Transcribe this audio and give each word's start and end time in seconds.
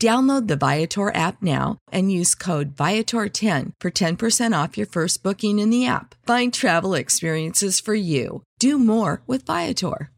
Download 0.00 0.48
the 0.48 0.56
Viator 0.56 1.14
app 1.14 1.42
now 1.42 1.78
and 1.92 2.10
use 2.10 2.34
code 2.34 2.74
Viator10 2.74 3.72
for 3.80 3.90
10% 3.90 4.52
off 4.52 4.76
your 4.76 4.86
first 4.86 5.22
booking 5.22 5.58
in 5.58 5.70
the 5.70 5.86
app. 5.86 6.14
Find 6.26 6.52
travel 6.52 6.94
experiences 6.94 7.80
for 7.80 7.94
you. 7.94 8.42
Do 8.58 8.78
more 8.78 9.22
with 9.26 9.46
Viator. 9.46 10.10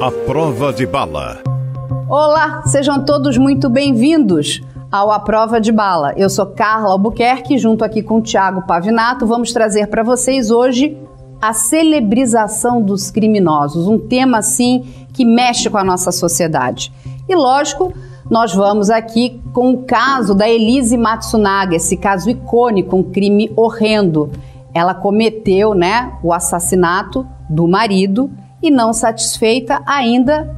A 0.00 0.12
prova 0.24 0.72
de 0.72 0.86
bala. 0.86 1.42
Olá, 2.08 2.62
sejam 2.66 3.04
todos 3.04 3.36
muito 3.36 3.68
bem-vindos 3.68 4.60
ao 4.90 5.10
A 5.10 5.18
Prova 5.18 5.60
de 5.60 5.72
Bala. 5.72 6.14
Eu 6.16 6.30
sou 6.30 6.46
Carla 6.46 6.92
Albuquerque, 6.92 7.58
junto 7.58 7.84
aqui 7.84 8.02
com 8.02 8.18
o 8.18 8.22
Thiago 8.22 8.64
Pavinato, 8.66 9.26
vamos 9.26 9.52
trazer 9.52 9.88
para 9.88 10.04
vocês 10.04 10.50
hoje 10.52 10.96
a 11.40 11.52
celebrização 11.52 12.82
dos 12.82 13.10
criminosos, 13.10 13.86
um 13.86 13.98
tema 13.98 14.38
assim 14.38 14.84
que 15.12 15.24
mexe 15.24 15.70
com 15.70 15.78
a 15.78 15.84
nossa 15.84 16.10
sociedade. 16.10 16.92
E 17.28 17.34
lógico, 17.34 17.92
nós 18.30 18.54
vamos 18.54 18.90
aqui 18.90 19.40
com 19.52 19.72
o 19.72 19.84
caso 19.84 20.34
da 20.34 20.48
Elise 20.48 20.96
Matsunaga, 20.96 21.76
esse 21.76 21.96
caso 21.96 22.28
icônico, 22.28 22.96
um 22.96 23.02
crime 23.02 23.50
horrendo. 23.56 24.30
Ela 24.74 24.94
cometeu, 24.94 25.74
né, 25.74 26.12
o 26.22 26.32
assassinato 26.32 27.26
do 27.48 27.66
marido 27.66 28.30
e 28.62 28.70
não 28.70 28.92
satisfeita 28.92 29.82
ainda 29.86 30.54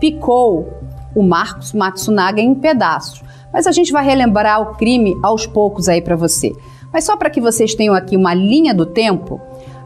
picou 0.00 0.78
o 1.14 1.22
Marcos 1.22 1.72
Matsunaga 1.72 2.40
em 2.40 2.54
pedaços. 2.54 3.22
Mas 3.52 3.66
a 3.66 3.72
gente 3.72 3.92
vai 3.92 4.04
relembrar 4.04 4.60
o 4.62 4.74
crime 4.76 5.16
aos 5.22 5.46
poucos 5.46 5.88
aí 5.88 6.00
para 6.00 6.16
você. 6.16 6.52
Mas 6.92 7.04
só 7.04 7.16
para 7.16 7.30
que 7.30 7.40
vocês 7.40 7.74
tenham 7.74 7.94
aqui 7.94 8.16
uma 8.16 8.32
linha 8.32 8.72
do 8.72 8.86
tempo, 8.86 9.40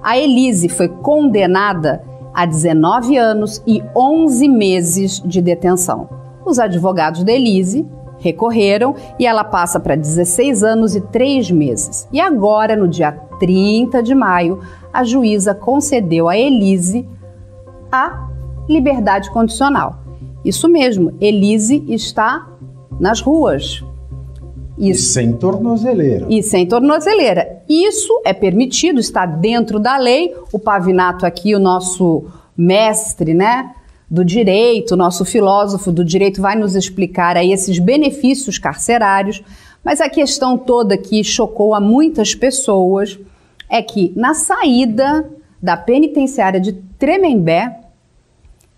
a 0.05 0.19
Elise 0.19 0.69
foi 0.69 0.87
condenada 0.87 2.05
a 2.35 2.45
19 2.45 3.17
anos 3.17 3.63
e 3.67 3.83
11 3.97 4.49
meses 4.49 5.23
de 5.25 5.41
detenção. 5.41 6.09
Os 6.45 6.59
advogados 6.59 7.25
da 7.25 7.33
Elise 7.33 7.87
recorreram 8.19 8.95
e 9.19 9.27
ela 9.27 9.43
passa 9.43 9.81
para 9.81 9.97
16 9.97 10.63
anos 10.63 10.95
e 10.95 11.01
3 11.01 11.51
meses. 11.51 12.07
E 12.13 12.21
agora, 12.21 12.77
no 12.77 12.87
dia 12.87 13.13
30 13.41 14.03
de 14.03 14.15
maio, 14.15 14.61
a 14.93 15.03
juíza 15.05 15.55
concedeu 15.55 16.29
a 16.29 16.37
Elise 16.37 17.09
a 17.91 18.29
liberdade 18.69 19.31
condicional. 19.31 20.01
Isso 20.45 20.69
mesmo, 20.69 21.15
Elise 21.19 21.83
está 21.89 22.47
nas 23.01 23.23
ruas, 23.23 23.83
isso. 24.79 25.03
E 25.03 25.13
sem 25.13 25.33
tornozeleira. 25.33 26.27
E 26.29 26.43
sem 26.43 26.67
tornozeleira. 26.67 27.54
Isso 27.69 28.21
é 28.25 28.33
permitido, 28.33 29.01
está 29.01 29.27
dentro 29.27 29.79
da 29.79 29.97
lei. 29.97 30.35
O 30.53 30.59
Pavinato 30.59 31.25
aqui, 31.25 31.55
o 31.55 31.59
nosso 31.59 32.25
mestre, 32.57 33.35
né? 33.35 33.75
Do 34.11 34.25
direito, 34.25 34.97
nosso 34.97 35.25
filósofo 35.25 35.91
do 35.91 36.05
direito 36.05 36.41
vai 36.41 36.55
nos 36.55 36.75
explicar 36.75 37.37
aí 37.37 37.53
esses 37.53 37.79
benefícios 37.79 38.59
carcerários, 38.59 39.43
mas 39.83 40.01
a 40.01 40.09
questão 40.09 40.57
toda 40.57 40.97
que 40.97 41.25
chocou 41.25 41.75
a 41.75 41.81
muitas 41.81 42.35
pessoas 42.35 43.19
é 43.69 43.83
que 43.83 44.13
na 44.15 44.35
saída 44.35 45.29
da 45.61 45.77
penitenciária 45.77 46.61
de 46.61 46.75
Tremembé, 46.99 47.81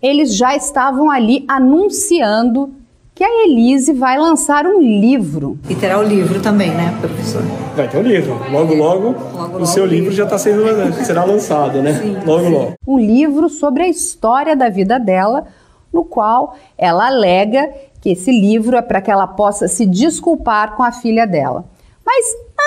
eles 0.01 0.35
já 0.35 0.55
estavam 0.55 1.11
ali 1.11 1.43
anunciando 1.47 2.73
que 3.17 3.23
a 3.23 3.45
Elise 3.45 3.93
vai 3.93 4.15
lançar 4.19 4.67
um 4.67 4.79
livro. 4.79 5.57
E 5.67 5.73
terá 5.73 5.97
o 5.97 6.03
livro 6.03 6.39
também, 6.39 6.69
né, 6.69 6.95
professor? 7.01 7.41
Vai 7.75 7.87
ter 7.87 7.97
o 7.97 8.03
livro. 8.03 8.39
Logo, 8.51 8.75
logo, 8.75 9.15
logo 9.35 9.57
o 9.57 9.65
seu 9.65 9.85
logo. 9.85 9.95
livro 9.95 10.11
já 10.11 10.25
está 10.25 10.37
sendo 10.37 10.63
será 11.03 11.23
lançado, 11.23 11.81
né? 11.81 11.93
Sim, 11.93 12.15
logo, 12.23 12.43
sim. 12.43 12.51
logo. 12.51 12.73
Um 12.87 12.99
livro 12.99 13.49
sobre 13.49 13.81
a 13.81 13.87
história 13.87 14.55
da 14.55 14.69
vida 14.69 14.99
dela, 14.99 15.47
no 15.91 16.05
qual 16.05 16.55
ela 16.77 17.07
alega 17.07 17.67
que 17.99 18.11
esse 18.11 18.29
livro 18.29 18.77
é 18.77 18.83
para 18.83 19.01
que 19.01 19.09
ela 19.09 19.25
possa 19.25 19.67
se 19.67 19.87
desculpar 19.87 20.75
com 20.75 20.83
a 20.83 20.91
filha 20.91 21.25
dela. 21.25 21.65
Mas 22.05 22.23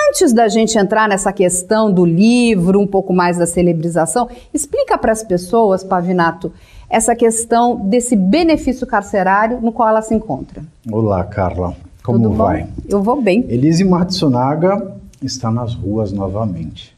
antes 0.09 0.33
da 0.33 0.49
gente 0.49 0.77
entrar 0.77 1.07
nessa 1.07 1.31
questão 1.31 1.89
do 1.89 2.05
livro, 2.05 2.77
um 2.77 2.85
pouco 2.85 3.13
mais 3.13 3.37
da 3.37 3.47
celebrização, 3.47 4.27
explica 4.53 4.97
para 4.97 5.13
as 5.13 5.23
pessoas, 5.23 5.81
Pavinato, 5.81 6.51
essa 6.91 7.15
questão 7.15 7.87
desse 7.87 8.17
benefício 8.17 8.85
carcerário 8.85 9.61
no 9.61 9.71
qual 9.71 9.87
ela 9.87 10.01
se 10.01 10.13
encontra. 10.13 10.61
Olá, 10.91 11.23
Carla. 11.23 11.73
Como 12.03 12.21
Tudo 12.21 12.35
vai? 12.35 12.63
Bom? 12.63 12.69
Eu 12.89 13.01
vou 13.01 13.21
bem. 13.21 13.45
Elise 13.47 13.85
Matsunaga 13.85 14.97
está 15.21 15.49
nas 15.49 15.73
ruas 15.73 16.11
novamente. 16.11 16.93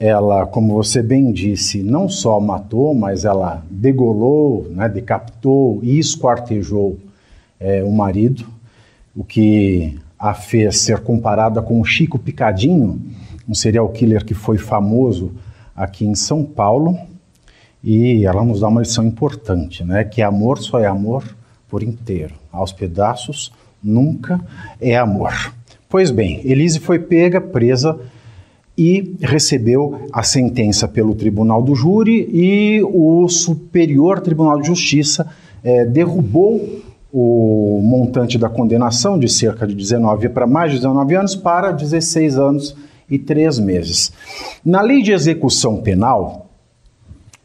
Ela, 0.00 0.46
como 0.46 0.74
você 0.74 1.00
bem 1.00 1.30
disse, 1.30 1.80
não 1.80 2.08
só 2.08 2.40
matou, 2.40 2.92
mas 2.92 3.24
ela 3.24 3.62
degolou, 3.70 4.66
né, 4.70 4.88
decapitou 4.88 5.78
e 5.82 5.98
esquartejou 5.98 6.98
é, 7.60 7.84
o 7.84 7.92
marido, 7.92 8.46
o 9.14 9.22
que 9.22 9.96
a 10.18 10.34
fez 10.34 10.80
ser 10.80 11.00
comparada 11.00 11.62
com 11.62 11.80
o 11.80 11.84
Chico 11.84 12.18
Picadinho, 12.18 13.00
um 13.48 13.54
serial 13.54 13.88
killer 13.90 14.24
que 14.24 14.34
foi 14.34 14.58
famoso 14.58 15.32
aqui 15.76 16.04
em 16.04 16.14
São 16.16 16.44
Paulo 16.44 16.98
e 17.90 18.26
ela 18.26 18.44
nos 18.44 18.60
dá 18.60 18.68
uma 18.68 18.82
lição 18.82 19.02
importante, 19.02 19.82
né? 19.82 20.04
Que 20.04 20.20
amor 20.20 20.58
só 20.58 20.78
é 20.78 20.86
amor 20.86 21.24
por 21.66 21.82
inteiro. 21.82 22.34
Aos 22.52 22.70
pedaços 22.70 23.50
nunca 23.82 24.38
é 24.78 24.94
amor. 24.94 25.32
Pois 25.88 26.10
bem, 26.10 26.42
Elise 26.44 26.80
foi 26.80 26.98
pega, 26.98 27.40
presa 27.40 27.98
e 28.76 29.16
recebeu 29.22 30.06
a 30.12 30.22
sentença 30.22 30.86
pelo 30.86 31.14
Tribunal 31.14 31.62
do 31.62 31.74
Júri 31.74 32.28
e 32.30 32.82
o 32.82 33.26
Superior 33.26 34.20
Tribunal 34.20 34.60
de 34.60 34.66
Justiça 34.66 35.26
é, 35.64 35.86
derrubou 35.86 36.82
o 37.10 37.80
montante 37.82 38.36
da 38.36 38.50
condenação 38.50 39.18
de 39.18 39.30
cerca 39.30 39.66
de 39.66 39.74
19 39.74 40.28
para 40.28 40.46
mais 40.46 40.72
de 40.72 40.76
19 40.76 41.14
anos 41.14 41.34
para 41.34 41.72
16 41.72 42.38
anos 42.38 42.76
e 43.08 43.18
3 43.18 43.58
meses. 43.60 44.12
Na 44.62 44.82
lei 44.82 45.00
de 45.00 45.10
execução 45.10 45.78
penal, 45.78 46.47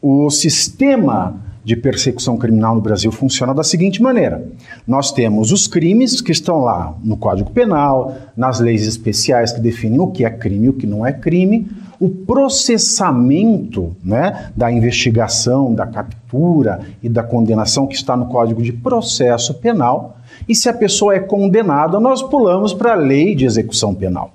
o 0.06 0.28
sistema 0.28 1.40
de 1.64 1.74
persecução 1.74 2.36
criminal 2.36 2.74
no 2.74 2.82
Brasil 2.82 3.10
funciona 3.10 3.54
da 3.54 3.64
seguinte 3.64 4.02
maneira: 4.02 4.46
nós 4.86 5.10
temos 5.10 5.50
os 5.50 5.66
crimes 5.66 6.20
que 6.20 6.30
estão 6.30 6.58
lá 6.58 6.94
no 7.02 7.16
Código 7.16 7.50
Penal, 7.50 8.14
nas 8.36 8.60
leis 8.60 8.86
especiais 8.86 9.50
que 9.50 9.62
definem 9.62 9.98
o 9.98 10.08
que 10.08 10.26
é 10.26 10.30
crime 10.30 10.66
e 10.66 10.68
o 10.68 10.74
que 10.74 10.86
não 10.86 11.06
é 11.06 11.10
crime, 11.10 11.66
o 11.98 12.10
processamento 12.10 13.96
né, 14.04 14.50
da 14.54 14.70
investigação, 14.70 15.74
da 15.74 15.86
captura 15.86 16.80
e 17.02 17.08
da 17.08 17.22
condenação 17.22 17.86
que 17.86 17.94
está 17.94 18.14
no 18.14 18.26
Código 18.26 18.62
de 18.62 18.74
Processo 18.74 19.54
Penal. 19.54 20.18
E 20.46 20.54
se 20.54 20.68
a 20.68 20.74
pessoa 20.74 21.14
é 21.14 21.20
condenada, 21.20 21.98
nós 21.98 22.22
pulamos 22.22 22.74
para 22.74 22.92
a 22.92 22.96
lei 22.96 23.34
de 23.34 23.46
execução 23.46 23.94
penal. 23.94 24.34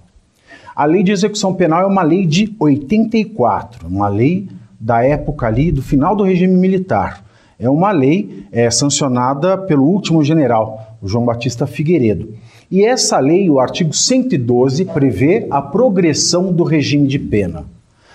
A 0.75 0.85
lei 0.85 1.03
de 1.03 1.11
execução 1.11 1.53
penal 1.53 1.83
é 1.83 1.85
uma 1.85 2.01
lei 2.01 2.25
de 2.25 2.55
84, 2.59 3.87
uma 3.87 4.07
lei 4.07 4.47
da 4.79 5.03
época 5.03 5.47
ali, 5.47 5.71
do 5.71 5.81
final 5.81 6.15
do 6.15 6.23
regime 6.23 6.55
militar. 6.55 7.25
É 7.59 7.69
uma 7.69 7.91
lei 7.91 8.45
é, 8.51 8.71
sancionada 8.71 9.57
pelo 9.57 9.83
último 9.83 10.23
general, 10.23 10.97
o 11.01 11.07
João 11.07 11.25
Batista 11.25 11.67
Figueiredo. 11.67 12.33
E 12.71 12.85
essa 12.85 13.19
lei, 13.19 13.49
o 13.49 13.59
artigo 13.59 13.93
112, 13.93 14.85
prevê 14.85 15.47
a 15.49 15.61
progressão 15.61 16.53
do 16.53 16.63
regime 16.63 17.07
de 17.07 17.19
pena. 17.19 17.65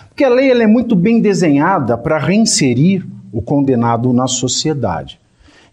Porque 0.08 0.24
a 0.24 0.28
lei 0.28 0.50
é 0.50 0.66
muito 0.66 0.94
bem 0.94 1.20
desenhada 1.20 1.98
para 1.98 2.18
reinserir 2.18 3.04
o 3.32 3.42
condenado 3.42 4.12
na 4.12 4.28
sociedade. 4.28 5.18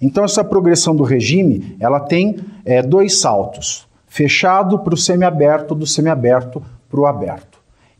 Então, 0.01 0.23
essa 0.23 0.43
progressão 0.43 0.95
do 0.95 1.03
regime 1.03 1.75
ela 1.79 1.99
tem 1.99 2.37
é, 2.65 2.81
dois 2.81 3.21
saltos: 3.21 3.87
fechado 4.07 4.79
para 4.79 4.95
o 4.95 4.97
semiaberto, 4.97 5.75
do 5.75 5.85
semiaberto 5.85 6.61
para 6.89 6.99
o 6.99 7.05
aberto. 7.05 7.50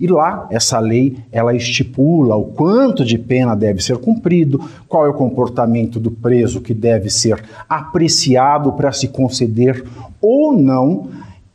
E 0.01 0.07
lá, 0.07 0.48
essa 0.50 0.80
lei, 0.80 1.15
ela 1.31 1.53
estipula 1.53 2.36
o 2.36 2.45
quanto 2.45 3.06
de 3.06 3.19
pena 3.19 3.56
deve 3.56 3.83
ser 3.83 4.00
cumprido, 4.00 4.59
qual 4.88 5.06
é 5.06 5.09
o 5.09 5.13
comportamento 5.13 6.00
do 6.00 6.09
preso 6.09 6.59
que 6.59 6.74
deve 6.74 7.07
ser 7.07 7.44
apreciado 7.69 8.74
para 8.74 8.92
se 8.92 9.07
conceder 9.07 9.86
ou 10.19 10.53
não 10.53 11.09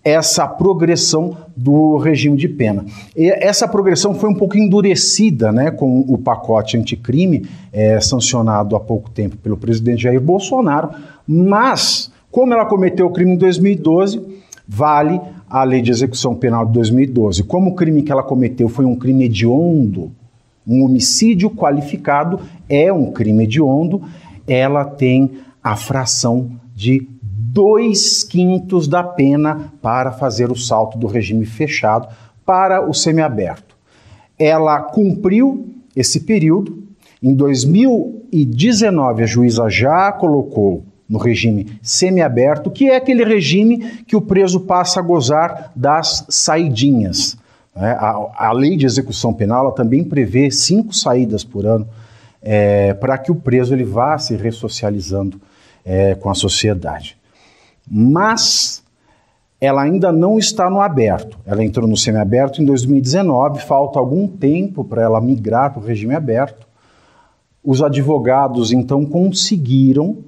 essa 0.05 0.47
progressão 0.47 1.37
do 1.57 1.97
regime 1.97 2.37
de 2.37 2.49
pena. 2.49 2.85
E 3.17 3.29
essa 3.29 3.67
progressão 3.67 4.15
foi 4.15 4.31
um 4.31 4.35
pouco 4.35 4.57
endurecida 4.57 5.51
né, 5.51 5.73
com 5.73 6.05
o 6.07 6.17
pacote 6.17 6.77
anticrime, 6.77 7.49
é, 7.73 7.99
sancionado 7.99 8.77
há 8.77 8.81
pouco 8.81 9.11
tempo 9.11 9.37
pelo 9.39 9.57
presidente 9.57 10.05
Jair 10.05 10.21
Bolsonaro, 10.21 10.91
mas, 11.27 12.13
como 12.31 12.55
ela 12.55 12.65
cometeu 12.65 13.07
o 13.07 13.11
crime 13.11 13.33
em 13.33 13.37
2012, 13.37 14.23
vale 14.69 15.21
a 15.49 15.63
lei 15.65 15.81
de 15.81 15.91
execução 15.91 16.35
penal 16.35 16.67
de 16.67 16.73
2012. 16.73 17.45
Como 17.45 17.71
o 17.71 17.75
crime 17.75 18.03
que 18.03 18.11
ela 18.11 18.23
cometeu 18.23 18.69
foi 18.69 18.85
um 18.85 18.97
crime 18.97 19.27
hediondo, 19.27 20.11
um 20.67 20.85
homicídio 20.85 21.51
qualificado 21.51 22.41
é 22.69 22.93
um 22.93 23.13
crime 23.13 23.45
hediondo, 23.45 24.03
ela 24.47 24.85
tem 24.85 25.39
a 25.63 25.77
fração 25.77 26.51
de 26.75 27.09
dois 27.23 28.23
quintos 28.23 28.87
da 28.87 29.03
pena 29.03 29.73
para 29.81 30.13
fazer 30.13 30.51
o 30.51 30.57
salto 30.57 30.99
do 30.99 31.07
regime 31.07 31.47
fechado 31.47 32.09
para 32.45 32.89
o 32.89 32.93
semiaberto. 32.93 33.77
Ela 34.39 34.81
cumpriu 34.81 35.75
esse 35.95 36.21
período. 36.21 36.85
Em 37.23 37.35
2019, 37.35 39.23
a 39.23 39.27
juíza 39.27 39.69
já 39.71 40.13
colocou 40.13 40.85
no 41.09 41.19
regime 41.19 41.79
semiaberto, 41.83 42.71
que 42.71 42.91
é 42.91 42.97
aquele 42.97 43.25
regime 43.25 44.03
que 44.07 44.17
o 44.17 44.21
preso 44.21 44.61
passa 44.61 45.01
a 45.01 45.03
gozar 45.03 45.71
das 45.75 46.27
saidinhas. 46.29 47.37
Né? 47.75 47.93
A, 47.93 48.49
a, 48.49 48.53
lei 48.53 48.77
de 48.77 48.87
execução 48.87 49.33
penal 49.33 49.71
também 49.73 50.03
prevê 50.03 50.51
cinco 50.51 50.95
saídas 50.95 51.45
por 51.45 51.65
ano 51.67 51.87
é, 52.43 52.95
para 52.95 53.17
que 53.19 53.31
o 53.31 53.37
preso 53.37 53.75
ele 53.75 53.85
vá 53.85 54.19
se 54.19 54.35
ressocializando 54.37 55.41
é, 55.85 56.15
com 56.15 56.29
a 56.29 56.35
sociedade. 56.35 57.17
Mas 57.89 58.83
ela 59.61 59.83
ainda 59.83 60.13
não 60.13 60.39
está 60.39 60.69
no 60.69 60.81
aberto. 60.81 61.39
Ela 61.47 61.65
entrou 61.65 61.89
no 61.89 61.97
semiaberto 61.97 62.61
em 62.61 62.65
2019, 62.65 63.61
falta 63.61 63.99
algum 63.99 64.27
tempo 64.27 64.85
para 64.85 65.03
ela 65.03 65.21
migrar 65.21 65.73
para 65.73 65.81
o 65.81 65.85
regime 65.85 66.15
aberto. 66.15 66.67
Os 67.65 67.83
advogados 67.83 68.71
então 68.73 69.05
conseguiram 69.05 70.19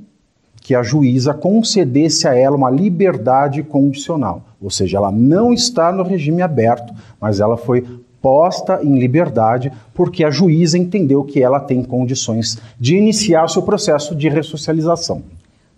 que 0.61 0.75
a 0.75 0.83
juíza 0.83 1.33
concedesse 1.33 2.27
a 2.27 2.35
ela 2.35 2.57
uma 2.57 2.71
liberdade 2.71 3.63
condicional, 3.63 4.43
ou 4.61 4.71
seja, 4.71 4.99
ela 4.99 5.11
não 5.11 5.53
está 5.53 5.91
no 5.93 6.03
regime 6.03 6.43
aberto, 6.43 6.93
mas 7.21 7.41
ela 7.41 7.57
foi 7.57 7.85
posta 8.21 8.81
em 8.83 8.99
liberdade 8.99 9.73
porque 9.95 10.25
a 10.25 10.31
juíza 10.31 10.77
entendeu 10.77 11.25
que 11.25 11.43
ela 11.43 11.61
tem 11.61 11.83
condições 11.83 12.59
de 12.79 12.97
iniciar 12.97 13.49
seu 13.49 13.63
processo 13.63 14.15
de 14.15 14.29
ressocialização. 14.29 15.23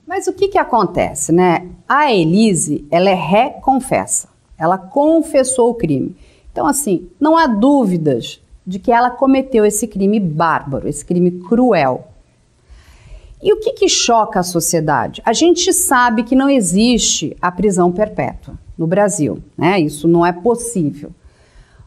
Mas 0.07 0.27
o 0.27 0.33
que, 0.33 0.49
que 0.49 0.59
acontece, 0.59 1.31
né? 1.31 1.69
A 1.89 2.13
Elise, 2.13 2.85
ela 2.91 3.11
é 3.11 3.15
reconfessa, 3.15 4.29
ela 4.59 4.77
confessou 4.77 5.71
o 5.71 5.75
crime. 5.75 6.17
Então, 6.51 6.67
assim, 6.67 7.09
não 7.21 7.37
há 7.37 7.47
dúvidas 7.47 8.41
de 8.67 8.79
que 8.79 8.91
ela 8.91 9.11
cometeu 9.11 9.65
esse 9.65 9.87
crime 9.87 10.19
bárbaro, 10.19 10.89
esse 10.89 11.05
crime 11.05 11.31
cruel. 11.31 12.09
E 13.43 13.53
o 13.53 13.59
que, 13.59 13.73
que 13.73 13.89
choca 13.89 14.41
a 14.41 14.43
sociedade? 14.43 15.23
A 15.25 15.33
gente 15.33 15.73
sabe 15.73 16.25
que 16.25 16.35
não 16.35 16.49
existe 16.49 17.37
a 17.41 17.51
prisão 17.51 17.91
perpétua 17.91 18.55
no 18.77 18.87
Brasil, 18.87 19.43
né? 19.57 19.81
Isso 19.81 20.07
não 20.07 20.25
é 20.25 20.33
possível. 20.33 21.11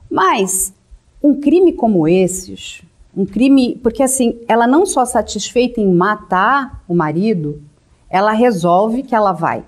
Mas 0.10 0.74
um 1.22 1.40
crime 1.40 1.74
como 1.74 2.08
esses, 2.08 2.82
um 3.16 3.26
crime, 3.26 3.80
porque 3.84 4.02
assim, 4.02 4.40
ela 4.48 4.66
não 4.66 4.86
só 4.86 5.06
satisfeita 5.06 5.80
em 5.80 5.94
matar 5.94 6.84
o 6.88 6.96
marido, 6.96 7.62
ela 8.10 8.32
resolve 8.32 9.04
que 9.04 9.16
ela 9.16 9.32
vai 9.32 9.64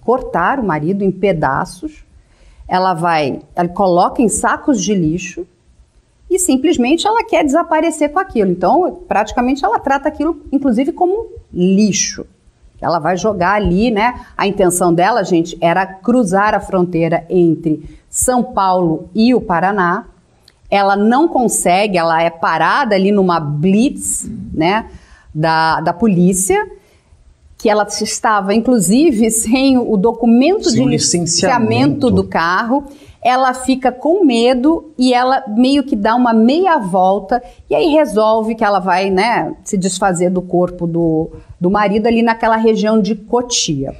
cortar 0.00 0.60
o 0.60 0.64
marido 0.64 1.02
em 1.02 1.10
pedaços, 1.10 2.04
ela 2.68 2.94
vai, 2.94 3.42
ela 3.54 3.68
coloca 3.68 4.22
em 4.22 4.28
sacos 4.28 4.80
de 4.80 4.94
lixo 4.94 5.46
e 6.30 6.38
simplesmente 6.38 7.06
ela 7.06 7.24
quer 7.24 7.44
desaparecer 7.44 8.12
com 8.12 8.18
aquilo. 8.18 8.50
Então, 8.50 9.02
praticamente 9.06 9.64
ela 9.64 9.78
trata 9.78 10.08
aquilo, 10.08 10.42
inclusive, 10.50 10.92
como 10.92 11.28
lixo. 11.52 12.26
Ela 12.80 12.98
vai 12.98 13.16
jogar 13.16 13.54
ali, 13.54 13.90
né? 13.90 14.26
A 14.36 14.46
intenção 14.46 14.92
dela, 14.92 15.24
gente, 15.24 15.56
era 15.60 15.86
cruzar 15.86 16.54
a 16.54 16.60
fronteira 16.60 17.24
entre 17.30 17.98
São 18.10 18.42
Paulo 18.42 19.08
e 19.14 19.34
o 19.34 19.40
Paraná. 19.40 20.06
Ela 20.70 20.96
não 20.96 21.28
consegue, 21.28 21.96
ela 21.96 22.20
é 22.22 22.28
parada 22.28 22.94
ali 22.94 23.12
numa 23.12 23.40
blitz, 23.40 24.28
né? 24.52 24.90
Da, 25.34 25.80
da 25.80 25.92
polícia, 25.92 26.66
que 27.56 27.68
ela 27.68 27.86
estava, 27.86 28.52
inclusive, 28.52 29.30
sem 29.30 29.78
o 29.78 29.96
documento 29.96 30.68
sem 30.68 30.82
de 30.82 30.90
licenciamento. 30.90 31.62
licenciamento 31.66 32.10
do 32.10 32.24
carro 32.24 32.84
ela 33.26 33.52
fica 33.52 33.90
com 33.90 34.24
medo 34.24 34.92
e 34.96 35.12
ela 35.12 35.42
meio 35.48 35.82
que 35.82 35.96
dá 35.96 36.14
uma 36.14 36.32
meia 36.32 36.78
volta 36.78 37.42
e 37.68 37.74
aí 37.74 37.88
resolve 37.88 38.54
que 38.54 38.62
ela 38.62 38.78
vai, 38.78 39.10
né, 39.10 39.52
se 39.64 39.76
desfazer 39.76 40.30
do 40.30 40.40
corpo 40.40 40.86
do, 40.86 41.32
do 41.60 41.68
marido 41.68 42.06
ali 42.06 42.22
naquela 42.22 42.54
região 42.54 43.02
de 43.02 43.16
Cotia. 43.16 43.96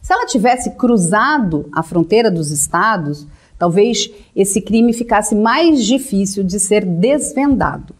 Se 0.00 0.12
ela 0.12 0.24
tivesse 0.24 0.70
cruzado 0.76 1.68
a 1.74 1.82
fronteira 1.82 2.30
dos 2.30 2.52
estados, 2.52 3.26
talvez 3.58 4.08
esse 4.36 4.60
crime 4.60 4.92
ficasse 4.92 5.34
mais 5.34 5.84
difícil 5.84 6.44
de 6.44 6.60
ser 6.60 6.84
desvendado. 6.84 7.92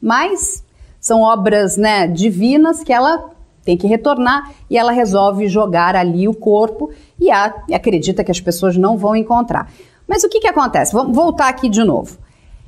Mas 0.00 0.64
são 0.98 1.20
obras, 1.20 1.76
né, 1.76 2.08
divinas 2.08 2.82
que 2.82 2.94
ela 2.94 3.28
tem 3.64 3.76
que 3.76 3.86
retornar 3.86 4.50
e 4.68 4.76
ela 4.76 4.92
resolve 4.92 5.48
jogar 5.48 5.94
ali 5.94 6.26
o 6.26 6.34
corpo 6.34 6.90
e, 7.18 7.30
a, 7.30 7.54
acredita 7.72 8.24
que 8.24 8.30
as 8.30 8.40
pessoas 8.40 8.76
não 8.76 8.96
vão 8.96 9.14
encontrar. 9.14 9.70
Mas 10.06 10.24
o 10.24 10.28
que, 10.28 10.40
que 10.40 10.48
acontece? 10.48 10.92
Vamos 10.92 11.14
voltar 11.14 11.48
aqui 11.48 11.68
de 11.68 11.84
novo. 11.84 12.18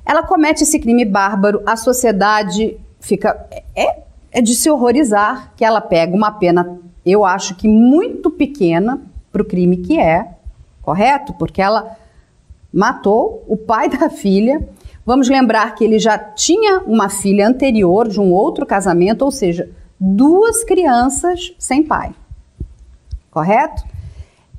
Ela 0.05 0.23
comete 0.23 0.63
esse 0.63 0.79
crime 0.79 1.05
bárbaro, 1.05 1.63
a 1.67 1.77
sociedade 1.77 2.79
fica. 3.01 3.47
É, 3.75 4.03
é 4.31 4.41
de 4.41 4.55
se 4.55 4.71
horrorizar 4.71 5.53
que 5.57 5.65
ela 5.65 5.81
pega 5.81 6.17
uma 6.17 6.33
pena, 6.33 6.79
eu 7.05 7.25
acho 7.25 7.55
que 7.55 7.69
muito 7.69 8.31
pequena 8.31 9.03
para 9.31 9.43
o 9.43 9.45
crime 9.45 9.77
que 9.77 10.01
é, 10.01 10.29
correto? 10.81 11.35
Porque 11.35 11.61
ela 11.61 11.97
matou 12.73 13.45
o 13.47 13.57
pai 13.57 13.89
da 13.91 14.09
filha. 14.09 14.67
Vamos 15.05 15.29
lembrar 15.29 15.75
que 15.75 15.85
ele 15.85 15.99
já 15.99 16.17
tinha 16.17 16.81
uma 16.81 17.09
filha 17.09 17.47
anterior 17.47 18.09
de 18.09 18.21
um 18.21 18.33
outro 18.33 18.65
casamento, 18.65 19.23
ou 19.23 19.31
seja, 19.31 19.69
duas 20.05 20.65
crianças 20.65 21.55
sem 21.57 21.85
pai. 21.85 22.13
Correto? 23.31 23.85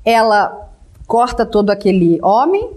Ela 0.02 0.70
corta 1.06 1.44
todo 1.44 1.68
aquele 1.68 2.18
homem, 2.22 2.70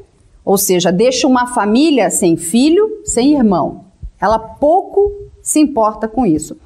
ou 0.43 0.57
seja, 0.57 0.91
deixa 0.91 1.25
uma 1.25 1.47
família 1.47 2.09
sem 2.09 2.35
filho, 2.35 3.01
sem 3.05 3.35
irmão. 3.35 3.85
Ela 4.19 4.37
pouco 4.37 5.13
se 5.41 5.61
importa 5.61 6.09
com 6.09 6.25
isso. 6.25 6.57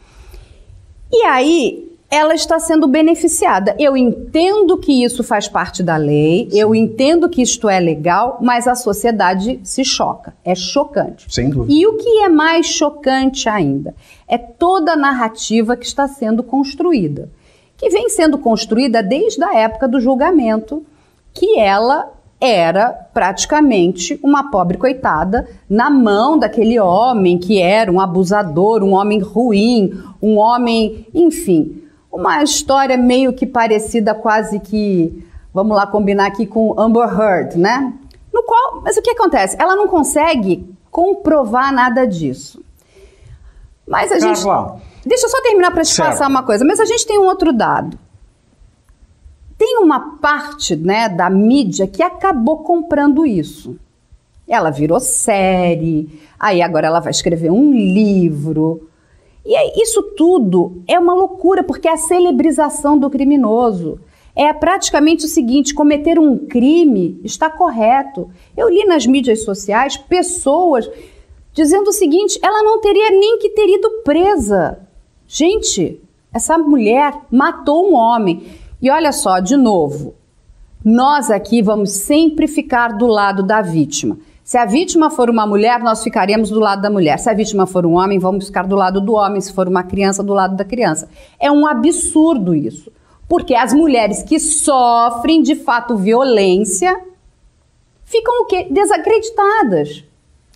E 1.12 1.24
aí, 1.24 1.90
ela 2.11 2.35
está 2.35 2.59
sendo 2.59 2.89
beneficiada. 2.89 3.73
Eu 3.79 3.95
entendo 3.95 4.77
que 4.77 5.01
isso 5.01 5.23
faz 5.23 5.47
parte 5.47 5.81
da 5.81 5.95
lei, 5.95 6.49
Sim. 6.51 6.59
eu 6.59 6.75
entendo 6.75 7.29
que 7.29 7.41
isto 7.41 7.69
é 7.69 7.79
legal, 7.79 8.37
mas 8.41 8.67
a 8.67 8.75
sociedade 8.75 9.61
se 9.63 9.85
choca. 9.85 10.33
É 10.43 10.53
chocante. 10.53 11.33
Sem 11.33 11.49
dúvida. 11.49 11.73
E 11.73 11.87
o 11.87 11.95
que 11.95 12.23
é 12.23 12.27
mais 12.27 12.65
chocante 12.65 13.47
ainda 13.47 13.95
é 14.27 14.37
toda 14.37 14.91
a 14.91 14.97
narrativa 14.97 15.77
que 15.77 15.85
está 15.85 16.05
sendo 16.05 16.43
construída, 16.43 17.29
que 17.77 17.89
vem 17.89 18.09
sendo 18.09 18.37
construída 18.37 19.01
desde 19.01 19.41
a 19.41 19.55
época 19.55 19.87
do 19.87 20.01
julgamento, 20.01 20.85
que 21.33 21.57
ela 21.57 22.11
era 22.41 22.89
praticamente 22.91 24.19
uma 24.21 24.49
pobre 24.51 24.77
coitada 24.77 25.47
na 25.69 25.89
mão 25.89 26.37
daquele 26.37 26.77
homem 26.77 27.37
que 27.37 27.61
era 27.61 27.89
um 27.89 28.01
abusador, 28.01 28.83
um 28.83 28.93
homem 28.93 29.19
ruim, 29.19 29.93
um 30.21 30.37
homem, 30.37 31.05
enfim, 31.13 31.81
uma 32.11 32.43
história 32.43 32.97
meio 32.97 33.33
que 33.33 33.45
parecida 33.45 34.13
quase 34.13 34.59
que, 34.59 35.25
vamos 35.53 35.75
lá 35.75 35.87
combinar 35.87 36.27
aqui 36.27 36.45
com 36.45 36.79
Amber 36.79 37.07
Heard, 37.07 37.57
né? 37.57 37.93
No 38.33 38.43
qual, 38.43 38.81
mas 38.81 38.97
o 38.97 39.01
que 39.01 39.11
acontece? 39.11 39.55
Ela 39.59 39.75
não 39.75 39.87
consegue 39.87 40.69
comprovar 40.89 41.73
nada 41.73 42.05
disso. 42.05 42.61
Mas 43.87 44.11
a 44.11 44.19
gente. 44.19 44.41
Deixa 45.05 45.25
eu 45.25 45.29
só 45.29 45.41
terminar 45.41 45.71
para 45.71 45.83
te 45.83 45.93
certo. 45.93 46.09
passar 46.09 46.27
uma 46.27 46.43
coisa. 46.43 46.63
Mas 46.63 46.79
a 46.79 46.85
gente 46.85 47.05
tem 47.05 47.19
um 47.19 47.25
outro 47.25 47.51
dado. 47.51 47.97
Tem 49.57 49.79
uma 49.79 50.17
parte 50.17 50.75
né, 50.75 51.09
da 51.09 51.29
mídia 51.29 51.87
que 51.87 52.01
acabou 52.01 52.59
comprando 52.59 53.25
isso. 53.25 53.77
Ela 54.47 54.69
virou 54.69 54.99
série, 54.99 56.21
aí 56.39 56.61
agora 56.61 56.87
ela 56.87 56.99
vai 56.99 57.11
escrever 57.11 57.51
um 57.51 57.71
livro. 57.71 58.89
E 59.45 59.81
isso 59.81 60.03
tudo 60.15 60.83
é 60.88 61.00
uma 61.00 61.13
loucura, 61.13 61.63
porque 61.63 61.88
é 61.88 61.93
a 61.93 61.98
celebrização 61.98 62.98
do 62.98 63.10
criminoso. 63.10 64.00
É 64.36 64.53
praticamente 64.53 65.25
o 65.25 65.29
seguinte: 65.29 65.74
cometer 65.74 66.19
um 66.19 66.38
crime 66.38 67.19
está 67.24 67.50
correto. 67.50 68.29
Eu 68.55 68.69
li 68.69 68.86
nas 68.86 69.05
mídias 69.05 69.43
sociais 69.43 69.98
pessoas 69.98 70.89
dizendo 71.53 71.89
o 71.89 71.93
seguinte: 71.93 72.39
ela 72.41 72.63
não 72.63 72.79
teria 72.79 73.10
nem 73.10 73.39
que 73.39 73.50
ter 73.50 73.67
ido 73.67 73.89
presa. 74.03 74.79
Gente, 75.27 76.00
essa 76.33 76.57
mulher 76.57 77.13
matou 77.29 77.89
um 77.89 77.95
homem. 77.95 78.43
E 78.81 78.89
olha 78.89 79.12
só, 79.12 79.39
de 79.39 79.55
novo, 79.55 80.15
nós 80.83 81.29
aqui 81.29 81.62
vamos 81.62 81.91
sempre 81.91 82.48
ficar 82.48 82.89
do 82.98 83.05
lado 83.05 83.43
da 83.43 83.62
vítima. 83.62 84.17
Se 84.43 84.57
a 84.57 84.65
vítima 84.65 85.10
for 85.10 85.29
uma 85.29 85.45
mulher, 85.45 85.79
nós 85.79 86.03
ficaremos 86.03 86.50
do 86.50 86.60
lado 86.60 86.81
da 86.81 86.89
mulher. 86.89 87.17
Se 87.19 87.29
a 87.29 87.33
vítima 87.33 87.65
for 87.65 87.86
um 87.86 87.93
homem, 87.93 88.19
vamos 88.19 88.48
ficar 88.48 88.67
do 88.67 88.75
lado 88.75 89.00
do 89.00 89.13
homem. 89.13 89.39
Se 89.39 89.53
for 89.53 89.67
uma 89.67 89.83
criança, 89.83 90.24
do 90.24 90.33
lado 90.33 90.55
da 90.55 90.65
criança. 90.65 91.07
É 91.39 91.51
um 91.51 91.65
absurdo 91.67 92.53
isso. 92.55 92.91
Porque 93.29 93.55
as 93.55 93.74
mulheres 93.74 94.24
que 94.24 94.39
sofrem 94.39 95.41
de 95.41 95.55
fato 95.55 95.95
violência 95.95 97.00
ficam 98.03 98.41
o 98.41 98.45
quê? 98.45 98.67
Desacreditadas. 98.69 100.03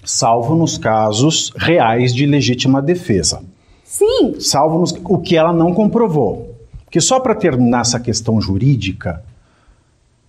Salvo 0.04 0.56
nos 0.56 0.78
casos 0.78 1.52
reais 1.56 2.14
de 2.14 2.26
legítima 2.26 2.82
defesa. 2.82 3.42
Sim. 3.84 4.40
Salvo 4.40 4.80
nos, 4.80 4.92
o 5.04 5.20
que 5.20 5.38
ela 5.38 5.54
não 5.54 5.74
comprovou. 5.74 6.54
Porque 6.84 7.00
só 7.00 7.20
para 7.20 7.34
terminar 7.34 7.82
essa 7.82 8.00
questão 8.00 8.42
jurídica, 8.42 9.24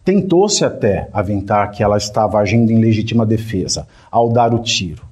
tentou-se 0.06 0.64
até 0.64 1.08
aventar 1.12 1.72
que 1.72 1.82
ela 1.82 1.96
estava 1.96 2.38
agindo 2.38 2.70
em 2.70 2.78
legítima 2.78 3.26
defesa 3.26 3.88
ao 4.08 4.32
dar 4.32 4.54
o 4.54 4.60
tiro. 4.60 5.02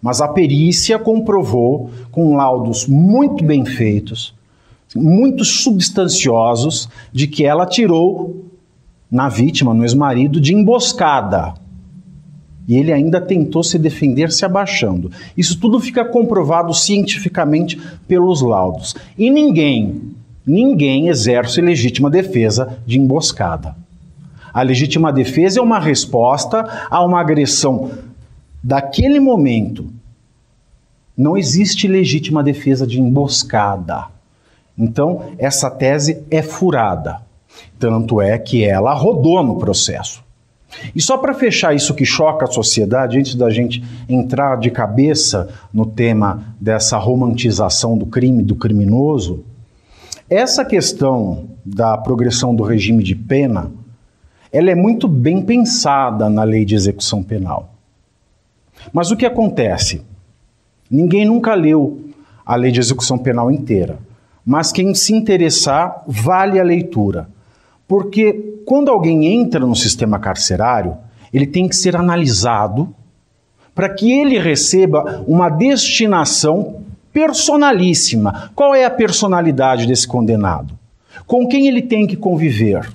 Mas 0.00 0.20
a 0.20 0.28
perícia 0.28 0.98
comprovou, 0.98 1.88
com 2.12 2.36
laudos 2.36 2.86
muito 2.86 3.42
bem 3.42 3.64
feitos, 3.64 4.34
muito 4.94 5.42
substanciosos, 5.42 6.86
de 7.10 7.26
que 7.26 7.46
ela 7.46 7.64
tirou 7.64 8.44
na 9.10 9.30
vítima, 9.30 9.72
no 9.72 9.82
ex-marido, 9.82 10.38
de 10.38 10.52
emboscada. 10.52 11.54
E 12.68 12.76
ele 12.76 12.92
ainda 12.92 13.22
tentou 13.22 13.64
se 13.64 13.78
defender 13.78 14.30
se 14.30 14.44
abaixando. 14.44 15.10
Isso 15.34 15.58
tudo 15.58 15.80
fica 15.80 16.04
comprovado 16.04 16.74
cientificamente 16.74 17.80
pelos 18.06 18.42
laudos. 18.42 18.94
E 19.16 19.30
ninguém, 19.30 20.14
ninguém 20.46 21.08
exerce 21.08 21.62
legítima 21.62 22.10
defesa 22.10 22.78
de 22.84 22.98
emboscada. 23.00 23.85
A 24.56 24.62
legítima 24.62 25.12
defesa 25.12 25.60
é 25.60 25.62
uma 25.62 25.78
resposta 25.78 26.86
a 26.90 27.04
uma 27.04 27.20
agressão 27.20 27.90
daquele 28.64 29.20
momento. 29.20 29.92
Não 31.14 31.36
existe 31.36 31.86
legítima 31.86 32.42
defesa 32.42 32.86
de 32.86 32.98
emboscada. 32.98 34.06
Então, 34.78 35.24
essa 35.36 35.70
tese 35.70 36.24
é 36.30 36.40
furada. 36.40 37.20
Tanto 37.78 38.18
é 38.18 38.38
que 38.38 38.64
ela 38.64 38.94
rodou 38.94 39.44
no 39.44 39.58
processo. 39.58 40.24
E 40.94 41.02
só 41.02 41.18
para 41.18 41.34
fechar 41.34 41.76
isso 41.76 41.92
que 41.92 42.06
choca 42.06 42.46
a 42.46 42.50
sociedade, 42.50 43.18
antes 43.18 43.34
da 43.34 43.50
gente 43.50 43.84
entrar 44.08 44.56
de 44.56 44.70
cabeça 44.70 45.50
no 45.70 45.84
tema 45.84 46.56
dessa 46.58 46.96
romantização 46.96 47.98
do 47.98 48.06
crime, 48.06 48.42
do 48.42 48.54
criminoso, 48.54 49.44
essa 50.30 50.64
questão 50.64 51.44
da 51.62 51.98
progressão 51.98 52.56
do 52.56 52.62
regime 52.62 53.04
de 53.04 53.14
pena 53.14 53.70
ela 54.56 54.70
é 54.70 54.74
muito 54.74 55.06
bem 55.06 55.42
pensada 55.42 56.30
na 56.30 56.42
lei 56.42 56.64
de 56.64 56.74
execução 56.74 57.22
penal. 57.22 57.74
Mas 58.90 59.10
o 59.10 59.16
que 59.16 59.26
acontece? 59.26 60.00
Ninguém 60.90 61.26
nunca 61.26 61.52
leu 61.52 62.00
a 62.44 62.56
lei 62.56 62.72
de 62.72 62.80
execução 62.80 63.18
penal 63.18 63.50
inteira, 63.50 63.98
mas 64.46 64.72
quem 64.72 64.94
se 64.94 65.12
interessar, 65.12 66.02
vale 66.06 66.58
a 66.58 66.64
leitura. 66.64 67.28
Porque 67.86 68.60
quando 68.64 68.90
alguém 68.90 69.26
entra 69.26 69.60
no 69.60 69.76
sistema 69.76 70.18
carcerário, 70.18 70.96
ele 71.34 71.46
tem 71.46 71.68
que 71.68 71.76
ser 71.76 71.94
analisado 71.94 72.94
para 73.74 73.90
que 73.90 74.10
ele 74.10 74.38
receba 74.38 75.22
uma 75.28 75.50
destinação 75.50 76.80
personalíssima. 77.12 78.50
Qual 78.54 78.74
é 78.74 78.86
a 78.86 78.90
personalidade 78.90 79.86
desse 79.86 80.08
condenado? 80.08 80.78
Com 81.26 81.46
quem 81.46 81.68
ele 81.68 81.82
tem 81.82 82.06
que 82.06 82.16
conviver? 82.16 82.88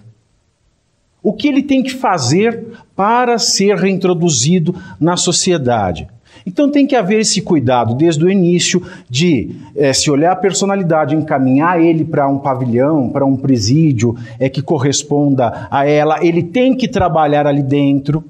O 1.24 1.34
que 1.34 1.48
ele 1.48 1.62
tem 1.62 1.84
que 1.84 1.94
fazer 1.94 2.66
para 2.96 3.38
ser 3.38 3.76
reintroduzido 3.76 4.76
na 5.00 5.16
sociedade? 5.16 6.08
Então 6.46 6.72
tem 6.72 6.88
que 6.88 6.96
haver 6.96 7.20
esse 7.20 7.42
cuidado 7.42 7.94
desde 7.94 8.26
o 8.26 8.30
início 8.30 8.82
de 9.10 9.56
é, 9.76 9.94
se 9.94 10.10
olhar 10.10 10.32
a 10.32 10.36
personalidade, 10.36 11.16
encaminhar 11.16 11.80
ele 11.80 12.04
para 12.04 12.28
um 12.28 12.40
pavilhão, 12.40 13.10
para 13.10 13.26
um 13.26 13.38
presídio 13.38 14.16
é, 14.40 14.50
que 14.50 14.62
corresponda 14.62 15.68
a 15.70 15.86
ela. 15.86 16.26
Ele 16.26 16.42
tem 16.42 16.76
que 16.76 16.88
trabalhar 16.88 17.46
ali 17.46 17.62
dentro. 17.62 18.24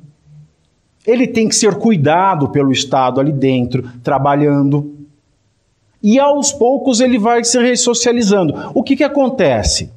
Ele 1.08 1.26
tem 1.26 1.48
que 1.48 1.56
ser 1.56 1.76
cuidado 1.76 2.50
pelo 2.50 2.72
Estado 2.72 3.20
ali 3.20 3.32
dentro, 3.32 3.90
trabalhando. 4.04 4.98
E 6.04 6.20
aos 6.20 6.52
poucos 6.52 7.00
ele 7.00 7.18
vai 7.18 7.44
se 7.44 7.58
ressocializando. 7.60 8.72
O 8.74 8.84
que, 8.84 8.96
que 8.96 9.04
acontece? 9.04 9.90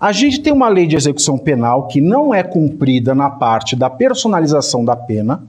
A 0.00 0.12
gente 0.12 0.40
tem 0.40 0.52
uma 0.52 0.68
lei 0.68 0.86
de 0.86 0.96
execução 0.96 1.36
penal 1.36 1.88
que 1.88 2.00
não 2.00 2.32
é 2.32 2.42
cumprida 2.42 3.14
na 3.14 3.28
parte 3.28 3.74
da 3.74 3.90
personalização 3.90 4.84
da 4.84 4.94
pena, 4.94 5.42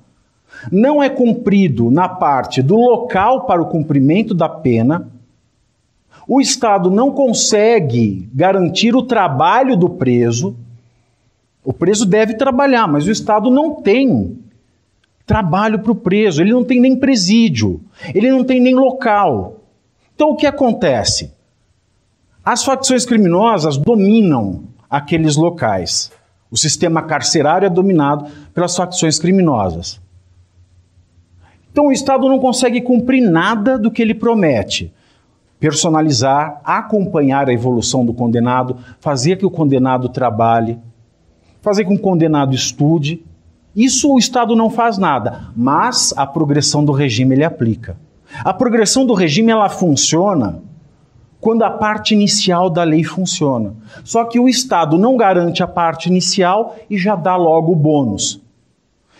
não 0.71 1.01
é 1.01 1.09
cumprido 1.09 1.91
na 1.91 2.09
parte 2.09 2.61
do 2.61 2.75
local 2.75 3.45
para 3.45 3.61
o 3.61 3.67
cumprimento 3.67 4.33
da 4.33 4.49
pena. 4.49 5.07
O 6.27 6.41
Estado 6.41 6.89
não 6.89 7.11
consegue 7.11 8.27
garantir 8.33 8.95
o 8.95 9.03
trabalho 9.03 9.77
do 9.77 9.89
preso. 9.89 10.55
O 11.63 11.71
preso 11.71 12.05
deve 12.05 12.33
trabalhar, 12.33 12.87
mas 12.87 13.05
o 13.05 13.11
Estado 13.11 13.51
não 13.51 13.75
tem 13.75 14.37
trabalho 15.25 15.79
para 15.79 15.91
o 15.91 15.95
preso, 15.95 16.41
ele 16.41 16.51
não 16.51 16.63
tem 16.63 16.79
nem 16.79 16.95
presídio, 16.95 17.81
ele 18.15 18.31
não 18.31 18.43
tem 18.43 18.59
nem 18.59 18.73
local. 18.73 19.59
Então 20.15 20.31
o 20.31 20.35
que 20.35 20.47
acontece? 20.47 21.31
As 22.51 22.63
facções 22.63 23.05
criminosas 23.05 23.77
dominam 23.77 24.63
aqueles 24.89 25.35
locais. 25.35 26.11
O 26.49 26.57
sistema 26.57 27.03
carcerário 27.03 27.67
é 27.67 27.69
dominado 27.69 28.25
pelas 28.55 28.75
facções 28.75 29.19
criminosas. 29.19 30.01
Então 31.71 31.85
o 31.85 31.91
Estado 31.91 32.27
não 32.27 32.39
consegue 32.39 32.81
cumprir 32.81 33.21
nada 33.21 33.77
do 33.77 33.91
que 33.91 34.01
ele 34.01 34.15
promete. 34.15 34.91
Personalizar, 35.59 36.59
acompanhar 36.65 37.47
a 37.47 37.53
evolução 37.53 38.03
do 38.03 38.15
condenado, 38.15 38.77
fazer 38.99 39.37
que 39.37 39.45
o 39.45 39.51
condenado 39.51 40.09
trabalhe, 40.09 40.79
fazer 41.61 41.85
que 41.85 41.93
o 41.93 41.99
condenado 41.99 42.55
estude. 42.55 43.23
Isso 43.75 44.11
o 44.11 44.17
Estado 44.17 44.55
não 44.55 44.71
faz 44.71 44.97
nada, 44.97 45.51
mas 45.55 46.15
a 46.17 46.25
progressão 46.25 46.83
do 46.83 46.93
regime 46.93 47.35
ele 47.35 47.43
aplica. 47.43 47.95
A 48.43 48.51
progressão 48.51 49.05
do 49.05 49.13
regime 49.13 49.51
ela 49.51 49.69
funciona 49.69 50.67
quando 51.39 51.63
a 51.63 51.69
parte 51.69 52.13
inicial 52.13 52.69
da 52.69 52.83
lei 52.83 53.03
funciona. 53.03 53.73
Só 54.03 54.25
que 54.25 54.39
o 54.39 54.49
Estado 54.49 54.97
não 54.97 55.15
garante 55.15 55.63
a 55.63 55.67
parte 55.67 56.07
inicial 56.07 56.75
e 56.89 56.97
já 56.97 57.15
dá 57.15 57.35
logo 57.35 57.71
o 57.71 57.75
bônus. 57.75 58.41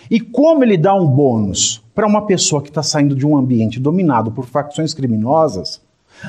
E 0.09 0.19
como 0.19 0.63
ele 0.63 0.77
dá 0.77 0.93
um 0.93 1.07
bônus 1.07 1.83
para 1.93 2.07
uma 2.07 2.25
pessoa 2.25 2.61
que 2.61 2.69
está 2.69 2.81
saindo 2.81 3.15
de 3.15 3.25
um 3.25 3.38
ambiente 3.38 3.79
dominado 3.79 4.31
por 4.31 4.45
facções 4.45 4.93
criminosas, 4.93 5.81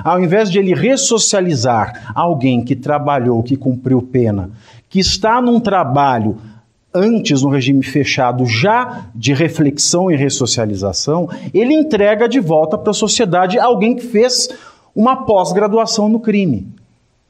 ao 0.04 0.20
invés 0.20 0.50
de 0.50 0.58
ele 0.58 0.74
ressocializar 0.74 2.12
alguém 2.14 2.62
que 2.62 2.76
trabalhou, 2.76 3.42
que 3.42 3.56
cumpriu 3.56 4.02
pena, 4.02 4.50
que 4.88 5.00
está 5.00 5.40
num 5.40 5.58
trabalho 5.58 6.36
antes 6.92 7.42
no 7.42 7.48
regime 7.48 7.82
fechado 7.84 8.44
já 8.44 9.06
de 9.14 9.32
reflexão 9.32 10.10
e 10.10 10.16
ressocialização, 10.16 11.28
ele 11.54 11.72
entrega 11.72 12.28
de 12.28 12.40
volta 12.40 12.76
para 12.76 12.90
a 12.90 12.94
sociedade 12.94 13.58
alguém 13.58 13.94
que 13.94 14.02
fez 14.02 14.48
uma 14.94 15.24
pós-graduação 15.24 16.08
no 16.08 16.20
crime. 16.20 16.68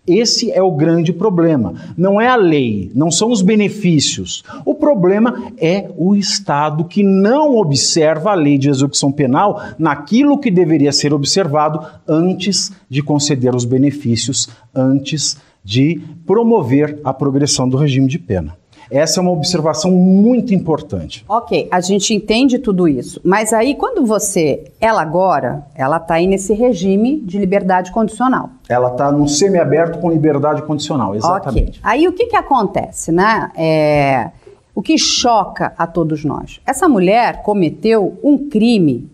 Esse 0.07 0.51
é 0.51 0.63
o 0.63 0.73
grande 0.73 1.13
problema. 1.13 1.75
Não 1.97 2.21
é 2.21 2.27
a 2.27 2.35
lei, 2.35 2.91
não 2.95 3.11
são 3.11 3.31
os 3.31 3.43
benefícios. 3.43 4.43
O 4.65 4.75
problema 4.75 5.53
é 5.59 5.91
o 5.97 6.17
Estado 6.17 6.85
que 6.85 7.03
não 7.03 7.57
observa 7.57 8.31
a 8.31 8.35
lei 8.35 8.57
de 8.57 8.71
execução 8.71 9.13
penal 9.13 9.63
naquilo 9.79 10.39
que 10.39 10.51
deveria 10.51 10.91
ser 10.91 11.13
observado 11.13 11.87
antes 12.09 12.73
de 12.89 13.03
conceder 13.03 13.55
os 13.55 13.65
benefícios, 13.65 14.49
antes 14.75 15.37
de 15.63 16.01
promover 16.27 16.99
a 17.05 17.13
progressão 17.13 17.69
do 17.69 17.77
regime 17.77 18.09
de 18.09 18.19
pena. 18.19 18.60
Essa 18.91 19.21
é 19.21 19.23
uma 19.23 19.31
observação 19.31 19.91
muito 19.91 20.53
importante. 20.53 21.25
Ok, 21.29 21.69
a 21.71 21.81
gente 21.81 22.13
entende 22.13 22.59
tudo 22.59 22.89
isso, 22.89 23.21
mas 23.25 23.53
aí 23.53 23.75
quando 23.75 24.05
você, 24.05 24.65
ela 24.81 25.01
agora, 25.01 25.65
ela 25.75 25.99
está 25.99 26.15
aí 26.15 26.27
nesse 26.27 26.53
regime 26.55 27.21
de 27.21 27.39
liberdade 27.39 27.93
condicional. 27.93 28.51
Ela 28.69 28.91
está 28.91 29.13
num 29.13 29.29
semiaberto 29.29 29.99
com 29.99 30.11
liberdade 30.11 30.63
condicional, 30.63 31.15
exatamente. 31.15 31.79
Ok, 31.79 31.81
aí 31.83 32.09
o 32.09 32.13
que 32.13 32.27
que 32.27 32.37
acontece, 32.37 33.13
né? 33.13 33.51
É, 33.57 34.31
o 34.75 34.83
que 34.83 34.97
choca 34.99 35.73
a 35.77 35.87
todos 35.87 36.25
nós? 36.25 36.61
Essa 36.67 36.89
mulher 36.89 37.43
cometeu 37.43 38.19
um 38.23 38.49
crime 38.49 39.11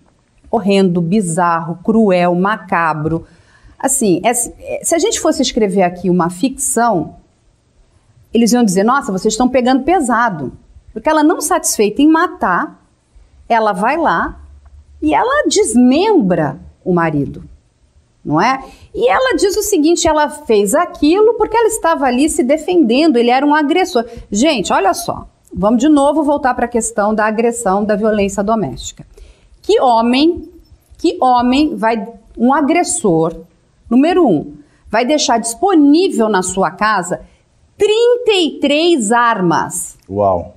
horrendo, 0.51 1.01
bizarro, 1.01 1.79
cruel, 1.83 2.35
macabro. 2.35 3.25
Assim, 3.79 4.21
é, 4.25 4.33
se 4.33 4.95
a 4.95 4.99
gente 4.99 5.21
fosse 5.21 5.43
escrever 5.43 5.83
aqui 5.83 6.09
uma 6.09 6.31
ficção, 6.31 7.17
eles 8.37 8.53
iam 8.53 8.63
dizer: 8.63 8.85
nossa, 8.85 9.11
vocês 9.11 9.33
estão 9.35 9.49
pegando 9.49 9.83
pesado. 9.83 10.53
Porque 10.93 11.09
ela, 11.09 11.23
não 11.23 11.41
satisfeita 11.41 12.01
em 12.01 12.09
matar, 12.09 12.83
ela 13.49 13.73
vai 13.73 13.97
lá 13.97 14.41
e 15.03 15.15
ela 15.15 15.47
desmembra 15.47 16.59
o 16.85 16.93
marido, 16.95 17.45
não 18.25 18.41
é? 18.41 18.63
E 18.95 19.09
ela 19.09 19.37
diz 19.37 19.57
o 19.57 19.63
seguinte: 19.63 20.07
ela 20.07 20.29
fez 20.29 20.75
aquilo 20.75 21.35
porque 21.35 21.57
ela 21.57 21.69
estava 21.69 22.07
ali 22.07 22.29
se 22.29 22.43
defendendo, 22.43 23.17
ele 23.17 23.31
era 23.31 23.45
um 23.45 23.55
agressor. 23.55 24.05
Gente, 24.31 24.73
olha 24.73 24.95
só, 24.95 25.27
vamos 25.53 25.81
de 25.81 25.89
novo 25.89 26.23
voltar 26.23 26.55
para 26.55 26.67
a 26.67 26.69
questão 26.69 27.15
da 27.15 27.27
agressão, 27.27 27.85
da 27.85 27.97
violência 27.97 28.43
doméstica. 28.43 29.07
Que 29.63 29.81
homem, 29.81 30.51
que 30.99 31.17
homem 31.21 31.75
vai, 31.75 32.07
um 32.39 32.53
agressor, 32.55 33.35
número 33.91 34.27
um, 34.27 34.55
vai 34.89 35.05
deixar 35.05 35.39
disponível 35.39 36.29
na 36.29 36.43
sua 36.43 36.71
casa 36.71 37.21
33 37.77 39.13
armas? 39.13 39.99
Uau! 40.09 40.55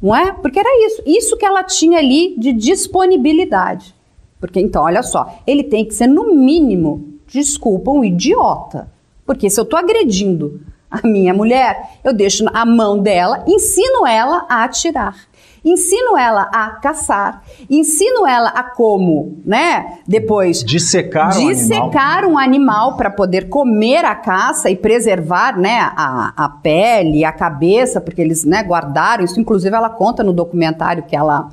Não 0.00 0.14
é? 0.14 0.32
Porque 0.32 0.58
era 0.58 0.86
isso, 0.86 1.02
isso 1.06 1.36
que 1.36 1.44
ela 1.44 1.62
tinha 1.64 1.98
ali 1.98 2.34
de 2.38 2.52
disponibilidade. 2.52 3.94
Porque 4.40 4.60
então, 4.60 4.84
olha 4.84 5.02
só, 5.02 5.38
ele 5.46 5.64
tem 5.64 5.84
que 5.84 5.94
ser 5.94 6.06
no 6.06 6.34
mínimo, 6.34 7.18
desculpa, 7.26 7.90
um 7.90 8.04
idiota. 8.04 8.90
Porque 9.24 9.50
se 9.50 9.58
eu 9.58 9.64
estou 9.64 9.78
agredindo 9.78 10.60
a 10.90 11.06
minha 11.06 11.34
mulher, 11.34 11.98
eu 12.04 12.12
deixo 12.12 12.44
a 12.52 12.64
mão 12.64 12.98
dela, 12.98 13.44
ensino 13.46 14.06
ela 14.06 14.46
a 14.48 14.64
atirar 14.64 15.26
ensino 15.66 16.16
ela 16.16 16.42
a 16.52 16.70
caçar, 16.70 17.42
ensino 17.68 18.24
ela 18.26 18.50
a 18.50 18.62
como, 18.62 19.42
né? 19.44 19.98
Depois 20.06 20.62
dissecar, 20.62 21.32
dissecar 21.32 22.24
um 22.24 22.38
animal 22.38 22.96
para 22.96 23.10
poder 23.10 23.48
comer 23.48 24.04
a 24.04 24.14
caça 24.14 24.70
e 24.70 24.76
preservar, 24.76 25.58
né, 25.58 25.80
a, 25.80 26.32
a 26.36 26.48
pele, 26.48 27.24
a 27.24 27.32
cabeça, 27.32 28.00
porque 28.00 28.20
eles, 28.20 28.44
né, 28.44 28.62
guardaram 28.62 29.24
isso. 29.24 29.40
Inclusive 29.40 29.74
ela 29.74 29.90
conta 29.90 30.22
no 30.22 30.32
documentário 30.32 31.02
que 31.02 31.16
ela 31.16 31.48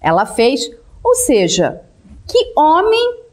ela 0.00 0.24
fez. 0.24 0.70
Ou 1.04 1.14
seja, 1.14 1.82
que 2.26 2.52
homem 2.56 3.27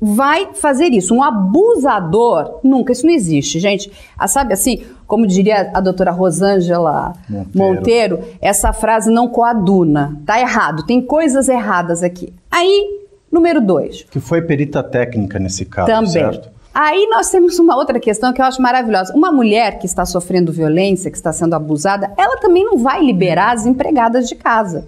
vai 0.00 0.54
fazer 0.54 0.86
isso? 0.86 1.14
Um 1.14 1.22
abusador? 1.22 2.60
Nunca, 2.62 2.92
isso 2.92 3.06
não 3.06 3.12
existe, 3.12 3.60
gente. 3.60 3.92
Ah, 4.18 4.26
sabe 4.26 4.54
assim, 4.54 4.82
como 5.06 5.26
diria 5.26 5.70
a 5.74 5.80
doutora 5.80 6.10
Rosângela 6.10 7.12
Monteiro. 7.28 7.54
Monteiro, 7.54 8.18
essa 8.40 8.72
frase 8.72 9.10
não 9.10 9.28
coaduna. 9.28 10.16
Tá 10.24 10.40
errado, 10.40 10.86
tem 10.86 11.02
coisas 11.02 11.48
erradas 11.48 12.02
aqui. 12.02 12.32
Aí, 12.50 13.00
número 13.30 13.60
dois. 13.60 14.06
Que 14.10 14.20
foi 14.20 14.40
perita 14.40 14.82
técnica 14.82 15.38
nesse 15.38 15.64
caso, 15.64 15.88
Também. 15.88 16.10
certo? 16.10 16.48
Aí 16.72 17.08
nós 17.10 17.28
temos 17.30 17.58
uma 17.58 17.76
outra 17.76 17.98
questão 17.98 18.32
que 18.32 18.40
eu 18.40 18.44
acho 18.44 18.62
maravilhosa. 18.62 19.12
Uma 19.12 19.32
mulher 19.32 19.78
que 19.80 19.86
está 19.86 20.06
sofrendo 20.06 20.52
violência, 20.52 21.10
que 21.10 21.16
está 21.16 21.32
sendo 21.32 21.54
abusada, 21.54 22.12
ela 22.16 22.36
também 22.38 22.64
não 22.64 22.78
vai 22.78 23.04
liberar 23.04 23.52
as 23.54 23.66
empregadas 23.66 24.28
de 24.28 24.36
casa 24.36 24.86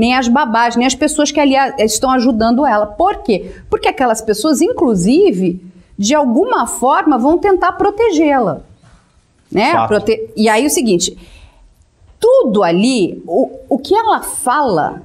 nem 0.00 0.16
as 0.16 0.28
babás, 0.28 0.76
nem 0.76 0.86
as 0.86 0.94
pessoas 0.94 1.30
que 1.30 1.38
ali 1.38 1.54
estão 1.78 2.10
ajudando 2.12 2.64
ela. 2.64 2.86
Por 2.86 3.18
quê? 3.18 3.52
Porque 3.68 3.86
aquelas 3.86 4.22
pessoas, 4.22 4.62
inclusive, 4.62 5.62
de 5.98 6.14
alguma 6.14 6.66
forma, 6.66 7.18
vão 7.18 7.36
tentar 7.36 7.72
protegê-la. 7.72 8.62
Né? 9.52 9.86
Prote... 9.86 10.30
E 10.34 10.48
aí 10.48 10.64
o 10.64 10.70
seguinte, 10.70 11.18
tudo 12.18 12.62
ali, 12.62 13.22
o, 13.26 13.50
o 13.68 13.78
que 13.78 13.94
ela 13.94 14.22
fala, 14.22 15.02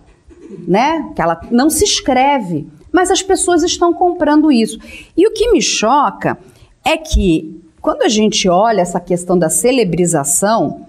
né? 0.66 1.12
Que 1.14 1.22
ela 1.22 1.42
não 1.52 1.70
se 1.70 1.84
escreve, 1.84 2.66
mas 2.90 3.12
as 3.12 3.22
pessoas 3.22 3.64
estão 3.64 3.94
comprando 3.94 4.50
isso. 4.50 4.80
E 5.18 5.28
o 5.28 5.34
que 5.34 5.52
me 5.52 5.62
choca 5.62 6.38
é 6.86 6.96
que 6.96 7.62
quando 7.82 8.04
a 8.04 8.08
gente 8.08 8.48
olha 8.48 8.80
essa 8.80 9.02
questão 9.02 9.38
da 9.38 9.50
celebrização, 9.50 10.88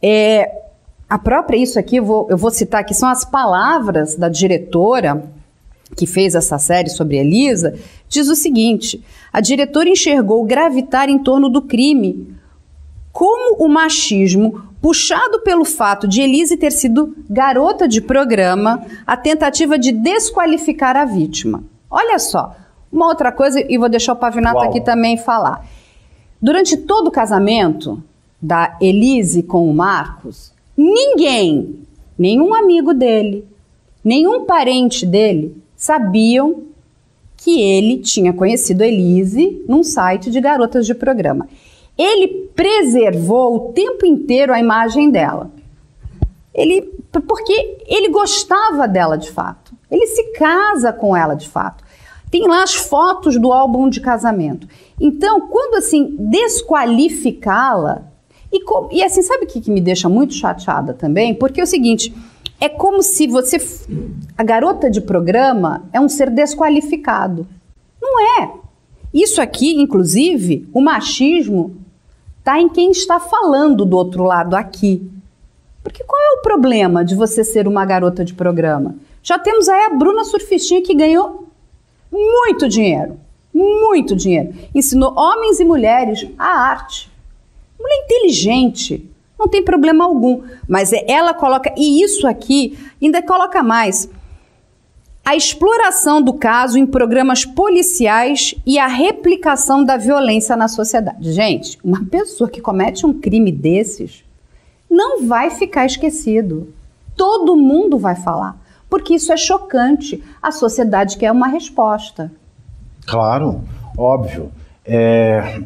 é, 0.00 0.65
a 1.08 1.18
própria, 1.18 1.56
isso 1.56 1.78
aqui, 1.78 1.96
eu 1.96 2.04
vou, 2.04 2.26
eu 2.28 2.36
vou 2.36 2.50
citar 2.50 2.80
aqui, 2.80 2.94
são 2.94 3.08
as 3.08 3.24
palavras 3.24 4.16
da 4.16 4.28
diretora 4.28 5.24
que 5.96 6.06
fez 6.06 6.34
essa 6.34 6.58
série 6.58 6.90
sobre 6.90 7.16
Elisa, 7.16 7.78
diz 8.08 8.28
o 8.28 8.34
seguinte: 8.34 9.02
a 9.32 9.40
diretora 9.40 9.88
enxergou 9.88 10.44
gravitar 10.44 11.08
em 11.08 11.18
torno 11.18 11.48
do 11.48 11.62
crime 11.62 12.34
como 13.12 13.64
o 13.64 13.68
machismo, 13.68 14.62
puxado 14.82 15.40
pelo 15.40 15.64
fato 15.64 16.06
de 16.06 16.20
Elise 16.20 16.56
ter 16.56 16.70
sido 16.70 17.16
garota 17.30 17.88
de 17.88 18.02
programa, 18.02 18.84
a 19.06 19.16
tentativa 19.16 19.78
de 19.78 19.90
desqualificar 19.90 20.96
a 20.96 21.04
vítima. 21.04 21.64
Olha 21.88 22.18
só, 22.18 22.54
uma 22.92 23.06
outra 23.06 23.32
coisa, 23.32 23.58
e 23.60 23.78
vou 23.78 23.88
deixar 23.88 24.12
o 24.12 24.16
Pavinato 24.16 24.58
Uau. 24.58 24.68
aqui 24.68 24.82
também 24.82 25.16
falar. 25.16 25.66
Durante 26.42 26.76
todo 26.76 27.08
o 27.08 27.10
casamento 27.10 28.02
da 28.40 28.76
Elise 28.82 29.42
com 29.42 29.66
o 29.66 29.72
Marcos, 29.72 30.52
Ninguém, 30.76 31.80
nenhum 32.18 32.54
amigo 32.54 32.92
dele, 32.92 33.48
nenhum 34.04 34.44
parente 34.44 35.06
dele 35.06 35.56
sabiam 35.74 36.64
que 37.36 37.60
ele 37.60 37.98
tinha 37.98 38.32
conhecido 38.32 38.82
Elise 38.82 39.64
num 39.68 39.82
site 39.82 40.30
de 40.30 40.40
garotas 40.40 40.84
de 40.84 40.94
programa. 40.94 41.48
Ele 41.96 42.50
preservou 42.54 43.56
o 43.56 43.72
tempo 43.72 44.04
inteiro 44.04 44.52
a 44.52 44.60
imagem 44.60 45.10
dela. 45.10 45.50
Ele, 46.52 46.82
porque 47.26 47.78
ele 47.86 48.08
gostava 48.08 48.86
dela 48.86 49.16
de 49.16 49.30
fato. 49.30 49.74
Ele 49.90 50.06
se 50.06 50.32
casa 50.32 50.92
com 50.92 51.16
ela 51.16 51.34
de 51.34 51.48
fato. 51.48 51.84
Tem 52.30 52.46
lá 52.46 52.62
as 52.62 52.74
fotos 52.74 53.40
do 53.40 53.52
álbum 53.52 53.88
de 53.88 54.00
casamento. 54.00 54.68
Então, 55.00 55.48
quando 55.48 55.76
assim 55.76 56.16
desqualificá-la 56.18 58.10
e, 58.52 58.62
com, 58.62 58.88
e 58.92 59.02
assim, 59.02 59.22
sabe 59.22 59.44
o 59.44 59.48
que, 59.48 59.60
que 59.60 59.70
me 59.70 59.80
deixa 59.80 60.08
muito 60.08 60.34
chateada 60.34 60.94
também? 60.94 61.34
Porque 61.34 61.60
é 61.60 61.64
o 61.64 61.66
seguinte, 61.66 62.14
é 62.60 62.68
como 62.68 63.02
se 63.02 63.26
você. 63.26 63.58
A 64.36 64.42
garota 64.42 64.90
de 64.90 65.00
programa 65.00 65.84
é 65.92 66.00
um 66.00 66.08
ser 66.08 66.30
desqualificado. 66.30 67.46
Não 68.00 68.40
é. 68.40 68.52
Isso 69.12 69.40
aqui, 69.40 69.74
inclusive, 69.80 70.68
o 70.72 70.80
machismo 70.80 71.76
está 72.38 72.60
em 72.60 72.68
quem 72.68 72.90
está 72.90 73.18
falando 73.18 73.84
do 73.84 73.96
outro 73.96 74.22
lado 74.24 74.54
aqui. 74.54 75.10
Porque 75.82 76.04
qual 76.04 76.20
é 76.20 76.38
o 76.38 76.42
problema 76.42 77.04
de 77.04 77.14
você 77.14 77.44
ser 77.44 77.68
uma 77.68 77.84
garota 77.84 78.24
de 78.24 78.34
programa? 78.34 78.96
Já 79.22 79.38
temos 79.38 79.68
aí 79.68 79.86
a 79.86 79.90
Bruna 79.90 80.24
Surfistinha 80.24 80.82
que 80.82 80.94
ganhou 80.94 81.48
muito 82.10 82.68
dinheiro. 82.68 83.18
Muito 83.52 84.14
dinheiro. 84.14 84.54
Ensinou 84.74 85.14
homens 85.16 85.60
e 85.60 85.64
mulheres 85.64 86.26
a 86.38 86.46
arte. 86.46 87.10
Mulher 87.86 88.04
inteligente, 88.04 89.08
não 89.38 89.46
tem 89.46 89.62
problema 89.62 90.04
algum. 90.04 90.42
Mas 90.68 90.92
é, 90.92 91.04
ela 91.08 91.32
coloca, 91.32 91.72
e 91.76 92.02
isso 92.02 92.26
aqui 92.26 92.76
ainda 93.00 93.22
coloca 93.22 93.62
mais. 93.62 94.10
A 95.24 95.36
exploração 95.36 96.20
do 96.20 96.34
caso 96.34 96.78
em 96.78 96.86
programas 96.86 97.44
policiais 97.44 98.54
e 98.66 98.76
a 98.78 98.88
replicação 98.88 99.84
da 99.84 99.96
violência 99.96 100.56
na 100.56 100.66
sociedade. 100.66 101.32
Gente, 101.32 101.78
uma 101.82 102.04
pessoa 102.04 102.50
que 102.50 102.60
comete 102.60 103.06
um 103.06 103.12
crime 103.12 103.52
desses 103.52 104.24
não 104.90 105.24
vai 105.24 105.50
ficar 105.50 105.86
esquecido. 105.86 106.72
Todo 107.16 107.56
mundo 107.56 107.98
vai 107.98 108.16
falar. 108.16 108.56
Porque 108.90 109.14
isso 109.14 109.32
é 109.32 109.36
chocante. 109.36 110.22
A 110.42 110.50
sociedade 110.50 111.16
quer 111.18 111.30
uma 111.30 111.48
resposta. 111.48 112.32
Claro, 113.06 113.62
óbvio. 113.96 114.50
É, 114.84 115.60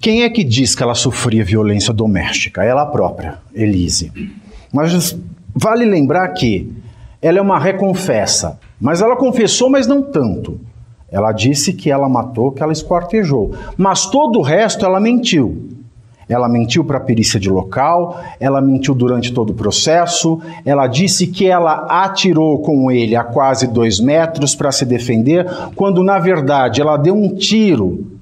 quem 0.00 0.22
é 0.22 0.30
que 0.30 0.42
diz 0.42 0.74
que 0.74 0.82
ela 0.82 0.94
sofria 0.94 1.44
violência 1.44 1.92
doméstica? 1.92 2.64
Ela 2.64 2.86
própria, 2.86 3.38
Elise. 3.54 4.10
Mas 4.72 5.16
vale 5.54 5.84
lembrar 5.84 6.26
que 6.28 6.72
ela 7.20 7.38
é 7.38 7.42
uma 7.42 7.58
reconfessa, 7.58 8.58
mas 8.80 9.02
ela 9.02 9.14
confessou, 9.14 9.68
mas 9.68 9.86
não 9.86 10.00
tanto. 10.00 10.58
Ela 11.12 11.32
disse 11.32 11.74
que 11.74 11.90
ela 11.90 12.08
matou, 12.08 12.50
que 12.50 12.62
ela 12.62 12.72
esquartejou, 12.72 13.54
mas 13.76 14.06
todo 14.06 14.38
o 14.38 14.42
resto 14.42 14.86
ela 14.86 14.98
mentiu. 14.98 15.68
Ela 16.26 16.48
mentiu 16.48 16.84
para 16.84 16.96
a 16.96 17.02
perícia 17.02 17.38
de 17.38 17.50
local, 17.50 18.22
ela 18.38 18.60
mentiu 18.60 18.94
durante 18.94 19.32
todo 19.32 19.50
o 19.50 19.54
processo, 19.54 20.40
ela 20.64 20.86
disse 20.86 21.26
que 21.26 21.46
ela 21.46 22.04
atirou 22.04 22.60
com 22.60 22.90
ele 22.90 23.16
a 23.16 23.24
quase 23.24 23.66
dois 23.66 23.98
metros 23.98 24.54
para 24.54 24.70
se 24.70 24.86
defender, 24.86 25.44
quando 25.74 26.02
na 26.04 26.20
verdade 26.20 26.80
ela 26.80 26.96
deu 26.96 27.14
um 27.14 27.34
tiro 27.34 28.19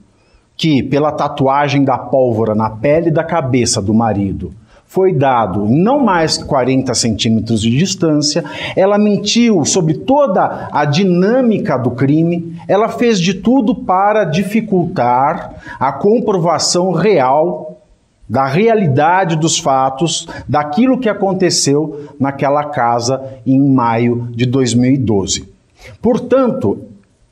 que, 0.58 0.82
pela 0.82 1.12
tatuagem 1.12 1.84
da 1.84 1.96
pólvora 1.96 2.52
na 2.52 2.68
pele 2.68 3.12
da 3.12 3.22
cabeça 3.22 3.80
do 3.80 3.94
marido, 3.94 4.52
foi 4.88 5.14
dado 5.14 5.66
em 5.66 5.80
não 5.80 6.00
mais 6.00 6.36
que 6.38 6.44
40 6.44 6.92
centímetros 6.94 7.60
de 7.60 7.70
distância, 7.70 8.42
ela 8.74 8.98
mentiu 8.98 9.64
sobre 9.64 9.94
toda 9.94 10.68
a 10.72 10.84
dinâmica 10.84 11.78
do 11.78 11.92
crime, 11.92 12.56
ela 12.66 12.88
fez 12.88 13.20
de 13.20 13.34
tudo 13.34 13.74
para 13.74 14.24
dificultar 14.24 15.54
a 15.78 15.92
comprovação 15.92 16.90
real 16.90 17.78
da 18.28 18.46
realidade 18.46 19.36
dos 19.36 19.58
fatos, 19.58 20.26
daquilo 20.48 20.98
que 20.98 21.08
aconteceu 21.08 22.08
naquela 22.18 22.64
casa 22.64 23.22
em 23.46 23.60
maio 23.60 24.28
de 24.32 24.44
2012. 24.44 25.48
Portanto, 26.02 26.87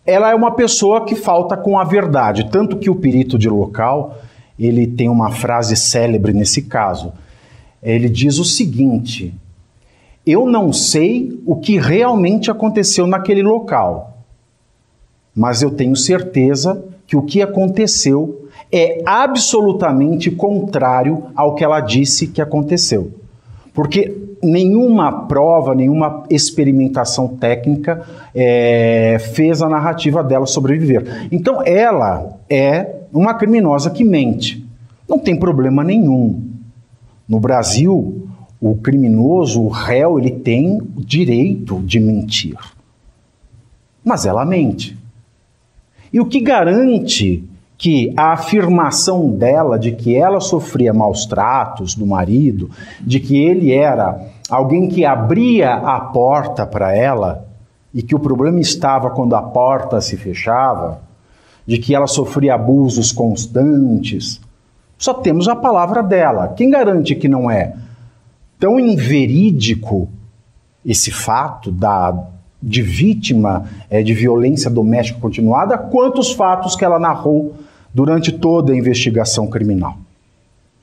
ela 0.07 0.31
é 0.31 0.35
uma 0.35 0.53
pessoa 0.53 1.05
que 1.05 1.17
falta 1.17 1.57
com 1.57 1.79
a 1.79 1.85
verdade, 1.85 2.49
tanto 2.51 2.77
que 2.77 2.89
o 2.89 2.95
perito 2.95 3.37
de 3.37 3.49
local 3.49 4.19
ele 4.59 4.87
tem 4.87 5.09
uma 5.09 5.31
frase 5.31 5.77
célebre 5.77 6.33
nesse 6.33 6.63
caso. 6.63 7.13
Ele 7.83 8.09
diz 8.09 8.39
o 8.39 8.45
seguinte: 8.45 9.35
Eu 10.25 10.47
não 10.47 10.73
sei 10.73 11.41
o 11.45 11.57
que 11.57 11.79
realmente 11.79 12.51
aconteceu 12.51 13.07
naquele 13.07 13.43
local, 13.43 14.19
mas 15.35 15.61
eu 15.61 15.71
tenho 15.71 15.97
certeza 15.97 16.83
que 17.07 17.17
o 17.17 17.23
que 17.23 17.43
aconteceu 17.43 18.49
é 18.73 19.03
absolutamente 19.07 20.31
contrário 20.31 21.25
ao 21.37 21.55
que 21.55 21.63
ela 21.63 21.81
disse 21.81 22.27
que 22.27 22.41
aconteceu. 22.41 23.13
Porque 23.73 24.26
nenhuma 24.43 25.27
prova, 25.27 25.75
nenhuma 25.75 26.25
experimentação 26.31 27.29
técnica 27.29 28.03
é, 28.35 29.19
fez 29.35 29.63
a 29.63 29.69
narrativa 29.69 30.23
dela 30.23 30.47
sobreviver. 30.47 31.29
Então 31.33 31.63
ela 31.65 32.39
é 32.49 32.97
uma 33.13 33.35
criminosa 33.35 33.91
que 33.91 34.05
mente. 34.05 34.65
Não 35.09 35.19
tem 35.19 35.39
problema 35.39 35.83
nenhum. 35.83 36.43
No 37.29 37.41
Brasil, 37.41 38.29
o 38.61 38.77
criminoso, 38.77 39.63
o 39.63 39.69
réu, 39.69 40.19
ele 40.19 40.31
tem 40.31 40.79
o 40.81 41.01
direito 41.01 41.81
de 41.81 41.99
mentir. 41.99 42.57
Mas 44.05 44.27
ela 44.27 44.45
mente. 44.45 44.97
E 46.13 46.21
o 46.21 46.27
que 46.27 46.41
garante 46.41 47.45
que 47.79 48.13
a 48.17 48.33
afirmação 48.33 49.29
dela 49.31 49.79
de 49.79 49.93
que 49.93 50.17
ela 50.17 50.41
sofria 50.41 50.95
maus 50.95 51.27
tratos 51.27 51.95
do 51.95 52.07
marido, 52.07 52.71
de 53.01 53.21
que 53.21 53.37
ele 53.37 53.73
era 53.73 54.19
alguém 54.49 54.89
que 54.89 55.05
abria 55.05 55.75
a 55.75 56.01
porta 56.01 56.67
para 56.67 56.95
ela 56.95 57.47
e 57.93 58.03
que 58.03 58.15
o 58.15 58.21
problema 58.21 58.61
estava 58.61 59.11
quando 59.11 59.37
a 59.37 59.43
porta 59.43 60.01
se 60.01 60.17
fechava, 60.17 61.01
de 61.67 61.79
que 61.79 61.95
ela 61.95 62.07
sofria 62.07 62.55
abusos 62.55 63.13
constantes. 63.13 64.41
Só 64.97 65.13
temos 65.13 65.49
a 65.49 65.57
palavra 65.57 66.03
dela. 66.03 66.49
Quem 66.49 66.71
garante 66.71 67.15
que 67.15 67.29
não 67.29 67.51
é 67.51 67.75
tão 68.59 68.81
inverídico 68.81 70.09
esse 70.85 71.11
fato 71.11 71.71
da, 71.71 72.27
de 72.63 72.81
vítima 72.81 73.65
é, 73.91 74.03
de 74.03 74.15
violência 74.15 74.71
doméstica 74.71 75.19
continuada, 75.21 75.77
quanto 75.77 76.21
os 76.21 76.33
fatos 76.33 76.77
que 76.77 76.85
ela 76.85 76.99
narrou 76.99 77.55
durante 77.97 78.31
toda 78.31 78.75
a 78.75 78.77
investigação 78.77 79.47
criminal? 79.47 79.97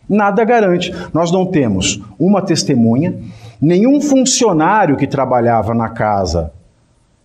Nada 0.09 0.43
garante. 0.43 0.91
Nós 1.13 1.31
não 1.31 1.45
temos 1.45 2.01
uma 2.17 2.41
testemunha, 2.41 3.19
nenhum 3.61 4.01
funcionário 4.01 4.97
que 4.97 5.05
trabalhava 5.05 5.75
na 5.75 5.89
casa 5.89 6.51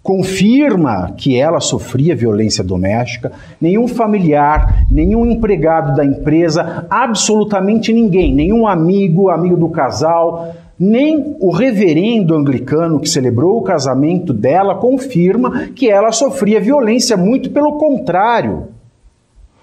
confirma 0.02 1.12
que 1.16 1.38
ela 1.38 1.58
sofria 1.58 2.14
violência 2.14 2.62
doméstica, 2.62 3.32
nenhum 3.58 3.88
familiar, 3.88 4.86
nenhum 4.90 5.26
empregado 5.26 5.96
da 5.96 6.04
empresa, 6.04 6.86
absolutamente 6.88 7.90
ninguém, 7.90 8.34
nenhum 8.34 8.66
amigo, 8.66 9.30
amigo 9.30 9.56
do 9.56 9.68
casal, 9.70 10.54
nem 10.78 11.36
o 11.40 11.50
reverendo 11.50 12.34
anglicano 12.34 13.00
que 13.00 13.08
celebrou 13.08 13.58
o 13.58 13.62
casamento 13.62 14.32
dela 14.32 14.76
confirma 14.76 15.68
que 15.74 15.90
ela 15.90 16.12
sofria 16.12 16.60
violência, 16.60 17.16
muito 17.16 17.50
pelo 17.50 17.72
contrário. 17.78 18.77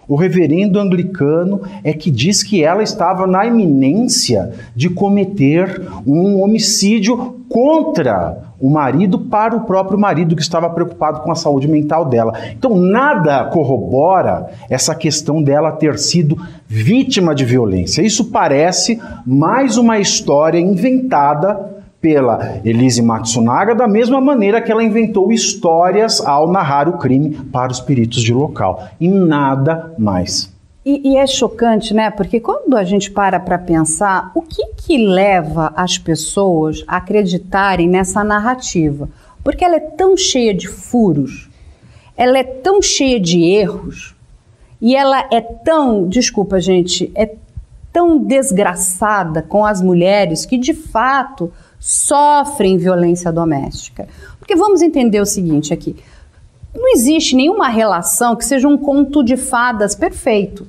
O 0.08 0.16
reverendo 0.16 0.80
anglicano 0.80 1.62
é 1.84 1.94
que 1.94 2.12
diz 2.12 2.44
que 2.44 2.64
ela 2.64 2.84
estava 2.84 3.26
na 3.26 3.46
iminência 3.46 4.52
de 4.76 4.90
cometer 4.90 5.82
um 6.06 6.42
homicídio 6.42 7.36
contra 7.50 8.46
o 8.60 8.70
marido 8.70 9.20
para 9.20 9.56
o 9.56 9.66
próprio 9.66 10.00
marido 10.00 10.36
que 10.36 10.42
estava 10.42 10.70
preocupado 10.70 11.22
com 11.22 11.32
a 11.32 11.36
saúde 11.36 11.68
mental 11.68 12.06
dela. 12.06 12.34
Então, 12.52 12.76
nada 12.76 13.46
corrobora 13.46 14.48
essa 14.70 14.96
questão 14.96 15.44
dela 15.44 15.72
ter 15.72 15.98
sido 15.98 16.38
vítima 16.68 17.36
de 17.36 17.44
violência. 17.46 18.02
Isso 18.02 18.26
parece 18.32 19.00
mais 19.26 19.78
uma 19.78 20.00
história 20.00 20.60
inventada 20.60 21.75
pela 22.06 22.62
Elise 22.64 23.02
Matsunaga, 23.02 23.74
da 23.74 23.88
mesma 23.88 24.22
maneira 24.22 24.62
que 24.62 24.72
ela 24.72 24.84
inventou 24.84 25.32
histórias 25.32 26.24
ao 26.24 26.48
narrar 26.52 26.88
o 26.88 27.00
crime 27.00 27.32
para 27.52 27.72
os 27.72 27.80
peritos 27.80 28.22
de 28.22 28.32
local. 28.32 28.88
E 29.00 29.08
nada 29.08 29.92
mais. 29.98 30.54
E, 30.86 31.14
e 31.14 31.18
é 31.18 31.26
chocante, 31.26 31.96
né? 31.96 32.12
Porque 32.12 32.40
quando 32.40 32.78
a 32.78 32.84
gente 32.84 33.10
para 33.10 33.40
para 33.40 33.58
pensar, 33.58 34.32
o 34.36 34.44
que 34.44 34.68
que 34.78 35.04
leva 35.04 35.74
as 35.76 35.98
pessoas 35.98 36.84
a 36.88 36.98
acreditarem 36.98 37.90
nessa 37.90 38.24
narrativa? 38.24 39.10
Porque 39.44 39.66
ela 39.66 39.78
é 39.78 39.80
tão 39.80 40.16
cheia 40.16 40.54
de 40.54 40.68
furos, 40.68 41.50
ela 42.16 42.38
é 42.38 42.44
tão 42.44 42.84
cheia 42.84 43.20
de 43.20 43.42
erros, 43.42 44.16
e 44.80 44.96
ela 44.96 45.28
é 45.32 45.42
tão, 45.42 46.08
desculpa 46.08 46.60
gente, 46.60 47.12
é 47.16 47.34
tão 47.92 48.20
desgraçada 48.20 49.42
com 49.42 49.66
as 49.66 49.82
mulheres 49.82 50.46
que 50.46 50.60
de 50.60 50.76
fato 50.76 51.52
sofrem 51.80 52.78
violência 52.78 53.32
doméstica. 53.32 54.08
Porque 54.40 54.56
vamos 54.56 54.82
entender 54.82 55.20
o 55.20 55.26
seguinte 55.26 55.74
aqui: 55.74 55.96
não 56.74 56.92
existe 56.94 57.36
nenhuma 57.36 57.70
relação 57.70 58.36
que 58.36 58.46
seja 58.46 58.68
um 58.68 58.78
conto 58.78 59.24
de 59.24 59.38
fadas 59.38 59.96
perfeito. 59.96 60.68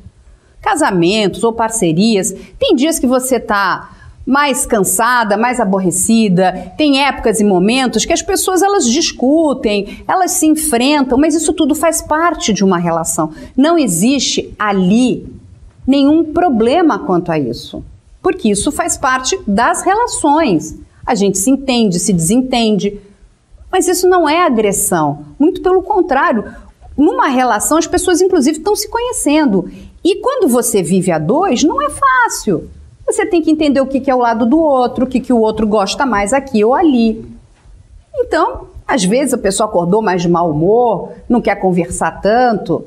Casamentos 0.61 1.45
ou 1.45 1.53
parcerias, 1.53 2.35
tem 2.59 2.75
dias 2.75 2.99
que 2.99 3.07
você 3.07 3.37
está 3.37 3.91
mais 4.27 4.67
cansada, 4.67 5.37
mais 5.37 5.61
aborrecida, 5.61 6.73
tem 6.77 7.05
épocas 7.05 7.39
e 7.39 7.45
momentos 7.45 8.05
que 8.05 8.13
as 8.13 8.23
pessoas 8.23 8.61
elas 8.61 8.85
discutem, 8.85 10.03
elas 10.09 10.33
se 10.33 10.47
enfrentam, 10.47 11.17
mas 11.17 11.35
isso 11.35 11.53
tudo 11.53 11.75
faz 11.77 12.03
parte 12.03 12.53
de 12.53 12.65
uma 12.65 12.79
relação. 12.79 13.31
Não 13.57 13.79
existe 13.79 14.53
ali 14.59 15.29
nenhum 15.87 16.25
problema 16.25 16.99
quanto 16.99 17.31
a 17.31 17.39
isso, 17.39 17.85
porque 18.21 18.51
isso 18.51 18.73
faz 18.73 18.97
parte 18.97 19.39
das 19.47 19.83
relações. 19.83 20.77
A 21.07 21.15
gente 21.15 21.39
se 21.39 21.51
entende, 21.51 22.01
se 22.01 22.13
desentende. 22.13 23.01
Mas 23.71 23.87
isso 23.87 24.09
não 24.09 24.29
é 24.29 24.45
agressão. 24.45 25.25
Muito 25.39 25.63
pelo 25.63 25.83
contrário. 25.83 26.45
Numa 26.97 27.29
relação, 27.29 27.79
as 27.79 27.87
pessoas, 27.87 28.21
inclusive, 28.21 28.59
estão 28.59 28.75
se 28.75 28.89
conhecendo. 28.89 29.71
E 30.03 30.17
quando 30.17 30.49
você 30.49 30.83
vive 30.83 31.13
a 31.13 31.19
dois, 31.19 31.63
não 31.63 31.81
é 31.81 31.89
fácil. 31.91 32.69
Você 33.07 33.25
tem 33.25 33.41
que 33.41 33.51
entender 33.51 33.81
o 33.81 33.87
que 33.87 34.11
é 34.11 34.15
o 34.15 34.19
lado 34.19 34.45
do 34.45 34.59
outro, 34.59 35.05
o 35.05 35.09
que 35.09 35.33
o 35.33 35.39
outro 35.39 35.67
gosta 35.67 36.05
mais 36.05 36.33
aqui 36.33 36.65
ou 36.65 36.75
ali. 36.75 37.25
Então, 38.19 38.67
às 38.87 39.05
vezes 39.05 39.35
a 39.35 39.39
pessoa 39.39 39.69
acordou 39.69 40.03
mais 40.03 40.23
de 40.23 40.29
mau 40.29 40.51
humor, 40.51 41.11
não 41.29 41.41
quer 41.41 41.57
conversar 41.57 42.21
tanto. 42.21 42.85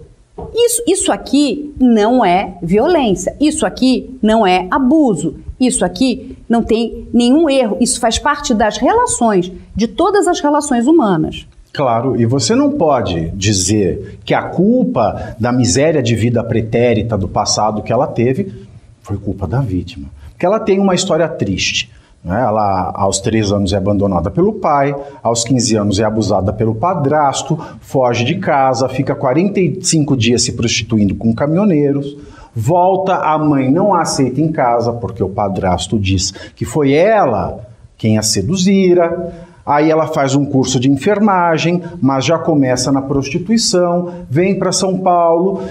Isso, 0.53 0.83
isso 0.87 1.11
aqui 1.11 1.73
não 1.79 2.23
é 2.23 2.57
violência, 2.61 3.35
isso 3.39 3.65
aqui 3.65 4.17
não 4.21 4.45
é 4.45 4.67
abuso, 4.71 5.35
isso 5.67 5.83
aqui 5.83 6.37
não 6.47 6.63
tem 6.63 7.07
nenhum 7.13 7.49
erro, 7.49 7.77
isso 7.79 7.99
faz 7.99 8.17
parte 8.17 8.53
das 8.53 8.77
relações, 8.77 9.51
de 9.75 9.87
todas 9.87 10.27
as 10.27 10.39
relações 10.39 10.87
humanas. 10.87 11.47
Claro, 11.73 12.19
e 12.19 12.25
você 12.25 12.55
não 12.55 12.71
pode 12.71 13.29
dizer 13.31 14.19
que 14.25 14.33
a 14.33 14.43
culpa 14.43 15.35
da 15.39 15.51
miséria 15.51 16.01
de 16.01 16.15
vida 16.15 16.43
pretérita 16.43 17.17
do 17.17 17.27
passado 17.27 17.83
que 17.83 17.93
ela 17.93 18.07
teve 18.07 18.67
foi 19.01 19.17
culpa 19.17 19.47
da 19.47 19.61
vítima. 19.61 20.07
Porque 20.31 20.45
ela 20.45 20.59
tem 20.59 20.79
uma 20.79 20.95
história 20.95 21.27
triste. 21.27 21.91
Né? 22.23 22.41
Ela, 22.41 22.91
aos 22.95 23.19
3 23.19 23.51
anos, 23.51 23.73
é 23.73 23.77
abandonada 23.77 24.31
pelo 24.31 24.53
pai, 24.53 24.95
aos 25.21 25.43
15 25.43 25.75
anos, 25.75 25.99
é 25.99 26.03
abusada 26.03 26.51
pelo 26.51 26.75
padrasto, 26.75 27.57
foge 27.81 28.23
de 28.23 28.35
casa, 28.39 28.89
fica 28.89 29.15
45 29.15 30.17
dias 30.17 30.43
se 30.43 30.53
prostituindo 30.53 31.15
com 31.15 31.33
caminhoneiros, 31.33 32.17
volta, 32.55 33.15
a 33.15 33.37
mãe 33.37 33.71
não 33.71 33.93
a 33.93 34.01
aceita 34.01 34.41
em 34.41 34.51
casa, 34.51 34.93
porque 34.93 35.23
o 35.23 35.29
padrasto 35.29 35.99
diz 35.99 36.31
que 36.55 36.65
foi 36.65 36.93
ela 36.93 37.67
quem 37.97 38.17
a 38.17 38.21
seduzira. 38.21 39.33
Aí 39.65 39.91
ela 39.91 40.07
faz 40.07 40.33
um 40.33 40.45
curso 40.45 40.79
de 40.79 40.89
enfermagem, 40.89 41.83
mas 42.01 42.25
já 42.25 42.39
começa 42.39 42.91
na 42.91 43.01
prostituição, 43.01 44.25
vem 44.29 44.57
para 44.57 44.71
São 44.71 44.97
Paulo, 44.97 45.61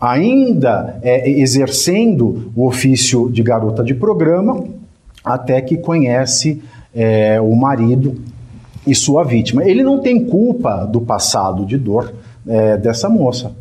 ainda 0.00 0.98
é, 1.02 1.30
exercendo 1.30 2.52
o 2.54 2.66
ofício 2.66 3.30
de 3.30 3.42
garota 3.42 3.82
de 3.82 3.94
programa, 3.94 4.62
até 5.24 5.60
que 5.62 5.76
conhece 5.78 6.62
é, 6.94 7.40
o 7.40 7.54
marido 7.56 8.16
e 8.86 8.94
sua 8.94 9.24
vítima. 9.24 9.64
Ele 9.64 9.82
não 9.82 10.00
tem 10.00 10.24
culpa 10.24 10.84
do 10.84 11.00
passado 11.00 11.64
de 11.64 11.78
dor 11.78 12.12
é, 12.46 12.76
dessa 12.76 13.08
moça. 13.08 13.52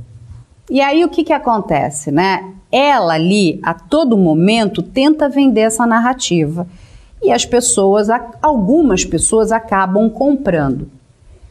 E 0.70 0.82
aí 0.82 1.04
o 1.04 1.10
que, 1.10 1.24
que 1.24 1.34
acontece, 1.34 2.12
né? 2.12 2.52
Ela 2.78 3.14
ali, 3.14 3.58
a 3.64 3.74
todo 3.74 4.18
momento, 4.18 4.82
tenta 4.82 5.30
vender 5.30 5.62
essa 5.62 5.88
narrativa. 5.88 6.68
E 7.24 7.32
as 7.32 7.46
pessoas, 7.46 8.10
algumas 8.42 9.06
pessoas 9.06 9.54
acabam 9.54 10.10
comprando. 10.10 10.90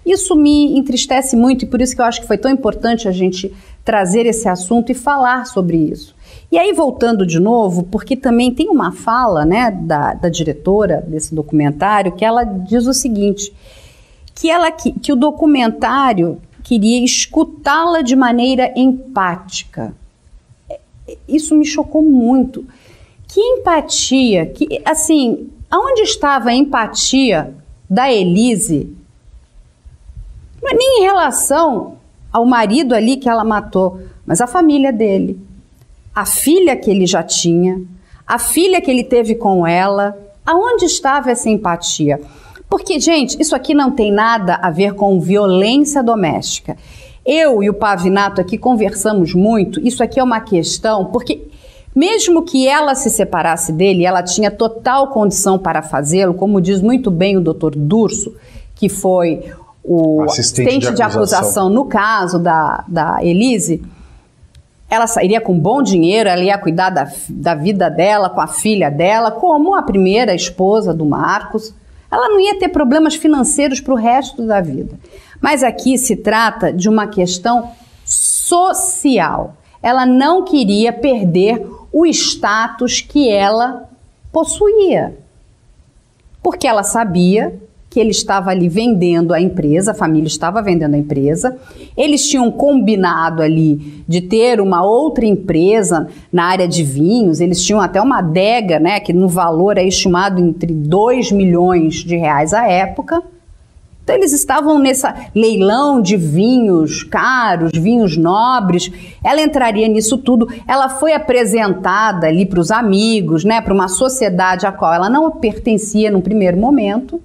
Isso 0.05 0.37
me 0.37 0.77
entristece 0.77 1.35
muito 1.35 1.65
e 1.65 1.67
por 1.67 1.81
isso 1.81 1.97
que 1.97 2.03
eu 2.03 2.05
acho 2.05 2.21
que 2.21 2.27
foi 2.27 2.37
tão 2.37 2.51
importante 2.51 3.09
a 3.09 3.11
gente 3.11 3.51
trazer 3.83 4.27
esse 4.27 4.47
assunto 4.51 4.93
e 4.93 4.95
falar 4.95 5.47
sobre 5.47 5.79
isso. 5.79 6.15
E 6.53 6.59
aí, 6.59 6.75
voltando 6.75 7.25
de 7.25 7.41
novo, 7.41 7.85
porque 7.85 8.15
também 8.15 8.53
tem 8.53 8.69
uma 8.69 8.93
fala 8.93 9.47
né, 9.47 9.71
da, 9.71 10.13
da 10.13 10.29
diretora 10.29 11.03
desse 11.09 11.35
documentário 11.35 12.13
que 12.13 12.23
ela 12.23 12.45
diz 12.45 12.87
o 12.87 12.93
seguinte: 12.93 13.51
que, 14.35 14.51
ela, 14.51 14.71
que, 14.71 14.93
que 14.93 15.11
o 15.11 15.17
documentário 15.17 16.39
queria 16.63 17.03
escutá-la 17.03 18.03
de 18.03 18.15
maneira 18.15 18.71
empática. 18.77 19.95
Isso 21.29 21.55
me 21.55 21.65
chocou 21.65 22.03
muito. 22.03 22.65
Que 23.29 23.41
empatia, 23.41 24.47
que 24.47 24.81
assim, 24.85 25.51
aonde 25.71 26.03
estava 26.03 26.51
a 26.51 26.55
empatia 26.55 27.55
da 27.89 28.13
Elise? 28.13 28.95
É 30.65 30.75
nem 30.75 31.01
em 31.01 31.03
relação 31.03 31.99
ao 32.33 32.47
marido 32.47 32.95
ali 32.95 33.17
que 33.17 33.29
ela 33.29 33.45
matou, 33.45 34.01
mas 34.27 34.41
a 34.41 34.47
família 34.47 34.93
dele, 34.93 35.39
a 36.15 36.25
filha 36.25 36.77
que 36.77 36.91
ele 36.91 37.07
já 37.07 37.23
tinha, 37.23 37.83
a 38.27 38.39
filha 38.39 38.81
que 38.81 38.91
ele 38.91 39.05
teve 39.05 39.35
com 39.35 39.67
ela. 39.67 40.19
Aonde 40.47 40.85
estava 40.85 41.31
essa 41.31 41.49
empatia? 41.49 42.21
Porque, 42.69 42.99
gente, 42.99 43.41
isso 43.41 43.55
aqui 43.55 43.75
não 43.75 43.91
tem 43.91 44.13
nada 44.13 44.57
a 44.57 44.71
ver 44.71 44.95
com 44.95 45.21
violência 45.21 46.03
doméstica. 46.03 46.77
Eu 47.25 47.63
e 47.63 47.71
o 47.71 47.75
Pavinato 47.75 48.41
aqui 48.41 48.59
conversamos 48.59 49.33
muito. 49.35 49.81
Isso 49.81 50.03
aqui 50.03 50.21
é 50.21 50.23
uma 50.23 50.41
questão, 50.41 51.07
porque 51.07 51.49
mesmo 51.95 52.43
que 52.43 52.67
ela 52.67 52.95
se 52.95 53.09
separasse 53.09 53.73
dele, 53.73 54.05
ela 54.05 54.23
tinha 54.23 54.51
total 54.51 55.09
condição 55.09 55.59
para 55.59 55.81
fazê-lo, 55.81 56.35
como 56.35 56.61
diz 56.61 56.83
muito 56.83 57.11
bem 57.11 57.37
o 57.37 57.41
doutor 57.41 57.75
Durso, 57.77 58.35
que 58.75 58.89
foi 58.89 59.45
o 59.83 60.23
assistente, 60.23 60.69
assistente 60.69 60.91
de, 60.91 60.97
de, 60.97 61.03
acusação. 61.03 61.69
no 61.69 61.85
caso 61.85 62.39
da, 62.39 62.85
da 62.89 63.19
Elise. 63.23 63.83
Ela 64.91 65.07
sairia 65.07 65.41
com 65.41 65.59
bom 65.59 65.83
dinheiro, 65.83 66.29
ela 66.29 66.43
ia 66.43 66.59
cuidar 66.59 66.91
da, 66.91 67.11
da 67.29 67.55
vida 67.55 67.89
dela, 67.89 68.29
com 68.29 68.41
a 68.41 68.47
filha 68.47 68.91
dela, 68.91 69.31
como 69.31 69.75
a 69.75 69.83
primeira 69.83 70.35
esposa 70.35 70.93
do 70.93 71.05
Marcos. 71.05 71.75
Ela 72.11 72.29
não 72.29 72.39
ia 72.39 72.59
ter 72.59 72.69
problemas 72.69 73.15
financeiros 73.15 73.81
para 73.81 73.95
o 73.95 73.97
resto 73.97 74.47
da 74.47 74.61
vida. 74.61 74.99
Mas 75.41 75.63
aqui 75.63 75.99
se 75.99 76.17
trata 76.17 76.73
de 76.73 76.89
uma 76.89 77.07
questão 77.07 77.71
social. 78.05 79.57
Ela 79.83 80.07
não 80.07 80.45
queria 80.45 80.93
perder 80.93 81.67
o 81.93 82.07
status 82.07 83.01
que 83.01 83.29
ela 83.29 83.89
possuía. 84.33 85.17
Porque 86.43 86.67
ela 86.67 86.83
sabia 86.83 87.55
que 87.95 88.01
ele 88.01 88.11
estava 88.11 88.51
ali 88.51 88.69
vendendo 88.69 89.33
a 89.33 89.41
empresa, 89.41 89.93
a 89.93 89.95
família 89.95 90.27
estava 90.27 90.61
vendendo 90.61 90.95
a 90.95 90.99
empresa. 90.99 91.57
Eles 91.97 92.29
tinham 92.29 92.51
combinado 92.51 93.41
ali 93.41 94.03
de 94.09 94.21
ter 94.21 94.61
uma 94.61 94.85
outra 94.85 95.25
empresa 95.25 96.09
na 96.33 96.47
área 96.47 96.67
de 96.67 96.83
vinhos, 96.83 97.41
eles 97.41 97.65
tinham 97.65 97.81
até 97.81 98.03
uma 98.03 98.19
adega, 98.19 98.81
né, 98.81 98.99
que 98.99 99.13
no 99.13 99.29
valor 99.29 99.79
é 99.79 99.87
estimado 99.87 100.41
entre 100.41 100.73
2 100.73 101.31
milhões 101.31 102.03
de 102.03 102.17
reais 102.17 102.53
à 102.53 102.67
época. 102.67 103.23
Então 104.05 104.15
eles 104.15 104.35
estavam 104.35 104.79
nessa 104.79 105.15
leilão 105.35 106.01
de 106.01 106.15
vinhos 106.15 107.03
caros, 107.03 107.73
vinhos 107.73 108.19
nobres. 108.19 108.93
Ela 109.25 109.41
entraria 109.41 109.89
nisso 109.89 110.19
tudo. 110.19 110.47
Ela 110.69 110.91
foi 110.91 111.15
apresentada 111.15 112.27
ali 112.27 112.45
para 112.45 112.61
os 112.61 112.71
amigos, 112.71 113.45
né, 113.45 113.63
para 113.63 113.73
uma 113.73 113.89
sociedade 113.89 114.67
a 114.67 114.73
qual 114.73 114.93
ela 114.93 115.09
não 115.09 115.31
pertencia 115.31 116.11
no 116.11 116.21
primeiro 116.21 116.59
momento. 116.59 117.21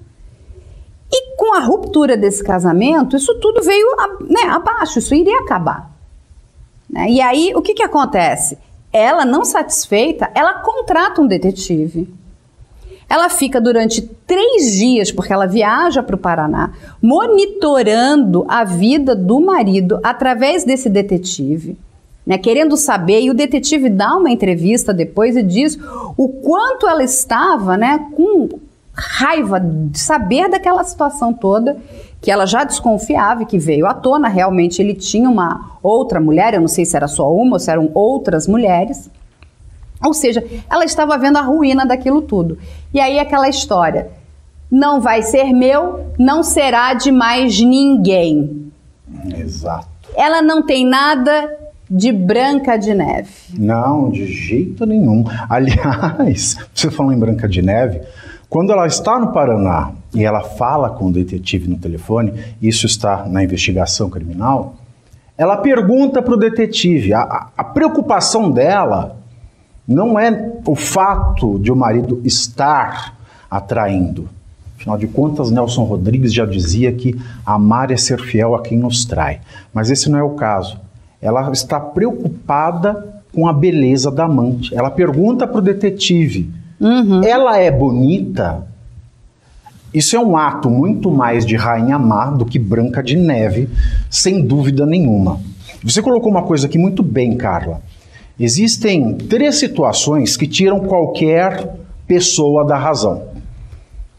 E 1.12 1.36
com 1.36 1.54
a 1.54 1.60
ruptura 1.60 2.16
desse 2.16 2.42
casamento, 2.42 3.18
isso 3.18 3.38
tudo 3.42 3.62
veio 3.62 3.88
né, 4.22 4.50
abaixo, 4.50 5.00
isso 5.00 5.14
iria 5.14 5.40
acabar. 5.40 5.92
Né? 6.90 7.10
E 7.10 7.22
aí, 7.22 7.52
o 7.56 7.62
que, 7.62 7.74
que 7.74 7.84
acontece? 7.84 8.58
Ela, 8.94 9.26
não 9.26 9.44
satisfeita, 9.44 10.32
ela 10.34 10.62
contrata 10.62 11.22
um 11.22 11.28
detetive. 11.28 12.08
Ela 13.10 13.28
fica 13.28 13.60
durante 13.60 14.04
três 14.28 14.74
dias, 14.74 15.12
porque 15.12 15.34
ela 15.34 15.48
viaja 15.48 16.04
para 16.04 16.16
o 16.16 16.20
Paraná, 16.20 16.72
monitorando 17.02 18.46
a 18.48 18.64
vida 18.64 19.16
do 19.16 19.40
marido 19.40 20.00
através 20.04 20.64
desse 20.64 20.90
detetive. 20.90 21.76
Né, 22.26 22.38
querendo 22.38 22.78
saber, 22.78 23.22
e 23.22 23.32
o 23.32 23.34
detetive 23.34 23.90
dá 23.90 24.16
uma 24.16 24.30
entrevista 24.30 24.94
depois 24.94 25.36
e 25.36 25.42
diz 25.42 25.80
o 26.16 26.28
quanto 26.28 26.88
ela 26.88 27.04
estava 27.04 27.76
né, 27.76 28.08
com 28.16 28.60
raiva 28.94 29.60
de 29.60 29.98
saber 29.98 30.48
daquela 30.48 30.84
situação 30.84 31.34
toda, 31.34 31.78
que 32.22 32.30
ela 32.30 32.46
já 32.46 32.64
desconfiava 32.64 33.42
e 33.42 33.46
que 33.48 33.58
veio 33.58 33.88
à 33.88 33.96
tona. 33.96 34.28
Realmente 34.28 34.80
ele 34.80 34.94
tinha 34.94 35.28
uma 35.28 35.78
outra 35.82 36.20
mulher, 36.20 36.54
eu 36.54 36.62
não 36.62 36.68
sei 36.68 36.86
se 36.86 36.96
era 36.96 37.08
só 37.08 37.34
uma 37.34 37.54
ou 37.54 37.60
se 37.60 37.72
eram 37.72 37.90
outras 37.96 38.48
mulheres. 38.48 39.10
Ou 40.04 40.14
seja, 40.14 40.44
ela 40.70 40.86
estava 40.86 41.18
vendo 41.18 41.38
a 41.38 41.42
ruína 41.42 41.86
daquilo 41.86 42.22
tudo. 42.22 42.58
E 42.94 43.00
aí 43.00 43.20
aquela 43.20 43.50
história: 43.50 44.10
não 44.72 45.02
vai 45.02 45.22
ser 45.22 45.54
meu, 45.54 46.06
não 46.18 46.44
será 46.44 46.94
de 46.94 47.12
mais 47.12 47.60
ninguém. 47.60 48.72
Exato. 49.36 49.88
Ela 50.16 50.42
não 50.42 50.66
tem 50.66 50.86
nada 50.86 51.58
de 51.90 52.12
Branca 52.12 52.78
de 52.78 52.94
Neve. 52.94 53.30
Não, 53.58 54.12
de 54.12 54.26
jeito 54.26 54.86
nenhum. 54.86 55.26
Aliás, 55.50 56.58
você 56.74 56.92
falou 56.92 57.12
em 57.12 57.20
Branca 57.20 57.48
de 57.48 57.62
Neve, 57.62 58.02
quando 58.50 58.72
ela 58.72 58.86
está 58.86 59.20
no 59.20 59.32
Paraná 59.32 59.92
e 60.14 60.24
ela 60.24 60.42
fala 60.42 60.90
com 60.90 61.06
o 61.06 61.12
detetive 61.12 61.68
no 61.68 61.78
telefone, 61.78 62.34
isso 62.62 62.86
está 62.86 63.26
na 63.26 63.44
investigação 63.44 64.10
criminal, 64.10 64.76
ela 65.38 65.58
pergunta 65.58 66.22
para 66.22 66.34
o 66.34 66.38
detetive. 66.38 67.14
A, 67.14 67.50
a 67.58 67.64
preocupação 67.64 68.52
dela 68.52 69.19
não 69.90 70.20
é 70.20 70.54
o 70.68 70.76
fato 70.76 71.58
de 71.58 71.72
o 71.72 71.76
marido 71.76 72.22
estar 72.24 73.18
atraindo. 73.50 74.30
Afinal 74.78 75.00
de 75.00 75.08
contas, 75.08 75.50
Nelson 75.50 75.84
Rodrigues 75.84 76.32
já 76.32 76.46
dizia 76.46 76.92
que 76.92 77.20
amar 77.44 77.90
é 77.90 77.98
ser 77.98 78.22
fiel 78.22 78.54
a 78.54 78.62
quem 78.62 78.78
nos 78.78 79.04
trai. 79.04 79.42
Mas 79.74 79.90
esse 79.90 80.08
não 80.08 80.20
é 80.20 80.24
o 80.24 80.36
caso. 80.36 80.80
Ela 81.20 81.52
está 81.52 81.80
preocupada 81.80 83.24
com 83.34 83.48
a 83.48 83.52
beleza 83.52 84.12
da 84.12 84.26
amante. 84.26 84.76
Ela 84.76 84.92
pergunta 84.92 85.48
para 85.48 85.58
o 85.58 85.62
detetive: 85.62 86.52
uhum. 86.80 87.24
ela 87.24 87.58
é 87.58 87.72
bonita? 87.72 88.68
Isso 89.92 90.16
é 90.16 90.20
um 90.20 90.38
ato 90.38 90.70
muito 90.70 91.10
mais 91.10 91.44
de 91.44 91.56
rainha 91.56 91.98
má 91.98 92.28
do 92.28 92.46
que 92.46 92.60
branca 92.60 93.02
de 93.02 93.18
neve, 93.18 93.68
sem 94.08 94.46
dúvida 94.46 94.86
nenhuma. 94.86 95.40
Você 95.84 96.00
colocou 96.00 96.30
uma 96.30 96.44
coisa 96.44 96.68
aqui 96.68 96.78
muito 96.78 97.02
bem, 97.02 97.36
Carla. 97.36 97.82
Existem 98.40 99.16
três 99.16 99.60
situações 99.60 100.38
que 100.38 100.48
tiram 100.48 100.80
qualquer 100.80 101.76
pessoa 102.08 102.66
da 102.66 102.78
razão: 102.78 103.24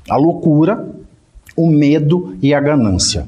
a 0.09 0.17
loucura, 0.17 0.87
o 1.57 1.67
medo 1.67 2.37
e 2.43 2.53
a 2.53 2.61
ganância. 2.61 3.27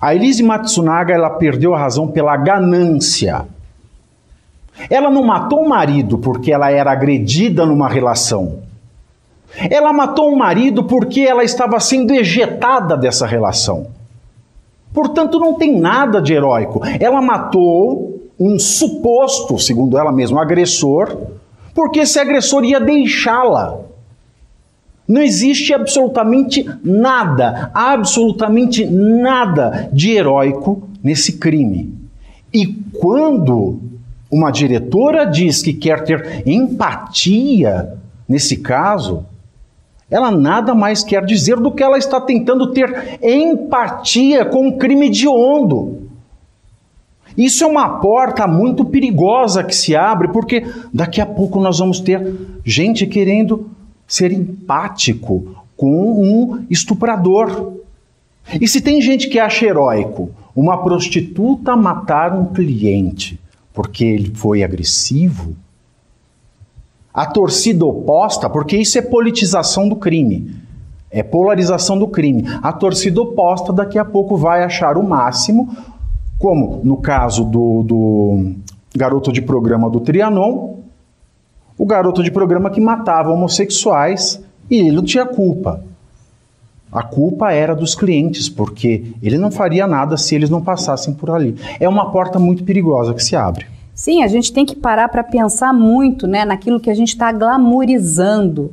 A 0.00 0.14
Elise 0.14 0.42
Matsunaga 0.42 1.14
ela 1.14 1.30
perdeu 1.30 1.74
a 1.74 1.78
razão 1.78 2.08
pela 2.08 2.36
ganância. 2.36 3.46
Ela 4.90 5.10
não 5.10 5.24
matou 5.24 5.64
o 5.64 5.68
marido 5.68 6.18
porque 6.18 6.52
ela 6.52 6.70
era 6.70 6.92
agredida 6.92 7.64
numa 7.64 7.88
relação. 7.88 8.60
Ela 9.70 9.92
matou 9.92 10.30
o 10.32 10.38
marido 10.38 10.84
porque 10.84 11.20
ela 11.20 11.42
estava 11.42 11.80
sendo 11.80 12.12
ejetada 12.12 12.94
dessa 12.96 13.26
relação. 13.26 13.86
Portanto, 14.92 15.38
não 15.38 15.54
tem 15.54 15.78
nada 15.78 16.20
de 16.20 16.34
heróico. 16.34 16.82
Ela 17.00 17.22
matou 17.22 18.15
um 18.38 18.58
suposto, 18.58 19.58
segundo 19.58 19.98
ela 19.98 20.12
mesma, 20.12 20.42
agressor, 20.42 21.16
porque 21.74 22.00
esse 22.00 22.18
agressor 22.18 22.64
ia 22.64 22.80
deixá-la. 22.80 23.80
Não 25.08 25.22
existe 25.22 25.72
absolutamente 25.72 26.68
nada, 26.82 27.70
absolutamente 27.72 28.84
nada 28.84 29.88
de 29.92 30.12
heróico 30.12 30.82
nesse 31.02 31.38
crime. 31.38 31.94
E 32.52 32.66
quando 32.98 33.78
uma 34.30 34.50
diretora 34.50 35.24
diz 35.24 35.62
que 35.62 35.72
quer 35.72 36.02
ter 36.04 36.42
empatia 36.46 37.96
nesse 38.28 38.56
caso, 38.56 39.24
ela 40.10 40.30
nada 40.30 40.74
mais 40.74 41.02
quer 41.04 41.24
dizer 41.24 41.56
do 41.56 41.70
que 41.70 41.82
ela 41.82 41.98
está 41.98 42.20
tentando 42.20 42.72
ter 42.72 43.18
empatia 43.22 44.44
com 44.44 44.68
um 44.68 44.78
crime 44.78 45.06
hediondo. 45.06 46.05
Isso 47.36 47.64
é 47.64 47.66
uma 47.66 47.98
porta 48.00 48.46
muito 48.46 48.84
perigosa 48.84 49.62
que 49.62 49.74
se 49.74 49.94
abre, 49.94 50.28
porque 50.28 50.66
daqui 50.92 51.20
a 51.20 51.26
pouco 51.26 51.60
nós 51.60 51.78
vamos 51.78 52.00
ter 52.00 52.34
gente 52.64 53.06
querendo 53.06 53.70
ser 54.06 54.32
empático 54.32 55.56
com 55.76 56.22
um 56.22 56.64
estuprador. 56.70 57.74
E 58.60 58.66
se 58.66 58.80
tem 58.80 59.00
gente 59.00 59.28
que 59.28 59.38
acha 59.38 59.66
heróico 59.66 60.30
uma 60.54 60.82
prostituta 60.82 61.76
matar 61.76 62.32
um 62.32 62.46
cliente 62.46 63.38
porque 63.76 64.06
ele 64.06 64.34
foi 64.34 64.62
agressivo, 64.62 65.54
a 67.12 67.26
torcida 67.26 67.84
oposta, 67.84 68.48
porque 68.48 68.74
isso 68.74 68.96
é 68.96 69.02
politização 69.02 69.86
do 69.86 69.96
crime, 69.96 70.56
é 71.10 71.22
polarização 71.22 71.98
do 71.98 72.08
crime. 72.08 72.44
A 72.62 72.72
torcida 72.72 73.20
oposta 73.20 73.74
daqui 73.74 73.98
a 73.98 74.04
pouco 74.04 74.34
vai 74.34 74.64
achar 74.64 74.96
o 74.96 75.02
máximo 75.02 75.76
como 76.38 76.80
no 76.84 76.98
caso 76.98 77.44
do, 77.44 77.82
do 77.82 78.54
garoto 78.94 79.32
de 79.32 79.42
programa 79.42 79.88
do 79.88 80.00
Trianon, 80.00 80.76
o 81.78 81.86
garoto 81.86 82.22
de 82.22 82.30
programa 82.30 82.70
que 82.70 82.80
matava 82.80 83.30
homossexuais 83.30 84.42
e 84.70 84.76
ele 84.76 84.92
não 84.92 85.04
tinha 85.04 85.26
culpa. 85.26 85.82
A 86.90 87.02
culpa 87.02 87.52
era 87.52 87.74
dos 87.74 87.94
clientes, 87.94 88.48
porque 88.48 89.12
ele 89.22 89.36
não 89.36 89.50
faria 89.50 89.86
nada 89.86 90.16
se 90.16 90.34
eles 90.34 90.48
não 90.48 90.62
passassem 90.62 91.12
por 91.12 91.30
ali. 91.30 91.56
É 91.78 91.88
uma 91.88 92.10
porta 92.10 92.38
muito 92.38 92.64
perigosa 92.64 93.12
que 93.12 93.22
se 93.22 93.36
abre. 93.36 93.66
Sim, 93.94 94.22
a 94.22 94.28
gente 94.28 94.52
tem 94.52 94.64
que 94.64 94.76
parar 94.76 95.08
para 95.08 95.24
pensar 95.24 95.72
muito 95.72 96.26
né, 96.26 96.44
naquilo 96.44 96.80
que 96.80 96.90
a 96.90 96.94
gente 96.94 97.08
está 97.08 97.32
glamorizando 97.32 98.72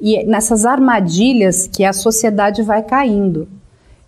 e 0.00 0.24
nessas 0.24 0.66
armadilhas 0.66 1.66
que 1.66 1.84
a 1.84 1.92
sociedade 1.92 2.62
vai 2.62 2.82
caindo. 2.82 3.48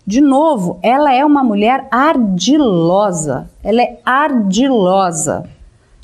De 0.07 0.21
novo, 0.21 0.79
ela 0.81 1.13
é 1.13 1.25
uma 1.25 1.43
mulher 1.43 1.85
ardilosa. 1.91 3.49
Ela 3.61 3.81
é 3.81 3.99
ardilosa. 4.05 5.49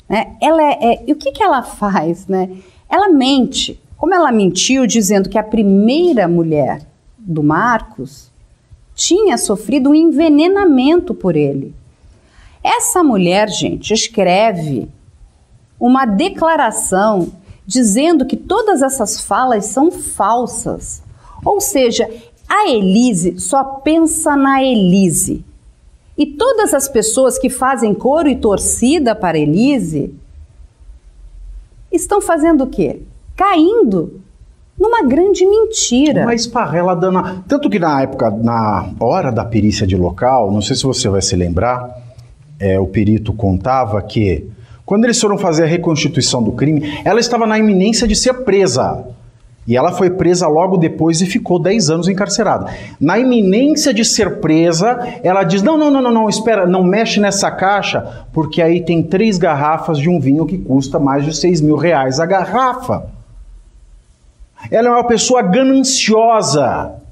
Né? 0.06 0.36
Ela 0.42 0.62
é, 0.62 0.78
é, 0.82 1.04
e 1.06 1.12
o 1.12 1.16
que, 1.16 1.32
que 1.32 1.42
ela 1.42 1.62
faz? 1.62 2.26
Né? 2.26 2.50
Ela 2.86 3.08
mente. 3.08 3.80
Como 3.96 4.14
ela 4.14 4.30
mentiu 4.30 4.86
dizendo 4.86 5.30
que 5.30 5.38
a 5.38 5.42
primeira 5.42 6.28
mulher 6.28 6.82
do 7.16 7.42
Marcos 7.42 8.30
tinha 8.94 9.38
sofrido 9.38 9.88
um 9.88 9.94
envenenamento 9.94 11.14
por 11.14 11.34
ele. 11.34 11.74
Essa 12.62 13.02
mulher, 13.02 13.48
gente, 13.48 13.94
escreve 13.94 14.86
uma 15.80 16.04
declaração 16.04 17.32
dizendo 17.66 18.26
que 18.26 18.36
todas 18.36 18.82
essas 18.82 19.22
falas 19.22 19.64
são 19.64 19.90
falsas. 19.90 21.02
Ou 21.42 21.58
seja, 21.58 22.06
a 22.48 22.68
Elise 22.68 23.38
só 23.38 23.64
pensa 23.64 24.36
na 24.36 24.62
Elise. 24.62 25.44
E 26.16 26.26
todas 26.26 26.72
as 26.72 26.88
pessoas 26.88 27.38
que 27.38 27.50
fazem 27.50 27.92
coro 27.92 28.28
e 28.28 28.36
torcida 28.36 29.14
para 29.14 29.38
Elise 29.38 30.14
estão 31.90 32.20
fazendo 32.20 32.64
o 32.64 32.66
quê? 32.68 33.00
Caindo 33.36 34.20
numa 34.78 35.02
grande 35.02 35.44
mentira. 35.46 36.22
Uma 36.22 36.34
esparrela 36.34 36.94
dana. 36.94 37.44
Tanto 37.48 37.68
que 37.68 37.78
na 37.78 38.02
época, 38.02 38.30
na 38.30 38.90
hora 39.00 39.32
da 39.32 39.44
perícia 39.44 39.86
de 39.86 39.96
local, 39.96 40.52
não 40.52 40.62
sei 40.62 40.76
se 40.76 40.84
você 40.84 41.08
vai 41.08 41.22
se 41.22 41.34
lembrar, 41.34 41.90
é, 42.60 42.78
o 42.78 42.86
perito 42.86 43.32
contava 43.32 44.00
que 44.02 44.48
quando 44.84 45.04
eles 45.04 45.20
foram 45.20 45.38
fazer 45.38 45.64
a 45.64 45.66
reconstituição 45.66 46.42
do 46.42 46.52
crime, 46.52 47.00
ela 47.04 47.18
estava 47.18 47.46
na 47.46 47.58
iminência 47.58 48.06
de 48.06 48.14
ser 48.14 48.44
presa. 48.44 49.04
E 49.66 49.76
ela 49.76 49.92
foi 49.92 50.10
presa 50.10 50.46
logo 50.46 50.76
depois 50.76 51.20
e 51.20 51.26
ficou 51.26 51.58
10 51.58 51.90
anos 51.90 52.08
encarcerada. 52.08 52.72
Na 53.00 53.18
iminência 53.18 53.94
de 53.94 54.04
ser 54.04 54.40
presa, 54.40 54.98
ela 55.22 55.42
diz: 55.42 55.62
Não, 55.62 55.78
não, 55.78 55.90
não, 55.90 56.02
não, 56.02 56.12
não, 56.12 56.28
espera, 56.28 56.66
não 56.66 56.84
mexe 56.84 57.18
nessa 57.18 57.50
caixa, 57.50 58.26
porque 58.32 58.60
aí 58.60 58.82
tem 58.82 59.02
três 59.02 59.38
garrafas 59.38 59.98
de 59.98 60.08
um 60.08 60.20
vinho 60.20 60.44
que 60.44 60.58
custa 60.58 60.98
mais 60.98 61.24
de 61.24 61.34
6 61.34 61.60
mil 61.62 61.76
reais 61.76 62.20
a 62.20 62.26
garrafa. 62.26 63.06
Ela 64.70 64.88
é 64.88 64.90
uma 64.90 65.04
pessoa 65.04 65.42
gananciosa 65.42 67.02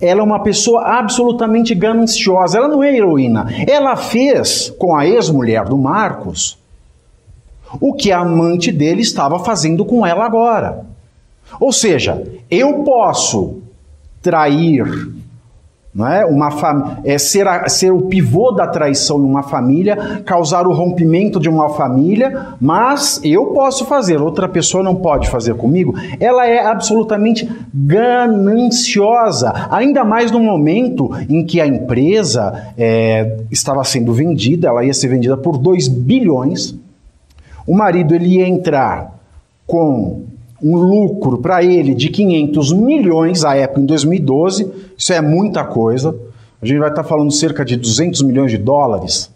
ela 0.00 0.20
é 0.20 0.22
uma 0.22 0.40
pessoa 0.42 0.98
absolutamente 0.98 1.74
gananciosa. 1.74 2.56
Ela 2.56 2.68
não 2.68 2.82
é 2.82 2.96
heroína. 2.96 3.46
Ela 3.68 3.96
fez 3.96 4.70
com 4.78 4.96
a 4.96 5.06
ex-mulher 5.06 5.66
do 5.66 5.76
Marcos 5.76 6.58
o 7.80 7.92
que 7.92 8.10
a 8.10 8.20
amante 8.20 8.72
dele 8.72 9.02
estava 9.02 9.38
fazendo 9.38 9.84
com 9.84 10.06
ela 10.06 10.24
agora. 10.24 10.86
Ou 11.60 11.72
seja, 11.72 12.22
eu 12.50 12.82
posso 12.84 13.60
trair 14.22 14.84
não 15.92 16.06
é? 16.06 16.24
Uma 16.24 16.50
fam... 16.52 16.98
é 17.04 17.18
ser, 17.18 17.46
a, 17.48 17.68
ser 17.68 17.92
o 17.92 18.02
pivô 18.02 18.52
da 18.52 18.66
traição 18.66 19.18
em 19.18 19.24
uma 19.24 19.42
família, 19.42 20.22
causar 20.24 20.66
o 20.66 20.72
rompimento 20.72 21.40
de 21.40 21.48
uma 21.48 21.68
família, 21.70 22.54
mas 22.60 23.20
eu 23.24 23.46
posso 23.46 23.84
fazer, 23.84 24.20
outra 24.20 24.48
pessoa 24.48 24.84
não 24.84 24.94
pode 24.94 25.28
fazer 25.28 25.54
comigo. 25.54 25.94
Ela 26.20 26.46
é 26.46 26.64
absolutamente 26.64 27.50
gananciosa, 27.74 29.52
ainda 29.70 30.04
mais 30.04 30.30
no 30.30 30.38
momento 30.38 31.10
em 31.28 31.44
que 31.44 31.60
a 31.60 31.66
empresa 31.66 32.72
é, 32.78 33.38
estava 33.50 33.82
sendo 33.82 34.12
vendida, 34.12 34.68
ela 34.68 34.84
ia 34.84 34.94
ser 34.94 35.08
vendida 35.08 35.36
por 35.36 35.58
2 35.58 35.88
bilhões. 35.88 36.76
O 37.70 37.72
marido 37.76 38.16
ele 38.16 38.42
entrar 38.42 39.16
com 39.64 40.24
um 40.60 40.74
lucro 40.74 41.38
para 41.38 41.62
ele 41.62 41.94
de 41.94 42.08
500 42.08 42.72
milhões 42.72 43.44
à 43.44 43.54
época 43.54 43.80
em 43.80 43.86
2012, 43.86 44.72
isso 44.98 45.12
é 45.12 45.20
muita 45.20 45.62
coisa. 45.62 46.12
A 46.60 46.66
gente 46.66 46.80
vai 46.80 46.88
estar 46.88 47.04
tá 47.04 47.08
falando 47.08 47.30
cerca 47.30 47.64
de 47.64 47.76
200 47.76 48.22
milhões 48.22 48.50
de 48.50 48.58
dólares. 48.58 49.32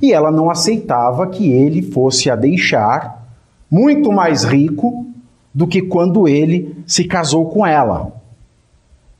E 0.00 0.12
ela 0.12 0.30
não 0.30 0.48
aceitava 0.48 1.26
que 1.26 1.50
ele 1.50 1.82
fosse 1.82 2.30
a 2.30 2.36
deixar 2.36 3.26
muito 3.68 4.12
mais 4.12 4.44
rico 4.44 5.04
do 5.52 5.66
que 5.66 5.82
quando 5.82 6.28
ele 6.28 6.76
se 6.86 7.02
casou 7.02 7.46
com 7.46 7.66
ela. 7.66 8.12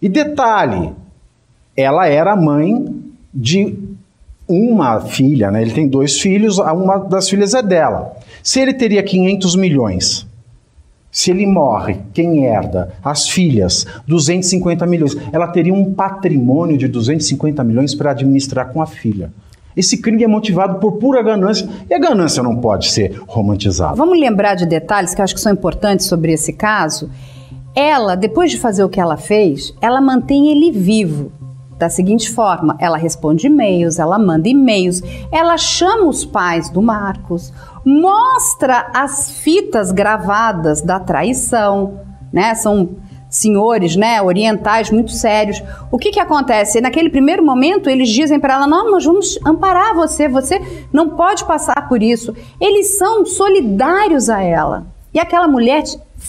E 0.01 0.09
detalhe, 0.09 0.93
ela 1.77 2.07
era 2.07 2.37
mãe 2.37 2.87
de 3.35 3.77
uma 4.49 5.01
filha, 5.01 5.51
né? 5.51 5.63
Ele 5.63 5.73
tem 5.73 5.89
dois 5.89 6.21
filhos, 6.21 6.59
uma 6.59 6.99
das 6.99 7.29
filhas 7.29 7.55
é 7.55 7.63
dela. 7.63 8.17
Se 8.43 8.61
ele 8.61 8.75
teria 8.75 9.03
500 9.03 9.57
milhões 9.57 10.27
se 11.17 11.31
ele 11.31 11.47
morre, 11.47 11.97
quem 12.13 12.45
herda? 12.45 12.93
As 13.03 13.27
filhas, 13.27 13.87
250 14.07 14.85
milhões. 14.85 15.17
Ela 15.33 15.49
teria 15.49 15.73
um 15.73 15.95
patrimônio 15.95 16.77
de 16.77 16.87
250 16.87 17.65
milhões 17.65 17.95
para 17.95 18.11
administrar 18.11 18.71
com 18.71 18.83
a 18.83 18.87
filha. 18.87 19.33
Esse 19.75 19.97
crime 19.97 20.25
é 20.25 20.27
motivado 20.27 20.79
por 20.79 20.99
pura 20.99 21.23
ganância 21.23 21.67
e 21.89 21.95
a 21.95 21.99
ganância 21.99 22.43
não 22.43 22.57
pode 22.57 22.91
ser 22.91 23.19
romantizada. 23.27 23.95
Vamos 23.95 24.21
lembrar 24.21 24.57
de 24.57 24.67
detalhes 24.67 25.15
que 25.15 25.23
eu 25.23 25.25
acho 25.25 25.35
que 25.35 25.41
são 25.41 25.53
importantes 25.53 26.05
sobre 26.05 26.35
esse 26.35 26.53
caso. 26.53 27.09
Ela, 27.75 28.15
depois 28.15 28.51
de 28.51 28.59
fazer 28.59 28.85
o 28.85 28.89
que 28.91 29.01
ela 29.01 29.17
fez, 29.17 29.73
ela 29.81 30.03
mantém 30.03 30.49
ele 30.49 30.71
vivo 30.71 31.33
da 31.79 31.89
seguinte 31.89 32.31
forma: 32.31 32.77
ela 32.79 32.97
responde 32.97 33.47
e-mails, 33.47 33.99
ela 33.99 34.19
manda 34.19 34.49
e-mails, 34.49 35.03
ela 35.31 35.57
chama 35.57 36.07
os 36.07 36.25
pais 36.25 36.71
do 36.71 36.83
Marcos, 36.83 37.53
mostra 37.85 38.91
as 38.95 39.31
fitas 39.31 39.93
gravadas 39.93 40.81
da 40.83 40.99
traição, 40.99 42.01
né? 42.33 42.55
São 42.55 42.97
senhores, 43.29 43.97
né, 43.97 44.23
orientais 44.23 44.91
muito 44.91 45.11
sérios. 45.11 45.63
O 45.91 45.99
que 45.99 46.11
que 46.11 46.21
acontece? 46.21 46.81
Naquele 46.81 47.11
primeiro 47.11 47.45
momento, 47.45 47.91
eles 47.91 48.09
dizem 48.09 48.41
para 48.41 48.55
ela: 48.55 48.67
"Não, 48.67 48.91
nós 48.91 49.05
vamos 49.05 49.39
amparar 49.45 49.95
você, 49.95 50.29
você 50.29 50.61
não 50.93 51.11
pode 51.11 51.45
passar 51.45 51.89
por 51.89 52.03
isso". 52.03 52.35
Eles 52.61 52.97
são 52.97 53.27
solidários 53.27 54.31
a 54.31 54.43
ela. 54.43 54.87
E 55.13 55.19
aquela 55.19 55.49
mulher 55.49 55.83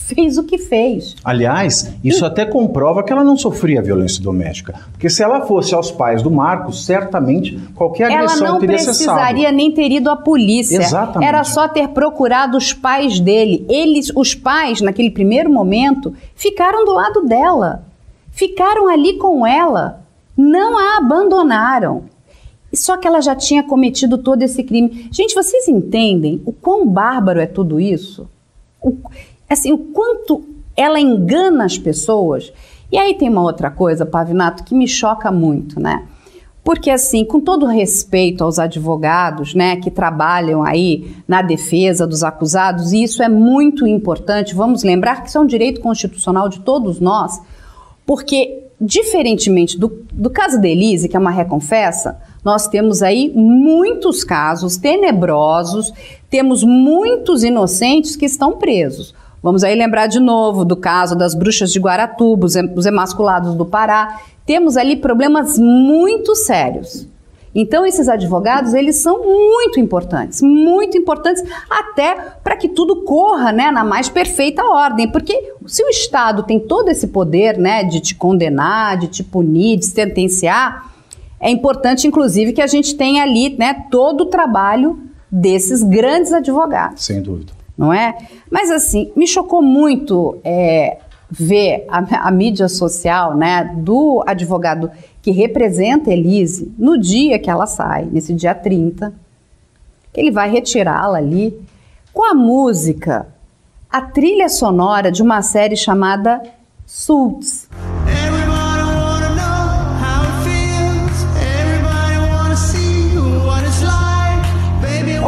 fez 0.05 0.37
o 0.37 0.43
que 0.43 0.57
fez. 0.57 1.15
Aliás, 1.23 1.93
isso 2.03 2.25
até 2.25 2.45
comprova 2.45 3.03
que 3.03 3.11
ela 3.11 3.23
não 3.23 3.35
sofria 3.35 3.81
violência 3.81 4.23
doméstica. 4.23 4.73
Porque 4.91 5.09
se 5.09 5.23
ela 5.23 5.41
fosse 5.41 5.73
aos 5.75 5.91
pais 5.91 6.21
do 6.21 6.31
Marcos, 6.31 6.85
certamente 6.85 7.59
qualquer 7.75 8.11
agressão 8.11 8.59
teria 8.59 8.77
cessado. 8.77 9.09
Ela 9.09 9.15
não 9.15 9.25
precisaria 9.25 9.51
nem 9.51 9.71
ter 9.71 9.91
ido 9.91 10.09
à 10.09 10.15
polícia. 10.15 10.77
Exatamente. 10.77 11.27
Era 11.27 11.43
só 11.43 11.67
ter 11.67 11.89
procurado 11.89 12.57
os 12.57 12.71
pais 12.71 13.19
dele. 13.19 13.65
Eles, 13.67 14.11
os 14.15 14.33
pais, 14.33 14.81
naquele 14.81 15.11
primeiro 15.11 15.51
momento, 15.51 16.13
ficaram 16.35 16.85
do 16.85 16.93
lado 16.93 17.21
dela. 17.25 17.83
Ficaram 18.31 18.87
ali 18.87 19.17
com 19.17 19.45
ela. 19.45 20.01
Não 20.37 20.77
a 20.77 20.97
abandonaram. 20.97 22.03
Só 22.73 22.97
que 22.97 23.07
ela 23.07 23.21
já 23.21 23.35
tinha 23.35 23.63
cometido 23.63 24.17
todo 24.17 24.43
esse 24.43 24.63
crime. 24.63 25.07
Gente, 25.11 25.33
vocês 25.33 25.67
entendem 25.67 26.41
o 26.45 26.51
quão 26.51 26.87
bárbaro 26.87 27.39
é 27.39 27.47
tudo 27.47 27.79
isso? 27.79 28.29
O 28.81 28.95
assim, 29.53 29.71
o 29.71 29.77
quanto 29.77 30.43
ela 30.75 30.99
engana 30.99 31.65
as 31.65 31.77
pessoas. 31.77 32.51
E 32.91 32.97
aí 32.97 33.15
tem 33.15 33.29
uma 33.29 33.41
outra 33.41 33.71
coisa, 33.71 34.05
Pavinato, 34.05 34.63
que 34.63 34.75
me 34.75 34.87
choca 34.87 35.31
muito, 35.31 35.79
né? 35.79 36.05
Porque 36.63 36.89
assim, 36.89 37.23
com 37.23 37.39
todo 37.39 37.65
respeito 37.65 38.43
aos 38.43 38.59
advogados, 38.59 39.55
né, 39.55 39.77
que 39.77 39.89
trabalham 39.89 40.63
aí 40.63 41.15
na 41.25 41.41
defesa 41.41 42.05
dos 42.05 42.23
acusados, 42.25 42.91
e 42.91 43.03
isso 43.03 43.23
é 43.23 43.29
muito 43.29 43.87
importante, 43.87 44.53
vamos 44.53 44.83
lembrar 44.83 45.23
que 45.23 45.29
isso 45.29 45.37
é 45.37 45.41
um 45.41 45.45
direito 45.45 45.79
constitucional 45.79 46.49
de 46.49 46.59
todos 46.59 46.99
nós, 46.99 47.41
porque 48.05 48.65
diferentemente 48.79 49.79
do, 49.79 50.05
do 50.11 50.29
caso 50.29 50.61
da 50.61 50.67
Elise, 50.67 51.07
que 51.07 51.15
é 51.15 51.19
uma 51.19 51.31
reconfessa, 51.31 52.19
nós 52.43 52.67
temos 52.67 53.01
aí 53.01 53.31
muitos 53.33 54.23
casos 54.23 54.77
tenebrosos, 54.77 55.93
temos 56.29 56.63
muitos 56.63 57.43
inocentes 57.43 58.15
que 58.17 58.25
estão 58.25 58.57
presos. 58.57 59.15
Vamos 59.47 59.63
aí 59.63 59.75
lembrar 59.75 60.07
de 60.07 60.19
novo 60.19 60.65
do 60.65 60.75
caso 60.75 61.15
das 61.15 61.33
bruxas 61.33 61.71
de 61.71 61.79
Guaratuba, 61.79 62.47
os 62.75 62.85
emasculados 62.85 63.55
do 63.55 63.65
Pará. 63.65 64.19
Temos 64.45 64.75
ali 64.75 64.97
problemas 64.97 65.57
muito 65.57 66.35
sérios. 66.35 67.07
Então 67.55 67.85
esses 67.85 68.09
advogados, 68.09 68.73
eles 68.73 68.97
são 68.97 69.23
muito 69.23 69.79
importantes, 69.79 70.41
muito 70.41 70.97
importantes 70.97 71.41
até 71.69 72.15
para 72.43 72.57
que 72.57 72.67
tudo 72.67 73.03
corra, 73.03 73.53
né, 73.53 73.71
na 73.71 73.85
mais 73.85 74.09
perfeita 74.09 74.65
ordem, 74.65 75.09
porque 75.09 75.53
se 75.65 75.81
o 75.81 75.87
Estado 75.87 76.43
tem 76.43 76.59
todo 76.59 76.89
esse 76.89 77.07
poder, 77.07 77.57
né, 77.57 77.85
de 77.85 78.01
te 78.01 78.15
condenar, 78.15 78.97
de 78.97 79.07
te 79.07 79.23
punir, 79.23 79.77
de 79.77 79.85
sentenciar, 79.85 80.91
é 81.39 81.49
importante 81.49 82.05
inclusive 82.05 82.51
que 82.51 82.61
a 82.61 82.67
gente 82.67 82.97
tenha 82.97 83.23
ali, 83.23 83.55
né, 83.57 83.85
todo 83.89 84.25
o 84.25 84.25
trabalho 84.25 84.99
desses 85.31 85.83
grandes 85.83 86.33
advogados. 86.33 87.05
Sem 87.05 87.21
dúvida 87.21 87.56
não 87.77 87.93
é? 87.93 88.17
Mas 88.49 88.71
assim, 88.71 89.11
me 89.15 89.27
chocou 89.27 89.61
muito 89.61 90.37
é, 90.43 90.97
ver 91.29 91.85
a, 91.89 92.27
a, 92.27 92.31
mídia 92.31 92.67
social, 92.67 93.35
né, 93.35 93.75
do 93.77 94.23
advogado 94.25 94.89
que 95.21 95.31
representa 95.31 96.11
Elise 96.11 96.73
no 96.77 96.97
dia 96.97 97.37
que 97.37 97.49
ela 97.49 97.67
sai, 97.67 98.07
nesse 98.11 98.33
dia 98.33 98.55
30, 98.55 99.13
que 100.13 100.19
ele 100.19 100.31
vai 100.31 100.49
retirá-la 100.49 101.17
ali 101.17 101.59
com 102.13 102.23
a 102.23 102.33
música, 102.33 103.27
a 103.89 104.01
trilha 104.01 104.49
sonora 104.49 105.11
de 105.11 105.21
uma 105.21 105.41
série 105.41 105.75
chamada 105.75 106.41
Suits. 106.85 107.69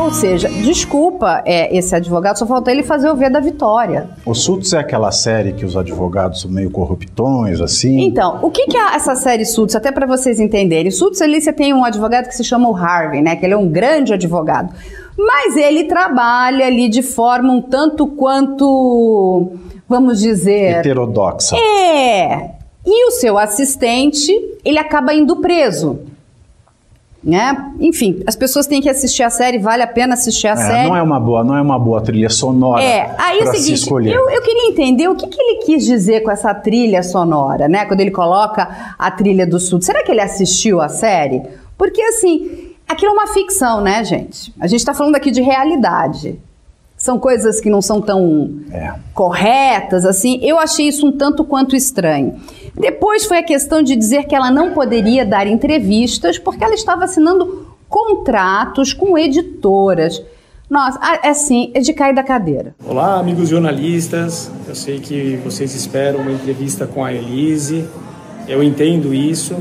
Ou 0.10 0.16
seja, 0.16 0.49
desculpa 0.49 1.43
é, 1.45 1.78
esse 1.78 1.95
advogado, 1.95 2.39
só 2.39 2.47
falta 2.47 2.72
ele 2.72 2.82
fazer 2.82 3.12
o 3.12 3.16
V 3.16 3.30
da 3.30 3.39
Vitória. 3.39 4.10
O 4.26 4.34
Suits 4.34 4.74
é 4.74 4.80
aquela 4.80 5.12
série 5.12 5.53
que 5.53 5.64
os 5.64 5.78
advogados 5.78 6.41
são 6.41 6.49
meio 6.49 6.72
corruptões, 6.72 7.62
assim? 7.62 8.01
Então, 8.01 8.39
o 8.41 8.49
que, 8.49 8.66
que 8.66 8.76
é 8.76 8.95
essa 8.95 9.14
série 9.14 9.45
Suits? 9.45 9.76
Até 9.76 9.91
para 9.91 10.07
vocês 10.07 10.39
entenderem. 10.39 10.89
Suits 10.89 11.22
ali 11.22 11.39
você 11.39 11.53
tem 11.53 11.76
um 11.76 11.86
advogado 11.86 12.28
que 12.28 12.36
se 12.36 12.43
chama 12.43 12.68
o 12.68 12.76
Harvey, 12.76 13.22
né? 13.22 13.36
Que 13.36 13.45
ele 13.45 13.53
é 13.53 13.57
um 13.57 13.70
grande 13.70 14.12
advogado. 14.12 14.74
Mas 15.16 15.55
ele 15.55 15.84
trabalha 15.84 16.66
ali 16.66 16.89
de 16.89 17.03
forma 17.03 17.53
um 17.53 17.62
tanto 17.62 18.07
quanto, 18.07 19.51
vamos 19.88 20.20
dizer... 20.20 20.78
Heterodoxa. 20.78 21.55
É. 21.55 22.55
E 22.84 23.07
o 23.07 23.12
seu 23.12 23.38
assistente, 23.38 24.34
ele 24.66 24.80
acaba 24.80 25.14
indo 25.14 25.36
preso 25.36 25.99
né? 27.24 27.72
Enfim, 27.80 28.22
as 28.26 28.36
pessoas 28.36 28.65
têm 28.65 28.82
que 28.82 28.89
assistir 28.89 29.24
a 29.24 29.30
série, 29.30 29.57
vale 29.59 29.84
a 29.84 29.88
pena 29.88 30.13
assistir 30.13 30.47
a 30.47 30.51
É, 30.53 30.55
série. 30.55 30.88
não 30.88 30.95
é 30.95 31.01
uma 31.01 31.20
boa, 31.20 31.43
não 31.43 31.55
é 31.57 31.61
uma 31.61 31.78
boa 31.78 31.99
trilha 32.01 32.30
sonora. 32.30 32.82
É, 32.82 33.13
aí 33.17 33.39
é 33.39 33.43
o 33.43 33.53
seguinte, 33.53 33.89
eu, 33.89 34.30
eu 34.30 34.41
queria 34.41 34.70
entender 34.70 35.07
o 35.09 35.15
que, 35.15 35.28
que 35.28 35.41
ele 35.41 35.63
quis 35.65 35.86
dizer 35.86 36.22
com 36.22 36.32
essa 36.32 36.53
trilha 36.53 37.03
sonora, 37.03 37.67
né? 37.67 37.86
Quando 37.86 37.99
ele 38.01 38.11
coloca 38.11 38.95
a 38.97 39.11
trilha 39.11 39.45
do 39.45 39.59
sul. 39.59 39.82
Será 39.82 40.03
que 40.03 40.11
ele 40.11 40.22
assistiu 40.22 40.80
a 40.82 40.88
série? 40.88 41.41
Porque, 41.78 42.01
assim, 42.01 42.72
aquilo 42.88 43.11
é 43.11 43.13
uma 43.13 43.28
ficção, 43.28 43.82
né, 43.82 44.03
gente? 44.03 44.53
A 44.59 44.67
gente 44.67 44.84
tá 44.86 44.93
falando 44.93 45.15
aqui 45.15 45.30
de 45.32 45.41
realidade. 45.41 46.39
São 46.97 47.17
coisas 47.17 47.61
que 47.61 47.70
não 47.70 47.82
são 47.82 48.01
tão 48.01 48.49
É. 48.72 48.93
corretas, 49.13 50.05
assim. 50.05 50.39
Eu 50.41 50.59
achei 50.59 50.88
isso 50.88 51.07
um 51.07 51.11
tanto 51.13 51.45
quanto 51.45 51.76
estranho. 51.76 52.36
Depois 52.80 53.26
foi 53.26 53.40
a 53.40 53.44
questão 53.44 53.84
de 53.84 53.94
dizer 53.94 54.24
que 54.24 54.34
ela 54.34 54.50
não 54.50 54.72
poderia 54.72 55.26
dar 55.26 55.46
entrevistas 55.46 56.40
porque 56.40 56.64
ela 56.64 56.74
estava 56.74 57.04
assinando 57.04 57.76
contratos 57.90 58.94
com 58.94 59.18
editoras. 59.18 60.24
Nossa, 60.70 60.98
assim, 61.24 61.72
é 61.74 61.82
de 61.82 61.92
cair 61.92 62.16
da 62.16 62.24
cadeira. 62.24 62.74
Olá, 62.86 63.20
amigos 63.20 63.50
jornalistas. 63.50 64.50
Eu 64.66 64.76
sei 64.76 65.00
que 65.00 65.36
vocês 65.44 65.76
esperam 65.76 66.22
uma 66.22 66.32
entrevista 66.32 66.88
com 66.88 67.04
a 67.04 67.12
Elise. 67.12 67.86
Eu 68.48 68.64
entendo 68.64 69.14
isso. 69.14 69.58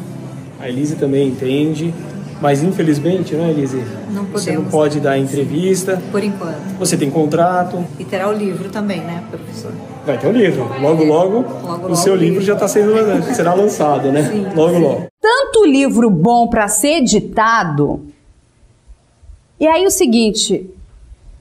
A 0.60 0.68
Elise 0.68 0.94
também 0.94 1.26
entende. 1.26 1.92
Mas 2.40 2.62
infelizmente, 2.62 3.34
né, 3.34 3.50
Elise? 3.50 3.82
Não 4.10 4.24
Você 4.24 4.52
não 4.52 4.62
podemos. 4.62 4.70
pode 4.70 5.00
dar 5.00 5.18
entrevista. 5.18 6.00
Por 6.12 6.22
enquanto. 6.22 6.78
Você 6.78 6.96
tem 6.96 7.10
contrato. 7.10 7.84
E 7.98 8.04
terá 8.04 8.28
o 8.28 8.32
livro 8.32 8.68
também, 8.68 9.00
né, 9.00 9.24
professor? 9.28 9.72
Vai 10.06 10.18
ter 10.18 10.28
o 10.28 10.32
livro. 10.32 10.70
Logo, 10.80 11.04
logo, 11.04 11.44
Logo, 11.66 11.88
o 11.92 11.96
seu 11.96 12.12
o 12.12 12.16
livro 12.16 12.34
livro. 12.40 12.46
já 12.46 12.54
está 12.54 12.68
sendo 12.68 12.92
será 13.34 13.54
lançado, 13.54 14.12
né? 14.12 14.22
Sim, 14.22 14.46
logo, 14.54 14.74
sim. 14.74 14.82
logo. 14.82 15.06
Tanto 15.20 15.64
livro 15.66 16.08
bom 16.10 16.46
para 16.48 16.68
ser 16.68 16.98
editado. 16.98 18.06
E 19.58 19.66
aí 19.66 19.84
o 19.84 19.90
seguinte, 19.90 20.70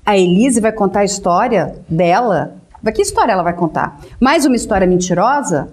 a 0.05 0.17
Elise 0.17 0.59
vai 0.59 0.71
contar 0.71 1.01
a 1.01 1.05
história 1.05 1.75
dela. 1.87 2.55
Mas 2.81 2.95
Que 2.95 3.01
história 3.03 3.31
ela 3.31 3.43
vai 3.43 3.53
contar? 3.53 3.99
Mais 4.19 4.45
uma 4.45 4.55
história 4.55 4.87
mentirosa? 4.87 5.69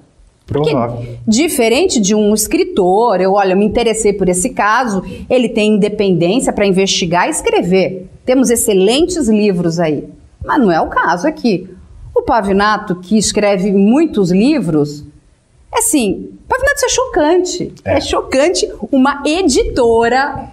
Porque, 0.46 0.70
Provável. 0.70 1.16
diferente 1.26 1.98
de 1.98 2.14
um 2.14 2.34
escritor, 2.34 3.20
eu, 3.20 3.32
olha, 3.32 3.52
eu 3.52 3.56
me 3.56 3.64
interessei 3.64 4.12
por 4.12 4.28
esse 4.28 4.50
caso, 4.50 5.02
ele 5.28 5.48
tem 5.48 5.76
independência 5.76 6.52
para 6.52 6.66
investigar 6.66 7.26
e 7.26 7.30
escrever. 7.30 8.08
Temos 8.26 8.50
excelentes 8.50 9.28
livros 9.28 9.80
aí. 9.80 10.04
Mas 10.44 10.60
não 10.60 10.70
é 10.70 10.80
o 10.80 10.88
caso 10.88 11.26
aqui. 11.26 11.68
O 12.14 12.22
Pavinato, 12.22 12.96
que 12.96 13.16
escreve 13.16 13.72
muitos 13.72 14.30
livros, 14.30 15.02
é 15.72 15.78
assim, 15.78 16.30
Pavinato, 16.46 16.76
isso 16.76 16.86
é 16.86 16.88
chocante. 16.88 17.72
É. 17.84 18.00
chocante 18.00 18.70
uma 18.92 19.22
editora 19.26 20.50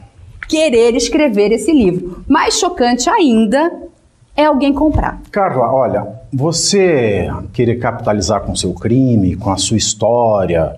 querer 0.47 0.95
escrever 0.95 1.51
esse 1.51 1.71
livro. 1.71 2.23
Mais 2.27 2.57
chocante 2.57 3.09
ainda 3.09 3.71
é 4.35 4.45
alguém 4.45 4.73
comprar. 4.73 5.19
Carla, 5.31 5.71
olha, 5.71 6.07
você 6.31 7.29
querer 7.53 7.75
capitalizar 7.75 8.41
com 8.41 8.55
seu 8.55 8.73
crime, 8.73 9.35
com 9.35 9.51
a 9.51 9.57
sua 9.57 9.77
história, 9.77 10.75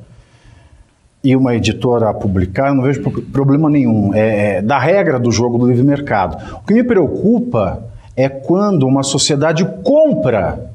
e 1.24 1.36
uma 1.36 1.56
editora 1.56 2.14
publicar, 2.14 2.68
eu 2.70 2.76
não 2.76 2.84
vejo 2.84 3.02
pro- 3.02 3.22
problema 3.22 3.70
nenhum. 3.70 4.14
É, 4.14 4.58
é 4.58 4.62
da 4.62 4.78
regra 4.78 5.18
do 5.20 5.32
jogo 5.32 5.58
do 5.58 5.68
livre 5.68 5.84
mercado. 5.84 6.58
O 6.58 6.66
que 6.66 6.74
me 6.74 6.84
preocupa 6.84 7.84
é 8.16 8.28
quando 8.28 8.86
uma 8.86 9.04
sociedade 9.04 9.66
compra 9.84 10.72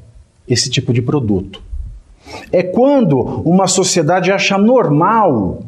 esse 0.47 0.69
tipo 0.69 0.91
de 0.91 1.01
produto. 1.01 1.61
É 2.51 2.63
quando 2.63 3.19
uma 3.45 3.67
sociedade 3.67 4.31
acha 4.31 4.57
normal 4.57 5.59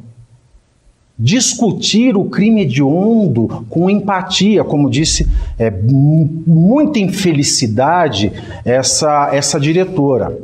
discutir 1.24 2.18
o 2.18 2.26
crime 2.26 2.64
hediondo 2.64 3.64
com 3.70 3.88
empatia, 3.92 4.64
como 4.64 4.90
disse, 4.90 5.28
é, 5.60 5.70
mu- 5.70 6.28
muita 6.48 6.98
infelicidade 6.98 8.32
essa, 8.66 9.30
essa 9.32 9.60
diretora. 9.60 10.36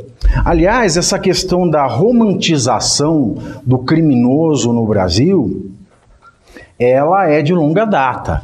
Aliás, 0.45 0.95
essa 0.95 1.17
questão 1.17 1.67
da 1.67 1.88
romantização 1.88 3.36
do 3.65 3.80
criminoso 3.80 4.71
no 4.71 4.86
Brasil, 4.86 5.71
ela 6.78 7.28
é 7.28 7.41
de 7.41 7.53
longa 7.53 7.84
data. 7.86 8.43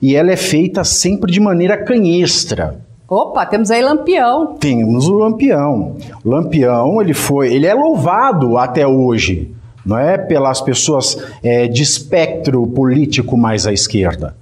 E 0.00 0.16
ela 0.16 0.30
é 0.32 0.36
feita 0.36 0.84
sempre 0.84 1.30
de 1.30 1.40
maneira 1.40 1.76
canhestra. 1.76 2.80
Opa, 3.08 3.44
temos 3.46 3.70
aí 3.70 3.82
Lampião. 3.82 4.56
Temos 4.58 5.06
o 5.06 5.14
Lampião. 5.18 5.96
O 6.24 6.30
Lampião, 6.30 7.00
ele 7.00 7.14
foi, 7.14 7.52
ele 7.54 7.66
é 7.66 7.74
louvado 7.74 8.56
até 8.58 8.86
hoje, 8.86 9.52
não 9.86 9.96
é 9.98 10.18
pelas 10.18 10.60
pessoas 10.60 11.16
é, 11.42 11.66
de 11.68 11.82
espectro 11.82 12.66
político 12.66 13.36
mais 13.36 13.66
à 13.66 13.72
esquerda. 13.72 14.34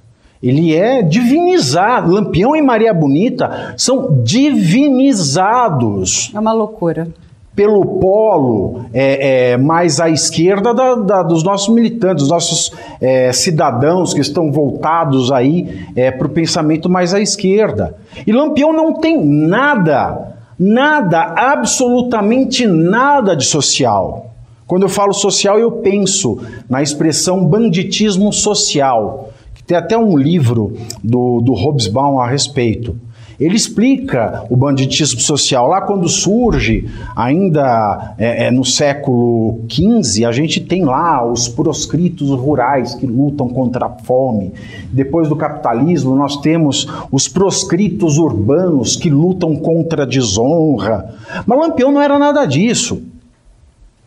Ele 0.42 0.74
é 0.74 1.02
divinizado. 1.02 2.10
Lampião 2.12 2.56
e 2.56 2.62
Maria 2.62 2.92
Bonita 2.92 3.74
são 3.76 4.20
divinizados 4.22 6.30
É 6.34 6.38
uma 6.40 6.52
loucura. 6.52 7.08
pelo 7.56 7.98
polo 8.00 8.84
é, 8.92 9.52
é, 9.52 9.56
mais 9.56 10.00
à 10.00 10.10
esquerda 10.10 10.74
da- 10.74 10.96
da- 10.96 11.22
dos 11.22 11.42
nossos 11.44 11.72
militantes, 11.74 12.24
dos 12.24 12.30
nossos 12.30 12.72
é, 13.00 13.32
cidadãos 13.32 14.12
que 14.12 14.20
estão 14.20 14.50
voltados 14.50 15.30
aí 15.32 15.86
para 16.18 16.26
o 16.26 16.30
pensamento 16.30 16.90
mais 16.90 17.14
à 17.14 17.20
esquerda. 17.20 17.94
E 18.26 18.32
Lampião 18.32 18.72
não 18.72 18.94
tem 18.94 19.24
nada, 19.24 20.34
nada, 20.58 21.32
absolutamente 21.36 22.66
nada 22.66 23.36
de 23.36 23.44
social. 23.44 24.33
Quando 24.74 24.82
eu 24.82 24.88
falo 24.88 25.12
social, 25.12 25.56
eu 25.56 25.70
penso 25.70 26.36
na 26.68 26.82
expressão 26.82 27.46
banditismo 27.46 28.32
social, 28.32 29.30
que 29.54 29.62
tem 29.62 29.76
até 29.76 29.96
um 29.96 30.18
livro 30.18 30.72
do, 31.00 31.40
do 31.40 31.52
Hobsbawm 31.52 32.18
a 32.18 32.26
respeito. 32.26 32.98
Ele 33.38 33.54
explica 33.54 34.44
o 34.50 34.56
banditismo 34.56 35.20
social. 35.20 35.68
Lá 35.68 35.82
quando 35.82 36.08
surge, 36.08 36.88
ainda 37.14 38.16
é, 38.18 38.46
é, 38.46 38.50
no 38.50 38.64
século 38.64 39.60
XV, 39.70 40.24
a 40.24 40.32
gente 40.32 40.60
tem 40.60 40.84
lá 40.84 41.24
os 41.24 41.46
proscritos 41.46 42.30
rurais 42.30 42.96
que 42.96 43.06
lutam 43.06 43.48
contra 43.48 43.86
a 43.86 43.90
fome. 43.90 44.54
Depois 44.90 45.28
do 45.28 45.36
capitalismo, 45.36 46.16
nós 46.16 46.38
temos 46.38 46.88
os 47.12 47.28
proscritos 47.28 48.18
urbanos 48.18 48.96
que 48.96 49.08
lutam 49.08 49.54
contra 49.54 50.02
a 50.02 50.06
desonra. 50.06 51.14
Mas 51.46 51.60
Lampião 51.60 51.92
não 51.92 52.02
era 52.02 52.18
nada 52.18 52.44
disso. 52.44 53.13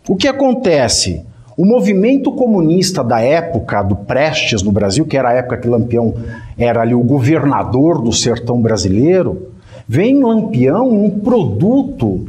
O 0.08 0.16
que 0.16 0.28
acontece? 0.28 1.26
O 1.58 1.66
movimento 1.66 2.32
comunista 2.32 3.04
da 3.04 3.20
época 3.20 3.82
do 3.82 3.96
Prestes 3.96 4.62
no 4.62 4.72
Brasil, 4.72 5.06
que 5.06 5.18
era 5.18 5.30
a 5.30 5.34
época 5.34 5.58
que 5.58 5.68
Lampião 5.68 6.14
era 6.58 6.82
ali 6.82 6.94
o 6.94 7.04
governador 7.04 8.02
do 8.02 8.14
sertão 8.14 8.62
brasileiro, 8.62 9.52
vem 9.88 10.18
em 10.18 10.24
Lampião 10.24 10.88
um 10.88 11.10
produto 11.10 12.26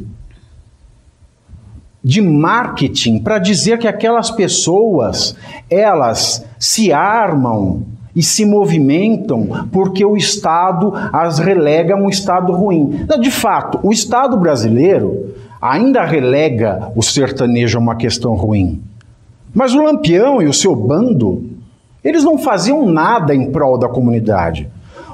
de 2.03 2.21
marketing 2.21 3.19
para 3.19 3.37
dizer 3.37 3.77
que 3.77 3.87
aquelas 3.87 4.31
pessoas, 4.31 5.35
elas 5.69 6.45
se 6.57 6.91
armam 6.91 7.83
e 8.15 8.23
se 8.23 8.45
movimentam 8.45 9.67
porque 9.71 10.03
o 10.03 10.17
Estado 10.17 10.91
as 11.13 11.39
relega 11.39 11.93
a 11.93 11.97
um 11.97 12.09
Estado 12.09 12.51
ruim. 12.51 13.05
De 13.21 13.29
fato, 13.29 13.79
o 13.83 13.91
Estado 13.91 14.37
brasileiro 14.37 15.35
ainda 15.61 16.03
relega 16.03 16.91
o 16.95 17.01
sertanejo 17.01 17.77
a 17.77 17.81
uma 17.81 17.95
questão 17.95 18.33
ruim. 18.35 18.81
Mas 19.53 19.73
o 19.73 19.81
Lampião 19.81 20.41
e 20.41 20.47
o 20.47 20.53
seu 20.53 20.75
bando, 20.75 21.49
eles 22.03 22.23
não 22.23 22.37
faziam 22.37 22.85
nada 22.85 23.33
em 23.33 23.51
prol 23.51 23.77
da 23.77 23.89
comunidade. 23.89 24.69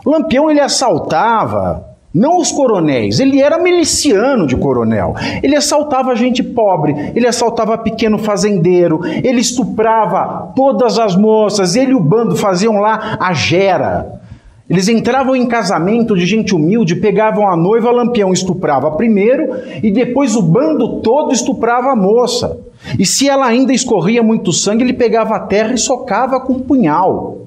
O 0.05 0.11
Lampião 0.11 0.51
ele 0.51 0.59
assaltava 0.59 1.95
não 2.15 2.37
os 2.37 2.49
coronéis, 2.49 3.19
ele 3.19 3.41
era 3.41 3.57
miliciano 3.57 4.47
de 4.47 4.55
coronel. 4.55 5.15
Ele 5.43 5.53
assaltava 5.53 6.15
gente 6.15 6.41
pobre, 6.41 7.11
ele 7.13 7.27
assaltava 7.27 7.77
pequeno 7.77 8.17
fazendeiro, 8.17 9.01
ele 9.05 9.41
estuprava 9.41 10.53
todas 10.55 10.97
as 10.97 11.13
moças, 11.13 11.75
ele 11.75 11.91
e 11.91 11.95
o 11.95 11.99
bando 11.99 12.37
faziam 12.37 12.77
lá 12.77 13.17
a 13.19 13.33
gera. 13.33 14.21
Eles 14.68 14.88
entravam 14.88 15.36
em 15.36 15.45
casamento 15.45 16.16
de 16.16 16.26
gente 16.26 16.55
humilde, 16.55 16.95
pegavam 16.95 17.47
a 17.47 17.55
noiva, 17.55 17.91
Lampião 17.91 18.34
estuprava 18.34 18.91
primeiro 18.91 19.49
e 19.84 19.91
depois 19.91 20.36
o 20.36 20.41
bando 20.41 21.01
todo 21.01 21.32
estuprava 21.32 21.91
a 21.91 21.95
moça. 21.95 22.59
E 22.97 23.05
se 23.05 23.30
ela 23.30 23.45
ainda 23.45 23.74
escorria 23.74 24.24
muito 24.24 24.51
sangue, 24.51 24.84
ele 24.84 24.93
pegava 24.93 25.36
a 25.36 25.39
terra 25.39 25.74
e 25.74 25.78
socava 25.78 26.39
com 26.39 26.53
um 26.53 26.59
punhal. 26.59 27.45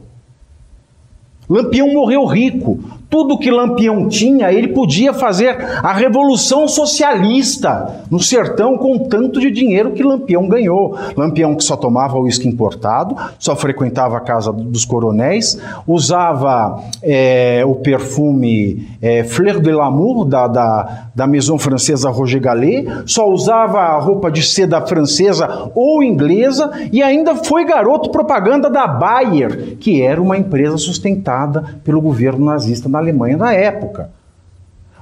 Lampião 1.50 1.92
morreu 1.92 2.24
rico. 2.24 2.78
Tudo 3.10 3.38
que 3.38 3.50
Lampião 3.50 4.06
tinha, 4.06 4.52
ele 4.52 4.68
podia 4.68 5.14
fazer 5.14 5.56
a 5.82 5.94
revolução 5.94 6.68
socialista 6.68 8.02
no 8.10 8.20
sertão 8.20 8.76
com 8.76 8.98
tanto 9.08 9.40
de 9.40 9.50
dinheiro 9.50 9.92
que 9.92 10.02
Lampião 10.02 10.46
ganhou. 10.46 10.94
Lampião 11.16 11.54
que 11.54 11.64
só 11.64 11.74
tomava 11.74 12.18
uísque 12.18 12.46
importado, 12.46 13.16
só 13.38 13.56
frequentava 13.56 14.18
a 14.18 14.20
casa 14.20 14.52
dos 14.52 14.84
coronéis, 14.84 15.58
usava 15.86 16.82
é, 17.02 17.62
o 17.66 17.76
perfume 17.76 18.86
é, 19.00 19.24
Fleur 19.24 19.58
de 19.58 19.72
l'Amour 19.72 20.26
da, 20.26 20.46
da, 20.46 21.08
da 21.14 21.26
Maison 21.26 21.58
Francesa 21.58 22.10
Roger 22.10 22.40
Gallet, 22.40 22.86
só 23.06 23.28
usava 23.28 23.78
a 23.78 23.98
roupa 23.98 24.30
de 24.30 24.42
seda 24.42 24.80
francesa 24.82 25.70
ou 25.74 26.02
inglesa 26.02 26.70
e 26.92 27.02
ainda 27.02 27.34
foi 27.36 27.64
garoto 27.64 28.10
propaganda 28.10 28.68
da 28.68 28.86
Bayer, 28.86 29.76
que 29.78 30.02
era 30.02 30.20
uma 30.20 30.36
empresa 30.36 30.76
sustentada 30.76 31.64
pelo 31.82 32.00
governo 32.00 32.44
nazista 32.44 32.88
na 32.88 32.97
Alemanha 32.98 33.36
na 33.36 33.52
época. 33.52 34.10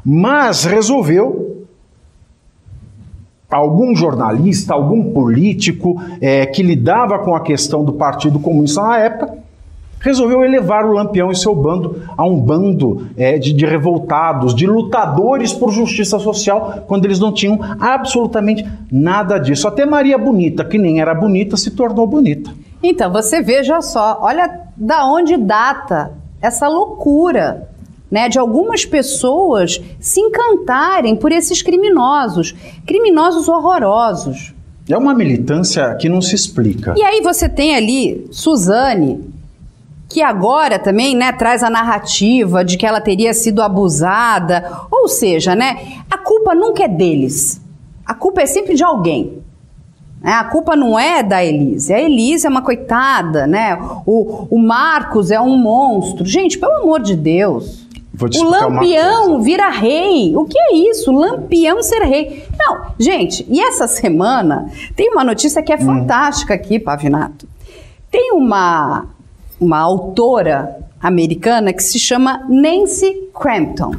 Mas 0.04 0.64
resolveu 0.64 1.66
algum 3.50 3.94
jornalista, 3.94 4.74
algum 4.74 5.12
político 5.12 6.00
é, 6.20 6.46
que 6.46 6.62
lidava 6.62 7.18
com 7.20 7.34
a 7.34 7.40
questão 7.40 7.84
do 7.84 7.92
Partido 7.92 8.38
Comunista 8.38 8.82
na 8.82 8.98
época, 8.98 9.38
resolveu 10.00 10.44
elevar 10.44 10.84
o 10.84 10.92
Lampião 10.92 11.30
e 11.30 11.36
seu 11.36 11.54
bando 11.54 12.02
a 12.16 12.24
um 12.24 12.38
bando 12.38 13.08
é, 13.16 13.38
de, 13.38 13.52
de, 13.52 13.66
revoltados, 13.66 14.54
de 14.54 14.66
lutadores 14.66 15.52
por 15.52 15.72
justiça 15.72 16.18
social, 16.18 16.84
quando 16.86 17.04
eles 17.04 17.18
não 17.18 17.32
tinham 17.32 17.58
absolutamente 17.80 18.64
nada 18.90 19.38
disso. 19.38 19.66
Até 19.66 19.84
Maria 19.84 20.18
Bonita, 20.18 20.64
que 20.64 20.78
nem 20.78 21.00
era 21.00 21.14
bonita, 21.14 21.56
se 21.56 21.70
tornou 21.72 22.06
bonita. 22.06 22.52
Então, 22.82 23.10
você 23.10 23.40
veja 23.40 23.80
só, 23.80 24.18
olha 24.20 24.60
da 24.76 25.06
onde 25.06 25.36
data 25.36 26.12
essa 26.40 26.68
loucura 26.68 27.68
né, 28.10 28.28
de 28.28 28.38
algumas 28.38 28.84
pessoas 28.84 29.80
se 29.98 30.20
encantarem 30.20 31.16
por 31.16 31.32
esses 31.32 31.62
criminosos, 31.62 32.54
criminosos 32.86 33.48
horrorosos. 33.48 34.54
É 34.88 34.96
uma 34.96 35.14
militância 35.14 35.94
que 35.96 36.08
não 36.08 36.20
se 36.20 36.34
explica. 36.34 36.94
E 36.96 37.02
aí 37.02 37.20
você 37.20 37.48
tem 37.48 37.74
ali 37.74 38.28
Suzane, 38.30 39.24
que 40.08 40.22
agora 40.22 40.78
também 40.78 41.16
né, 41.16 41.32
traz 41.32 41.62
a 41.64 41.70
narrativa 41.70 42.64
de 42.64 42.76
que 42.76 42.86
ela 42.86 43.00
teria 43.00 43.34
sido 43.34 43.60
abusada. 43.60 44.64
Ou 44.90 45.08
seja, 45.08 45.56
né, 45.56 45.76
a 46.08 46.16
culpa 46.16 46.54
nunca 46.54 46.84
é 46.84 46.88
deles. 46.88 47.60
A 48.04 48.14
culpa 48.14 48.42
é 48.42 48.46
sempre 48.46 48.74
de 48.74 48.84
alguém. 48.84 49.42
É, 50.22 50.30
a 50.30 50.44
culpa 50.44 50.74
não 50.74 50.98
é 50.98 51.22
da 51.22 51.44
Elise. 51.44 51.92
A 51.92 52.00
Elise 52.00 52.46
é 52.46 52.50
uma 52.50 52.62
coitada, 52.62 53.46
né? 53.46 53.78
O, 54.04 54.46
o 54.50 54.58
Marcos 54.58 55.30
é 55.30 55.40
um 55.40 55.56
monstro. 55.56 56.24
Gente, 56.24 56.58
pelo 56.58 56.82
amor 56.82 57.00
de 57.00 57.14
Deus. 57.14 57.85
O 58.18 58.44
Lampião 58.44 59.42
vira 59.42 59.68
rei. 59.68 60.34
O 60.36 60.44
que 60.44 60.58
é 60.58 60.74
isso? 60.74 61.12
Lampião 61.12 61.82
ser 61.82 62.02
rei. 62.02 62.46
Não, 62.58 62.92
gente, 62.98 63.46
e 63.48 63.60
essa 63.60 63.86
semana 63.86 64.70
tem 64.94 65.10
uma 65.10 65.22
notícia 65.22 65.62
que 65.62 65.72
é 65.72 65.76
hum. 65.76 65.80
fantástica 65.80 66.54
aqui, 66.54 66.78
Pavinato. 66.78 67.46
Tem 68.10 68.32
uma, 68.32 69.06
uma 69.60 69.78
autora 69.78 70.78
americana 71.00 71.72
que 71.72 71.82
se 71.82 71.98
chama 71.98 72.44
Nancy 72.48 73.30
Crampton. 73.38 73.94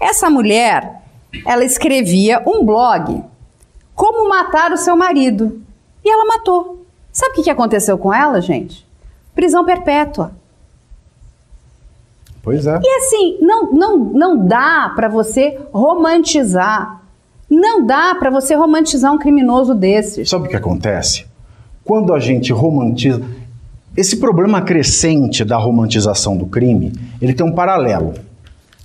Essa 0.00 0.30
mulher, 0.30 1.02
ela 1.46 1.64
escrevia 1.64 2.42
um 2.46 2.64
blog 2.64 3.22
como 3.94 4.28
matar 4.28 4.72
o 4.72 4.78
seu 4.78 4.96
marido. 4.96 5.60
E 6.02 6.10
ela 6.10 6.24
matou. 6.24 6.86
Sabe 7.12 7.38
o 7.38 7.42
que 7.42 7.50
aconteceu 7.50 7.98
com 7.98 8.14
ela, 8.14 8.40
gente? 8.40 8.86
Prisão 9.34 9.64
perpétua. 9.64 10.32
Pois 12.42 12.66
é. 12.66 12.80
E 12.82 12.96
assim, 12.98 13.38
não, 13.40 13.72
não, 13.72 13.98
não 13.98 14.46
dá 14.46 14.92
para 14.94 15.08
você 15.08 15.58
romantizar. 15.72 17.02
Não 17.50 17.84
dá 17.84 18.14
para 18.14 18.30
você 18.30 18.54
romantizar 18.54 19.12
um 19.12 19.18
criminoso 19.18 19.74
desses. 19.74 20.28
Sabe 20.28 20.46
o 20.46 20.48
que 20.48 20.56
acontece? 20.56 21.26
Quando 21.84 22.14
a 22.14 22.18
gente 22.18 22.52
romantiza. 22.52 23.22
Esse 23.96 24.18
problema 24.18 24.62
crescente 24.62 25.44
da 25.44 25.56
romantização 25.56 26.36
do 26.36 26.46
crime, 26.46 26.92
ele 27.20 27.34
tem 27.34 27.44
um 27.44 27.52
paralelo, 27.52 28.14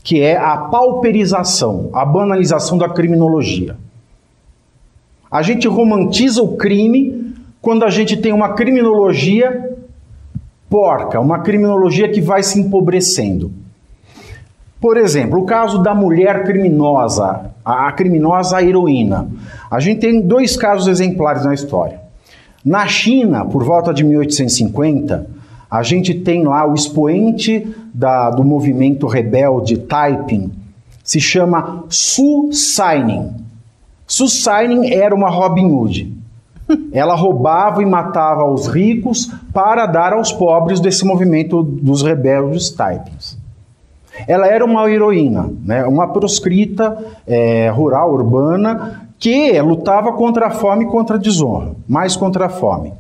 que 0.04 0.20
é 0.20 0.36
a 0.36 0.58
pauperização, 0.58 1.92
a 1.94 2.04
banalização 2.04 2.76
da 2.76 2.90
criminologia. 2.90 3.78
A 5.30 5.44
gente 5.44 5.68
romantiza 5.68 6.42
o 6.42 6.58
crime 6.58 7.34
quando 7.62 7.84
a 7.86 7.90
gente 7.90 8.18
tem 8.18 8.34
uma 8.34 8.54
criminologia 8.54 9.75
porca, 10.76 11.22
uma 11.22 11.40
criminologia 11.40 12.12
que 12.12 12.20
vai 12.20 12.44
se 12.44 12.60
empobrecendo. 12.60 13.50
Por 14.82 14.98
exemplo, 14.98 15.40
o 15.40 15.46
caso 15.46 15.82
da 15.82 15.96
mulher 15.96 16.44
criminosa, 16.44 17.52
a 17.64 17.90
criminosa 17.94 18.62
heroína. 18.62 19.26
A 19.72 19.80
gente 19.80 20.02
tem 20.02 20.20
dois 20.20 20.58
casos 20.58 20.90
exemplares 20.90 21.46
na 21.46 21.54
história. 21.54 22.02
Na 22.64 22.86
China, 22.88 23.46
por 23.46 23.64
volta 23.64 23.94
de 23.94 24.04
1850, 24.04 25.26
a 25.72 25.82
gente 25.82 26.14
tem 26.14 26.44
lá 26.44 26.70
o 26.70 26.74
expoente 26.74 27.74
da, 27.94 28.30
do 28.30 28.44
movimento 28.44 29.08
rebelde 29.08 29.78
Taiping, 29.78 30.52
se 31.02 31.22
chama 31.22 31.86
Su 31.88 32.50
Saining. 32.52 33.32
Susainin 34.06 34.92
era 34.92 35.16
uma 35.16 35.30
Robin 35.30 35.72
Hood. 35.72 36.15
Ela 36.92 37.16
roubava 37.16 37.82
e 37.82 37.86
matava 37.86 38.44
os 38.46 38.68
ricos 38.68 39.32
para 39.54 39.86
dar 39.86 40.14
aos 40.14 40.32
pobres 40.32 40.80
desse 40.80 41.06
movimento 41.06 41.62
dos 41.62 42.02
rebeldes 42.02 42.70
taipings. 42.72 43.38
Ela 44.28 44.48
era 44.48 44.64
uma 44.64 44.90
heroína, 44.90 45.50
né? 45.64 45.86
uma 45.86 46.08
proscrita 46.08 46.98
é, 47.28 47.70
rural, 47.70 48.14
urbana, 48.14 49.10
que 49.20 49.60
lutava 49.62 50.14
contra 50.14 50.48
a 50.48 50.52
fome 50.52 50.86
e 50.86 50.88
contra 50.88 51.18
a 51.18 51.20
desonra, 51.20 51.72
mais 51.88 52.16
contra 52.16 52.46
a 52.46 52.50
fome. 52.50 52.94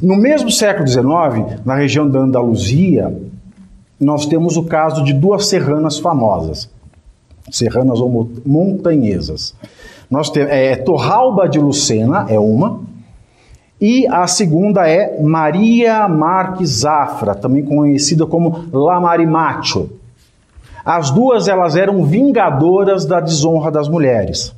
No 0.00 0.16
mesmo 0.16 0.50
século 0.50 0.86
XIX, 0.86 1.64
na 1.64 1.76
região 1.76 2.08
da 2.08 2.20
Andaluzia, 2.20 3.16
nós 3.98 4.26
temos 4.26 4.56
o 4.56 4.64
caso 4.64 5.02
de 5.04 5.12
duas 5.12 5.46
serranas 5.46 5.98
famosas, 5.98 6.68
serranas 7.50 8.00
ou 8.00 8.30
montanhesas. 8.44 9.54
Nós 10.10 10.30
temos 10.30 10.50
é, 10.50 10.76
Torralba 10.76 11.48
de 11.48 11.58
Lucena, 11.58 12.26
é 12.28 12.38
uma, 12.38 12.80
e 13.80 14.06
a 14.06 14.26
segunda 14.26 14.88
é 14.88 15.20
Maria 15.20 16.08
Marques 16.08 16.70
Zafra, 16.80 17.34
também 17.34 17.64
conhecida 17.64 18.26
como 18.26 18.64
La 18.72 19.00
Marimacho. 19.00 19.90
As 20.84 21.10
duas 21.10 21.48
elas 21.48 21.76
eram 21.76 22.04
vingadoras 22.04 23.04
da 23.04 23.20
desonra 23.20 23.70
das 23.70 23.88
mulheres. 23.88 24.54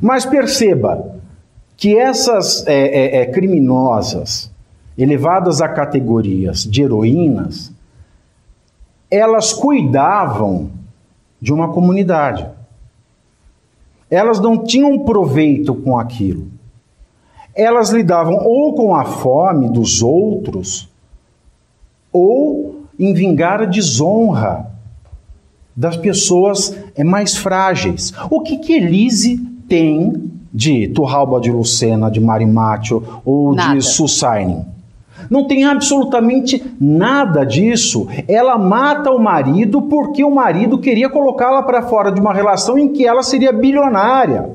Mas 0.00 0.26
perceba 0.26 1.16
que 1.76 1.96
essas 1.96 2.66
é, 2.66 2.74
é, 2.74 3.16
é 3.22 3.26
criminosas, 3.26 4.50
elevadas 4.96 5.60
a 5.60 5.68
categorias 5.68 6.64
de 6.64 6.82
heroínas, 6.82 7.72
elas 9.10 9.52
cuidavam 9.52 10.70
de 11.40 11.52
uma 11.52 11.72
comunidade. 11.72 12.46
Elas 14.10 14.40
não 14.40 14.64
tinham 14.64 14.98
proveito 15.00 15.74
com 15.74 15.98
aquilo. 15.98 16.48
Elas 17.54 17.90
lidavam 17.90 18.36
ou 18.44 18.74
com 18.74 18.94
a 18.94 19.04
fome 19.04 19.68
dos 19.68 20.02
outros, 20.02 20.88
ou 22.12 22.84
em 22.98 23.12
vingar 23.12 23.62
a 23.62 23.64
desonra 23.64 24.70
das 25.76 25.96
pessoas 25.96 26.76
é, 26.96 27.04
mais 27.04 27.36
frágeis. 27.36 28.12
O 28.30 28.40
que, 28.40 28.58
que 28.58 28.72
Elise 28.72 29.38
tem 29.68 30.30
de 30.52 30.88
Turralba 30.88 31.40
de 31.40 31.52
Lucena, 31.52 32.10
de 32.10 32.20
Marimácio 32.20 33.20
ou 33.24 33.54
Nada. 33.54 33.76
de 33.76 33.84
Sussainen? 33.84 34.77
Não 35.30 35.46
tem 35.46 35.64
absolutamente 35.64 36.62
nada 36.80 37.44
disso. 37.44 38.08
Ela 38.26 38.56
mata 38.56 39.10
o 39.10 39.18
marido 39.18 39.82
porque 39.82 40.24
o 40.24 40.30
marido 40.30 40.78
queria 40.78 41.08
colocá-la 41.08 41.62
para 41.62 41.82
fora 41.82 42.10
de 42.10 42.20
uma 42.20 42.32
relação 42.32 42.78
em 42.78 42.88
que 42.88 43.06
ela 43.06 43.22
seria 43.22 43.52
bilionária. 43.52 44.50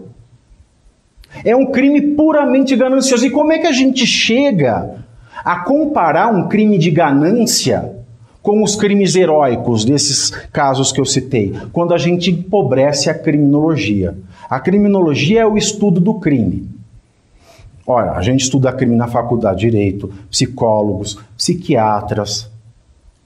É 1.44 1.56
um 1.56 1.68
crime 1.68 2.02
puramente 2.16 2.76
ganancioso. 2.76 3.26
E 3.26 3.30
como 3.30 3.52
é 3.52 3.60
que 3.60 3.68
a 3.68 3.72
gente 3.72 4.06
chega 4.06 5.04
a 5.44 5.60
comparar 5.60 6.34
um 6.34 6.48
crime 6.48 6.78
de 6.78 6.92
ganância 6.92 7.92
com 8.42 8.62
os 8.62 8.76
crimes 8.76 9.16
heróicos 9.16 9.86
desses 9.86 10.30
casos 10.52 10.92
que 10.92 11.00
eu 11.00 11.06
citei? 11.06 11.54
Quando 11.72 11.94
a 11.94 11.98
gente 11.98 12.32
empobrece 12.32 13.10
a 13.10 13.14
criminologia. 13.14 14.16
A 14.50 14.60
criminologia 14.60 15.42
é 15.42 15.46
o 15.46 15.58
estudo 15.58 16.00
do 16.00 16.16
crime. 16.16 16.70
Olha, 17.86 18.12
a 18.12 18.22
gente 18.22 18.42
estuda 18.42 18.72
crime 18.72 18.96
na 18.96 19.08
faculdade 19.08 19.60
de 19.60 19.70
direito, 19.70 20.10
psicólogos, 20.30 21.20
psiquiatras. 21.38 22.50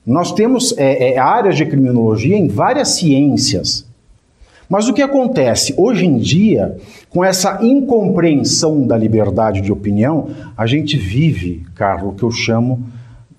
Nós 0.05 0.31
temos 0.31 0.75
é, 0.77 1.13
é, 1.13 1.17
áreas 1.19 1.55
de 1.55 1.65
criminologia 1.65 2.35
em 2.35 2.47
várias 2.47 2.89
ciências. 2.89 3.85
Mas 4.67 4.89
o 4.89 4.93
que 4.93 5.01
acontece? 5.01 5.73
Hoje 5.77 6.05
em 6.05 6.17
dia, 6.17 6.75
com 7.09 7.23
essa 7.23 7.59
incompreensão 7.63 8.85
da 8.85 8.97
liberdade 8.97 9.61
de 9.61 9.71
opinião, 9.71 10.29
a 10.57 10.65
gente 10.65 10.97
vive, 10.97 11.65
Carlos, 11.75 12.13
o 12.13 12.15
que 12.15 12.23
eu 12.23 12.31
chamo 12.31 12.83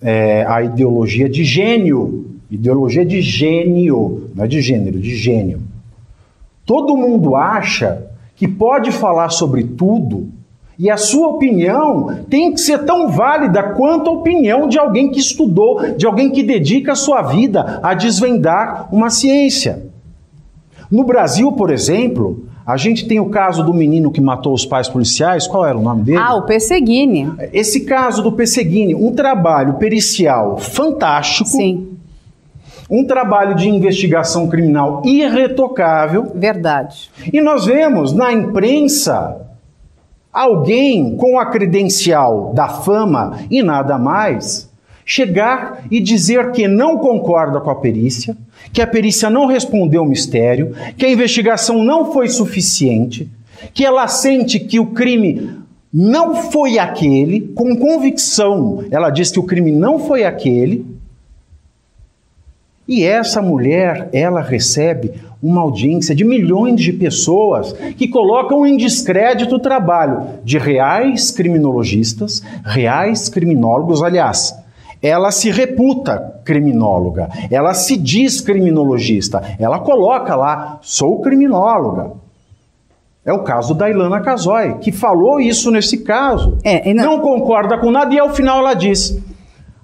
é, 0.01 0.45
a 0.47 0.63
ideologia 0.63 1.29
de 1.29 1.45
gênio. 1.45 2.27
Ideologia 2.51 3.05
de 3.05 3.21
gênio, 3.21 4.31
não 4.35 4.45
é 4.45 4.49
de 4.49 4.63
gênero, 4.63 4.99
de 4.99 5.15
gênio. 5.15 5.61
Todo 6.65 6.97
mundo 6.97 7.37
acha 7.37 8.07
que 8.37 8.49
pode 8.49 8.91
falar 8.93 9.29
sobre 9.31 9.65
tudo 9.65 10.29
e 10.79 10.89
a 10.89 10.97
sua 10.97 11.29
opinião 11.29 12.21
tem 12.31 12.53
que 12.53 12.61
ser 12.61 12.85
tão 12.85 13.09
válida 13.09 13.63
quanto 13.75 14.09
a 14.09 14.13
opinião 14.13 14.69
de 14.69 14.79
alguém 14.79 15.11
que 15.11 15.19
estudou, 15.19 15.95
de 15.97 16.07
alguém 16.07 16.31
que 16.31 16.43
dedica 16.43 16.93
a 16.93 16.95
sua 16.97 17.21
vida 17.23 17.81
a 17.83 17.95
desvendar 17.95 18.89
uma 18.93 19.11
ciência. 19.11 19.89
No 20.89 21.03
Brasil, 21.03 21.51
por 21.53 21.71
exemplo, 21.71 22.45
a 22.65 22.77
gente 22.77 23.09
tem 23.09 23.19
o 23.19 23.29
caso 23.29 23.65
do 23.65 23.75
menino 23.75 24.13
que 24.13 24.21
matou 24.21 24.55
os 24.55 24.65
pais 24.65 24.89
policiais. 24.89 25.49
Qual 25.49 25.67
era 25.67 25.77
o 25.77 25.83
nome 25.83 26.03
dele? 26.03 26.19
Ah, 26.19 26.37
o 26.37 26.43
Pesseguini. 26.43 27.33
Esse 27.53 27.81
caso 27.81 28.23
do 28.23 28.31
Pesseguini, 28.31 28.95
um 28.95 29.13
trabalho 29.13 29.75
pericial 29.75 30.59
fantástico. 30.59 31.49
Sim. 31.49 31.89
Um 32.89 33.05
trabalho 33.05 33.55
de 33.55 33.69
investigação 33.69 34.49
criminal 34.49 35.03
irretocável. 35.05 36.31
Verdade. 36.35 37.11
E 37.33 37.41
nós 37.41 37.67
vemos 37.67 38.13
na 38.13 38.33
imprensa 38.33 39.48
alguém 40.39 41.17
com 41.17 41.39
a 41.39 41.47
credencial 41.47 42.53
da 42.55 42.69
fama 42.69 43.41
e 43.51 43.63
nada 43.63 43.99
mais 43.99 44.69
chegar 45.05 45.85
e 45.91 46.01
dizer 46.01 46.53
que 46.53 46.69
não 46.69 46.99
concorda 46.99 47.61
com 47.61 47.71
a 47.71 47.75
perícia, 47.75 48.37
que 48.73 48.81
a 48.81 48.87
perícia 48.87 49.29
não 49.29 49.47
respondeu 49.47 50.03
o 50.03 50.07
mistério, 50.07 50.75
que 50.97 51.07
a 51.07 51.11
investigação 51.11 51.83
não 51.83 52.13
foi 52.13 52.29
suficiente, 52.29 53.29
que 53.73 53.85
ela 53.85 54.07
sente 54.07 54.61
que 54.61 54.79
o 54.79 54.87
crime 54.87 55.59
não 55.93 56.37
foi 56.37 56.79
aquele, 56.79 57.41
com 57.41 57.75
convicção, 57.75 58.85
ela 58.91 59.11
diz 59.11 59.33
que 59.33 59.41
o 59.41 59.45
crime 59.45 59.73
não 59.73 59.99
foi 59.99 60.25
aquele. 60.25 60.87
E 62.87 63.03
essa 63.03 63.43
mulher, 63.43 64.09
ela 64.13 64.41
recebe 64.41 65.15
uma 65.43 65.61
audiência 65.61 66.15
de 66.15 66.25
milhões 66.25 66.81
de 66.81 66.93
pessoas 66.93 67.73
que 67.97 68.09
colocam 68.09 68.67
em 68.67 68.77
descrédito 68.77 69.57
o 69.57 69.61
trabalho 69.61 70.41
de 70.45 70.59
reais 70.59 71.31
criminologistas, 71.31 72.43
reais 72.65 73.29
criminólogos, 73.29 74.03
aliás, 74.03 74.57
ela 75.01 75.31
se 75.31 75.51
reputa 75.51 76.41
criminóloga, 76.45 77.29
ela 77.51 77.73
se 77.73 77.97
diz 77.97 78.41
criminologista, 78.41 79.43
ela 79.59 79.79
coloca 79.79 80.35
lá, 80.35 80.79
sou 80.83 81.21
criminóloga. 81.21 82.13
É 83.25 83.33
o 83.33 83.43
caso 83.43 83.75
da 83.75 83.91
Ilana 83.91 84.21
Casoy, 84.21 84.79
que 84.79 84.91
falou 84.91 85.39
isso 85.39 85.71
nesse 85.71 85.99
caso. 85.99 86.57
É, 86.65 86.93
não... 86.95 87.05
não 87.05 87.21
concorda 87.21 87.77
com 87.77 87.91
nada 87.91 88.13
e 88.15 88.19
ao 88.19 88.31
final 88.31 88.61
ela 88.61 88.73
diz: 88.75 89.21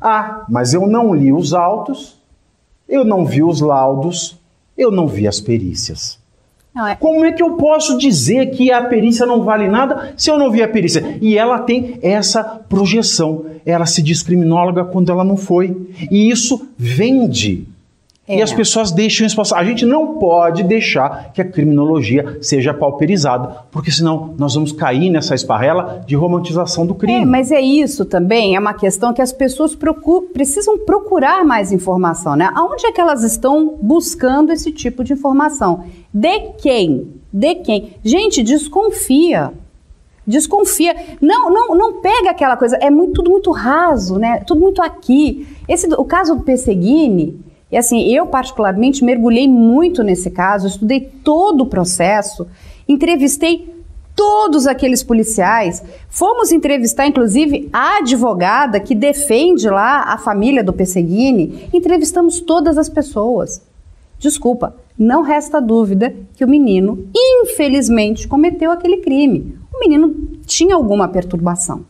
Ah, 0.00 0.46
mas 0.48 0.72
eu 0.72 0.86
não 0.86 1.14
li 1.14 1.30
os 1.30 1.52
autos, 1.52 2.18
eu 2.88 3.04
não 3.04 3.26
vi 3.26 3.42
os 3.42 3.60
laudos, 3.60 4.40
eu 4.76 4.90
não 4.90 5.06
vi 5.06 5.26
as 5.26 5.40
perícias. 5.40 6.18
É... 6.76 6.96
Como 6.96 7.24
é 7.24 7.32
que 7.32 7.42
eu 7.42 7.52
posso 7.52 7.96
dizer 7.96 8.50
que 8.50 8.72
a 8.72 8.82
perícia 8.82 9.24
não 9.24 9.44
vale 9.44 9.68
nada 9.68 10.12
se 10.16 10.30
eu 10.30 10.36
não 10.36 10.50
vi 10.50 10.62
a 10.62 10.68
perícia? 10.68 11.18
E 11.20 11.38
ela 11.38 11.60
tem 11.60 11.98
essa 12.02 12.42
projeção. 12.42 13.46
Ela 13.64 13.86
se 13.86 14.02
diz 14.02 14.22
criminóloga 14.22 14.84
quando 14.84 15.10
ela 15.10 15.22
não 15.22 15.36
foi. 15.36 15.88
E 16.10 16.28
isso 16.28 16.68
vende 16.76 17.68
é. 18.26 18.38
E 18.38 18.42
as 18.42 18.52
pessoas 18.52 18.90
deixam 18.90 19.26
isso 19.26 19.36
passar. 19.36 19.58
A 19.58 19.64
gente 19.64 19.84
não 19.84 20.14
pode 20.14 20.62
deixar 20.62 21.30
que 21.34 21.42
a 21.42 21.44
criminologia 21.44 22.38
seja 22.40 22.72
pauperizada, 22.72 23.64
porque 23.70 23.90
senão 23.90 24.34
nós 24.38 24.54
vamos 24.54 24.72
cair 24.72 25.10
nessa 25.10 25.34
esparrela 25.34 26.02
de 26.06 26.16
romantização 26.16 26.86
do 26.86 26.94
crime. 26.94 27.20
É, 27.20 27.24
mas 27.26 27.52
é 27.52 27.60
isso 27.60 28.04
também, 28.06 28.56
é 28.56 28.58
uma 28.58 28.72
questão 28.72 29.12
que 29.12 29.20
as 29.20 29.32
pessoas 29.32 29.76
precisam 30.32 30.78
procurar 30.78 31.44
mais 31.44 31.70
informação, 31.70 32.34
né? 32.34 32.50
Aonde 32.54 32.86
é 32.86 32.92
que 32.92 33.00
elas 33.00 33.22
estão 33.22 33.76
buscando 33.82 34.52
esse 34.52 34.72
tipo 34.72 35.04
de 35.04 35.12
informação? 35.12 35.84
De 36.12 36.40
quem? 36.58 37.12
De 37.30 37.56
quem? 37.56 37.96
Gente, 38.02 38.42
desconfia. 38.42 39.52
Desconfia. 40.26 40.96
Não, 41.20 41.50
não, 41.50 41.74
não 41.74 42.00
pega 42.00 42.30
aquela 42.30 42.56
coisa. 42.56 42.76
É 42.76 42.88
muito, 42.88 43.14
tudo 43.14 43.30
muito 43.30 43.50
raso, 43.50 44.18
né? 44.18 44.38
Tudo 44.46 44.62
muito 44.62 44.80
aqui. 44.80 45.46
Esse, 45.68 45.86
o 45.94 46.04
caso 46.06 46.36
do 46.36 46.42
Pesseguini, 46.42 47.38
e 47.70 47.76
assim, 47.76 48.08
eu 48.12 48.26
particularmente 48.26 49.04
mergulhei 49.04 49.48
muito 49.48 50.02
nesse 50.02 50.30
caso, 50.30 50.66
estudei 50.66 51.00
todo 51.00 51.62
o 51.62 51.66
processo, 51.66 52.46
entrevistei 52.88 53.74
todos 54.14 54.66
aqueles 54.66 55.02
policiais. 55.02 55.82
Fomos 56.08 56.52
entrevistar, 56.52 57.06
inclusive, 57.06 57.68
a 57.72 57.98
advogada 57.98 58.78
que 58.78 58.94
defende 58.94 59.68
lá 59.68 60.02
a 60.02 60.18
família 60.18 60.62
do 60.62 60.72
Pesseguini. 60.72 61.68
Entrevistamos 61.72 62.40
todas 62.40 62.78
as 62.78 62.88
pessoas. 62.88 63.60
Desculpa, 64.18 64.76
não 64.98 65.22
resta 65.22 65.60
dúvida 65.60 66.14
que 66.36 66.44
o 66.44 66.48
menino, 66.48 67.08
infelizmente, 67.14 68.28
cometeu 68.28 68.70
aquele 68.70 68.98
crime. 68.98 69.58
O 69.74 69.80
menino 69.80 70.14
tinha 70.46 70.76
alguma 70.76 71.08
perturbação, 71.08 71.84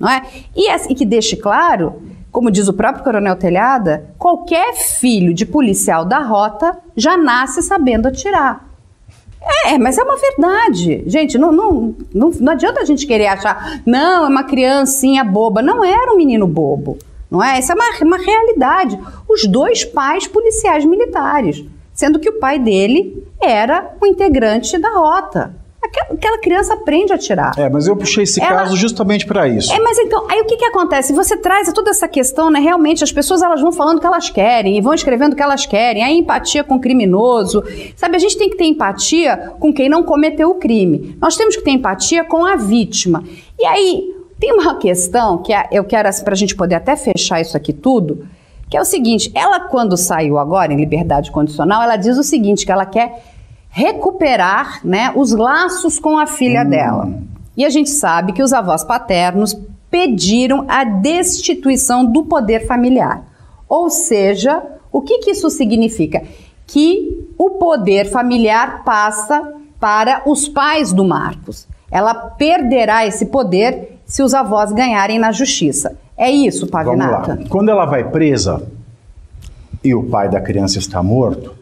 não 0.00 0.08
é? 0.08 0.22
E, 0.56 0.70
e 0.70 0.94
que 0.94 1.04
deixe 1.04 1.36
claro 1.36 2.00
como 2.32 2.50
diz 2.50 2.66
o 2.66 2.72
próprio 2.72 3.04
Coronel 3.04 3.36
Telhada, 3.36 4.10
qualquer 4.18 4.74
filho 4.74 5.34
de 5.34 5.44
policial 5.44 6.02
da 6.02 6.18
rota 6.20 6.78
já 6.96 7.14
nasce 7.14 7.62
sabendo 7.62 8.08
atirar. 8.08 8.68
É, 9.66 9.76
mas 9.76 9.98
é 9.98 10.02
uma 10.02 10.16
verdade. 10.16 11.04
Gente, 11.06 11.36
não, 11.36 11.52
não, 11.52 11.94
não, 12.14 12.30
não 12.30 12.52
adianta 12.52 12.80
a 12.80 12.84
gente 12.86 13.06
querer 13.06 13.26
achar, 13.26 13.82
não, 13.84 14.24
é 14.24 14.28
uma 14.28 14.44
criancinha 14.44 15.22
boba. 15.22 15.60
Não 15.60 15.84
era 15.84 16.12
um 16.12 16.16
menino 16.16 16.46
bobo, 16.46 16.96
não 17.30 17.42
é? 17.44 17.58
Essa 17.58 17.74
é 17.74 17.76
uma, 17.76 18.16
uma 18.16 18.24
realidade. 18.24 18.98
Os 19.28 19.46
dois 19.46 19.84
pais 19.84 20.26
policiais 20.26 20.86
militares, 20.86 21.62
sendo 21.92 22.18
que 22.18 22.30
o 22.30 22.38
pai 22.38 22.58
dele 22.58 23.26
era 23.42 23.94
um 24.00 24.06
integrante 24.06 24.78
da 24.78 24.90
rota 24.90 25.61
aquela 25.82 26.38
criança 26.38 26.74
aprende 26.74 27.12
a 27.12 27.18
tirar. 27.18 27.52
É, 27.58 27.68
mas 27.68 27.86
eu 27.86 27.96
puxei 27.96 28.22
esse 28.22 28.40
Ela... 28.40 28.62
caso 28.62 28.76
justamente 28.76 29.26
para 29.26 29.48
isso. 29.48 29.72
É, 29.72 29.80
mas 29.80 29.98
então, 29.98 30.26
aí 30.30 30.40
o 30.40 30.44
que 30.44 30.56
que 30.56 30.64
acontece? 30.64 31.12
Você 31.12 31.36
traz 31.36 31.72
toda 31.72 31.90
essa 31.90 32.06
questão, 32.06 32.50
né? 32.50 32.60
Realmente 32.60 33.02
as 33.02 33.10
pessoas 33.10 33.42
elas 33.42 33.60
vão 33.60 33.72
falando 33.72 33.98
o 33.98 34.00
que 34.00 34.06
elas 34.06 34.30
querem 34.30 34.78
e 34.78 34.80
vão 34.80 34.94
escrevendo 34.94 35.32
o 35.32 35.36
que 35.36 35.42
elas 35.42 35.66
querem. 35.66 36.02
A 36.02 36.10
empatia 36.10 36.62
com 36.62 36.76
o 36.76 36.80
criminoso. 36.80 37.64
Sabe, 37.96 38.16
a 38.16 38.18
gente 38.18 38.38
tem 38.38 38.48
que 38.48 38.56
ter 38.56 38.64
empatia 38.64 39.54
com 39.58 39.72
quem 39.72 39.88
não 39.88 40.02
cometeu 40.02 40.50
o 40.50 40.54
crime. 40.54 41.16
Nós 41.20 41.36
temos 41.36 41.56
que 41.56 41.62
ter 41.62 41.70
empatia 41.70 42.24
com 42.24 42.44
a 42.44 42.56
vítima. 42.56 43.24
E 43.58 43.66
aí, 43.66 44.14
tem 44.38 44.52
uma 44.52 44.76
questão 44.76 45.38
que 45.38 45.52
é, 45.52 45.68
eu 45.70 45.84
quero, 45.84 46.08
assim, 46.08 46.24
para 46.24 46.34
a 46.34 46.36
gente 46.36 46.54
poder 46.54 46.76
até 46.76 46.96
fechar 46.96 47.40
isso 47.40 47.56
aqui 47.56 47.72
tudo, 47.72 48.26
que 48.68 48.76
é 48.76 48.80
o 48.80 48.84
seguinte: 48.84 49.30
ela, 49.34 49.60
quando 49.60 49.96
saiu 49.96 50.38
agora 50.38 50.72
em 50.72 50.76
liberdade 50.76 51.30
condicional, 51.30 51.82
ela 51.82 51.96
diz 51.96 52.16
o 52.16 52.24
seguinte: 52.24 52.64
que 52.64 52.72
ela 52.72 52.86
quer 52.86 53.22
recuperar 53.72 54.80
né, 54.84 55.10
os 55.16 55.32
laços 55.32 55.98
com 55.98 56.18
a 56.18 56.26
filha 56.26 56.62
hum. 56.62 56.70
dela. 56.70 57.12
E 57.56 57.64
a 57.64 57.70
gente 57.70 57.90
sabe 57.90 58.32
que 58.32 58.42
os 58.42 58.52
avós 58.52 58.84
paternos 58.84 59.58
pediram 59.90 60.64
a 60.68 60.84
destituição 60.84 62.04
do 62.04 62.24
poder 62.24 62.66
familiar. 62.66 63.24
Ou 63.68 63.90
seja, 63.90 64.62
o 64.90 65.00
que, 65.00 65.18
que 65.18 65.30
isso 65.30 65.50
significa? 65.50 66.22
Que 66.66 67.26
o 67.36 67.50
poder 67.50 68.10
familiar 68.10 68.84
passa 68.84 69.52
para 69.80 70.22
os 70.26 70.48
pais 70.48 70.92
do 70.92 71.04
Marcos. 71.04 71.66
Ela 71.90 72.14
perderá 72.14 73.06
esse 73.06 73.26
poder 73.26 73.98
se 74.06 74.22
os 74.22 74.32
avós 74.32 74.72
ganharem 74.72 75.18
na 75.18 75.32
justiça. 75.32 75.96
É 76.16 76.30
isso, 76.30 76.66
Pavinata? 76.66 77.40
Quando 77.48 77.70
ela 77.70 77.84
vai 77.84 78.04
presa 78.04 78.62
e 79.82 79.94
o 79.94 80.02
pai 80.04 80.28
da 80.28 80.40
criança 80.40 80.78
está 80.78 81.02
morto, 81.02 81.54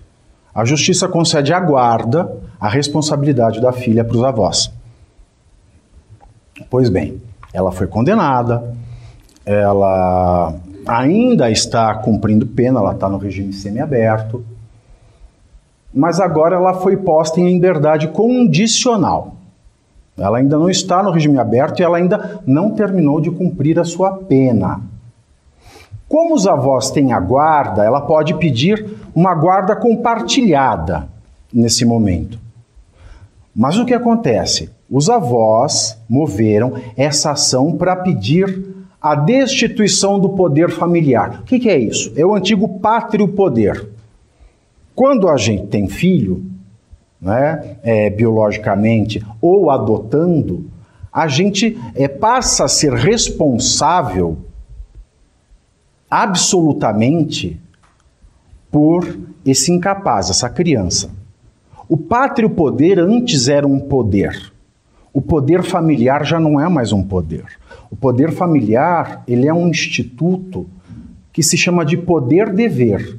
a 0.55 0.65
justiça 0.65 1.09
concede 1.09 1.53
à 1.53 1.61
guarda 1.61 2.31
a 2.61 2.69
responsabilidade 2.69 3.61
da 3.61 3.73
filha 3.73 4.05
para 4.05 4.17
os 4.17 4.25
avós. 4.25 4.73
Pois 6.69 6.89
bem, 6.89 7.21
ela 7.53 7.73
foi 7.73 7.87
condenada, 7.87 8.75
ela 9.45 10.55
ainda 10.87 11.51
está 11.51 11.95
cumprindo 11.95 12.47
pena, 12.47 12.81
ela 12.81 12.93
está 12.93 13.09
no 13.09 13.19
regime 13.19 13.53
semiaberto, 13.53 14.45
mas 15.93 16.21
agora 16.21 16.57
ela 16.57 16.75
foi 16.75 16.97
posta 16.97 17.41
em 17.41 17.53
liberdade 17.53 18.09
condicional. 18.09 19.37
Ela 20.17 20.39
ainda 20.39 20.59
não 20.59 20.69
está 20.69 21.03
no 21.03 21.11
regime 21.11 21.39
aberto 21.39 21.81
e 21.81 21.83
ela 21.83 21.97
ainda 21.97 22.41
não 22.47 22.73
terminou 22.73 23.21
de 23.21 23.31
cumprir 23.31 23.79
a 23.79 23.85
sua 23.85 24.13
pena. 24.13 24.83
Como 26.07 26.35
os 26.35 26.47
avós 26.47 26.91
têm 26.91 27.13
a 27.13 27.21
guarda, 27.21 27.85
ela 27.85 28.01
pode 28.01 28.35
pedir 28.35 29.00
uma 29.15 29.35
guarda 29.35 29.75
compartilhada 29.77 31.09
nesse 31.53 31.85
momento. 31.85 32.39
Mas 33.55 33.77
o 33.77 33.85
que 33.85 33.95
acontece? 33.95 34.71
Os 34.91 35.11
avós 35.11 35.99
moveram 36.09 36.75
essa 36.97 37.33
ação 37.33 37.77
para 37.77 37.97
pedir 37.97 38.75
a 39.01 39.15
destituição 39.15 40.19
do 40.19 40.31
poder 40.31 40.71
familiar. 40.71 41.41
O 41.41 41.45
que, 41.45 41.59
que 41.59 41.69
é 41.69 41.79
isso? 41.79 42.13
É 42.17 42.25
o 42.25 42.35
antigo 42.35 42.81
pátrio 42.81 43.27
poder. 43.29 43.89
Quando 44.95 45.29
a 45.29 45.37
gente 45.37 45.67
tem 45.69 45.89
filho, 45.89 46.45
né, 47.21 47.77
é, 47.83 48.11
biologicamente, 48.11 49.25
ou 49.41 49.71
adotando, 49.71 50.67
a 51.13 51.27
gente 51.27 51.79
é, 51.95 52.07
passa 52.07 52.65
a 52.65 52.69
ser 52.69 52.93
responsável 52.93 54.39
absolutamente 56.11 57.61
por 58.71 59.19
esse 59.45 59.73
incapaz, 59.73 60.31
essa 60.31 60.49
criança. 60.49 61.11
O 61.89 61.97
pátrio 61.97 62.51
poder 62.51 62.99
antes 62.99 63.49
era 63.49 63.67
um 63.67 63.81
poder. 63.81 64.53
O 65.13 65.21
poder 65.21 65.63
familiar 65.65 66.25
já 66.25 66.39
não 66.39 66.61
é 66.61 66.69
mais 66.69 66.93
um 66.93 67.03
poder. 67.03 67.45
O 67.91 67.97
poder 67.97 68.31
familiar, 68.31 69.25
ele 69.27 69.49
é 69.49 69.53
um 69.53 69.67
instituto 69.67 70.67
que 71.33 71.43
se 71.43 71.57
chama 71.57 71.85
de 71.85 71.97
poder-dever. 71.97 73.19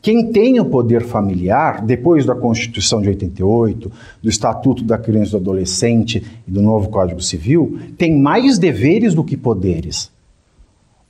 Quem 0.00 0.30
tem 0.30 0.60
o 0.60 0.64
poder 0.64 1.02
familiar, 1.02 1.84
depois 1.84 2.24
da 2.24 2.36
Constituição 2.36 3.02
de 3.02 3.08
88, 3.08 3.90
do 4.22 4.28
Estatuto 4.28 4.84
da 4.84 4.96
Criança 4.96 5.30
e 5.30 5.32
do 5.32 5.36
Adolescente 5.38 6.24
e 6.46 6.50
do 6.50 6.62
novo 6.62 6.88
Código 6.88 7.20
Civil, 7.20 7.80
tem 7.98 8.16
mais 8.16 8.58
deveres 8.58 9.12
do 9.12 9.24
que 9.24 9.36
poderes. 9.36 10.12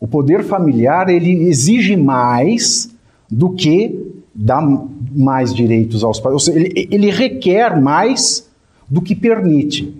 O 0.00 0.08
poder 0.08 0.42
familiar, 0.42 1.10
ele 1.10 1.30
exige 1.48 1.96
mais 1.96 2.96
do 3.30 3.50
que 3.50 4.22
dar 4.34 4.62
mais 5.14 5.54
direitos 5.54 6.04
aos 6.04 6.20
pais. 6.20 6.32
Ou 6.32 6.40
seja, 6.40 6.58
ele, 6.58 6.88
ele 6.90 7.10
requer 7.10 7.80
mais 7.80 8.48
do 8.88 9.02
que 9.02 9.14
permite. 9.14 9.94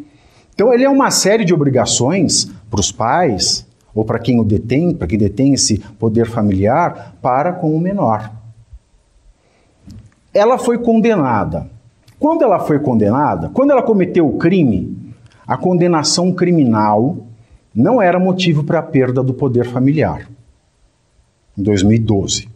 Então, 0.55 0.73
ele 0.73 0.85
é 0.85 0.91
uma 0.91 1.11
série 1.11 1.45
de 1.45 1.55
obrigações 1.55 2.51
para 2.71 2.81
os 2.81 2.91
pais, 2.91 3.67
ou 3.95 4.05
para 4.05 4.19
quem 4.19 4.41
o 4.41 4.45
detém, 4.45 4.95
para 4.95 5.07
quem 5.07 5.19
detém 5.19 5.55
esse 5.55 5.79
poder 5.99 6.27
familiar, 6.27 7.17
para 7.21 7.53
com 7.53 7.75
o 7.75 7.81
menor. 7.81 8.33
Ela 10.33 10.59
foi 10.59 10.79
condenada. 10.79 11.69
Quando 12.19 12.43
ela 12.43 12.59
foi 12.59 12.79
condenada, 12.79 13.49
quando 13.51 13.71
ela 13.71 13.83
cometeu 13.83 14.27
o 14.27 14.39
crime, 14.39 15.15
a 15.47 15.57
condenação 15.57 16.33
criminal 16.33 17.19
não 17.75 18.03
era 18.03 18.19
motivo 18.19 18.65
para 18.65 18.81
a 18.81 18.83
perda 18.83 19.23
do 19.23 19.33
poder 19.33 19.65
familiar. 19.65 20.29
Em 21.57 21.63
2012. 21.63 22.49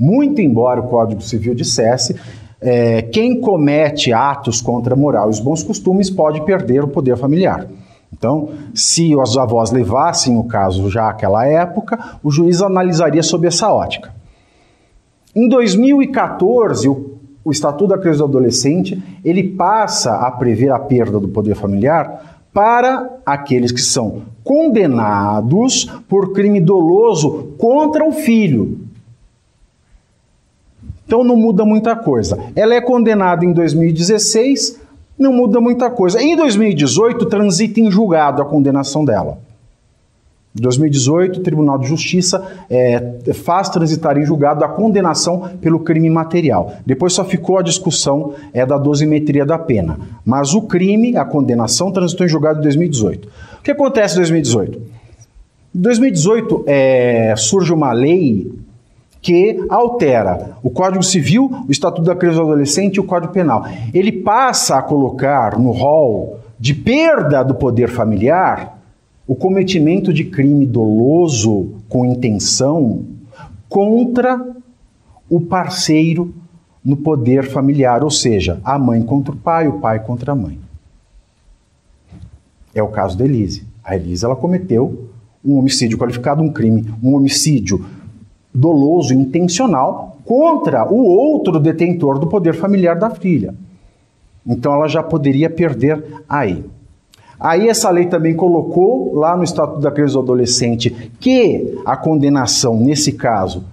Muito 0.00 0.40
embora 0.40 0.80
o 0.80 0.88
Código 0.88 1.20
Civil 1.20 1.54
dissesse 1.54 2.16
é, 2.58 3.02
quem 3.02 3.38
comete 3.38 4.14
atos 4.14 4.62
contra 4.62 4.94
a 4.94 4.96
moral 4.96 5.26
e 5.26 5.30
os 5.30 5.40
bons 5.40 5.62
costumes 5.62 6.08
pode 6.08 6.40
perder 6.46 6.82
o 6.82 6.88
poder 6.88 7.18
familiar. 7.18 7.66
Então, 8.10 8.48
se 8.74 9.14
os 9.14 9.36
avós 9.36 9.70
levassem 9.70 10.38
o 10.38 10.44
caso 10.44 10.88
já 10.90 11.10
àquela 11.10 11.46
época, 11.46 11.98
o 12.22 12.30
juiz 12.30 12.62
analisaria 12.62 13.22
sob 13.22 13.46
essa 13.46 13.70
ótica. 13.70 14.10
Em 15.36 15.46
2014, 15.46 16.88
o, 16.88 17.18
o 17.44 17.50
Estatuto 17.50 17.88
da 17.88 17.98
Criança 17.98 18.16
e 18.16 18.22
do 18.22 18.24
Adolescente 18.24 19.02
ele 19.22 19.50
passa 19.50 20.16
a 20.16 20.30
prever 20.30 20.70
a 20.70 20.78
perda 20.78 21.20
do 21.20 21.28
poder 21.28 21.54
familiar 21.54 22.40
para 22.52 23.18
aqueles 23.24 23.70
que 23.70 23.82
são 23.82 24.22
condenados 24.42 25.84
por 26.08 26.32
crime 26.32 26.60
doloso 26.60 27.54
contra 27.58 28.02
o 28.04 28.12
filho. 28.12 28.89
Então 31.10 31.24
não 31.24 31.34
muda 31.34 31.64
muita 31.64 31.96
coisa. 31.96 32.38
Ela 32.54 32.72
é 32.72 32.80
condenada 32.80 33.44
em 33.44 33.52
2016, 33.52 34.78
não 35.18 35.32
muda 35.32 35.60
muita 35.60 35.90
coisa. 35.90 36.22
Em 36.22 36.36
2018, 36.36 37.26
transita 37.26 37.80
em 37.80 37.90
julgado 37.90 38.40
a 38.40 38.44
condenação 38.44 39.04
dela. 39.04 39.38
Em 40.56 40.62
2018, 40.62 41.40
o 41.40 41.42
Tribunal 41.42 41.78
de 41.78 41.88
Justiça 41.88 42.46
é, 42.70 43.32
faz 43.34 43.68
transitar 43.70 44.16
em 44.18 44.24
julgado 44.24 44.64
a 44.64 44.68
condenação 44.68 45.50
pelo 45.60 45.80
crime 45.80 46.08
material. 46.08 46.74
Depois 46.86 47.12
só 47.12 47.24
ficou 47.24 47.58
a 47.58 47.62
discussão 47.62 48.34
é, 48.54 48.64
da 48.64 48.78
dosimetria 48.78 49.44
da 49.44 49.58
pena. 49.58 49.98
Mas 50.24 50.54
o 50.54 50.62
crime, 50.62 51.16
a 51.16 51.24
condenação, 51.24 51.90
transitou 51.90 52.24
em 52.24 52.28
julgado 52.28 52.60
em 52.60 52.62
2018. 52.62 53.28
O 53.58 53.62
que 53.64 53.72
acontece 53.72 54.14
em 54.14 54.18
2018? 54.18 54.78
Em 54.78 55.80
2018 55.80 56.64
é, 56.68 57.34
surge 57.36 57.72
uma 57.72 57.92
lei 57.92 58.59
que 59.22 59.64
altera 59.68 60.56
o 60.62 60.70
Código 60.70 61.02
Civil, 61.02 61.64
o 61.68 61.70
Estatuto 61.70 62.02
da 62.02 62.16
Criança 62.16 62.38
e 62.38 62.42
do 62.42 62.46
Adolescente 62.48 62.96
e 62.96 63.00
o 63.00 63.04
Código 63.04 63.32
Penal. 63.32 63.64
Ele 63.92 64.10
passa 64.10 64.76
a 64.76 64.82
colocar 64.82 65.58
no 65.58 65.70
rol 65.70 66.38
de 66.58 66.74
perda 66.74 67.42
do 67.42 67.54
poder 67.54 67.88
familiar 67.88 68.78
o 69.26 69.34
cometimento 69.34 70.12
de 70.12 70.24
crime 70.24 70.66
doloso 70.66 71.74
com 71.88 72.04
intenção 72.04 73.04
contra 73.68 74.44
o 75.28 75.40
parceiro 75.40 76.34
no 76.84 76.96
poder 76.96 77.48
familiar, 77.48 78.02
ou 78.02 78.10
seja, 78.10 78.60
a 78.64 78.78
mãe 78.78 79.02
contra 79.02 79.32
o 79.32 79.36
pai, 79.36 79.68
o 79.68 79.78
pai 79.78 80.00
contra 80.00 80.32
a 80.32 80.34
mãe. 80.34 80.58
É 82.74 82.82
o 82.82 82.88
caso 82.88 83.16
da 83.16 83.24
Elise. 83.24 83.64
A 83.84 83.94
Elise 83.94 84.24
ela 84.24 84.34
cometeu 84.34 85.10
um 85.44 85.56
homicídio 85.58 85.96
qualificado, 85.96 86.42
um 86.42 86.50
crime, 86.50 86.92
um 87.02 87.14
homicídio 87.14 87.84
doloso, 88.52 89.14
intencional, 89.14 90.18
contra 90.24 90.92
o 90.92 91.04
outro 91.04 91.58
detentor 91.58 92.18
do 92.18 92.26
poder 92.26 92.54
familiar 92.54 92.98
da 92.98 93.10
filha. 93.10 93.54
Então 94.46 94.72
ela 94.74 94.88
já 94.88 95.02
poderia 95.02 95.48
perder 95.50 96.02
aí. 96.28 96.64
Aí 97.38 97.68
essa 97.68 97.88
lei 97.88 98.06
também 98.06 98.34
colocou 98.34 99.14
lá 99.14 99.36
no 99.36 99.42
Estatuto 99.42 99.80
da 99.80 99.90
Criança 99.90 100.12
e 100.12 100.16
do 100.16 100.20
Adolescente 100.20 101.12
que 101.18 101.78
a 101.86 101.96
condenação, 101.96 102.78
nesse 102.78 103.12
caso, 103.12 103.64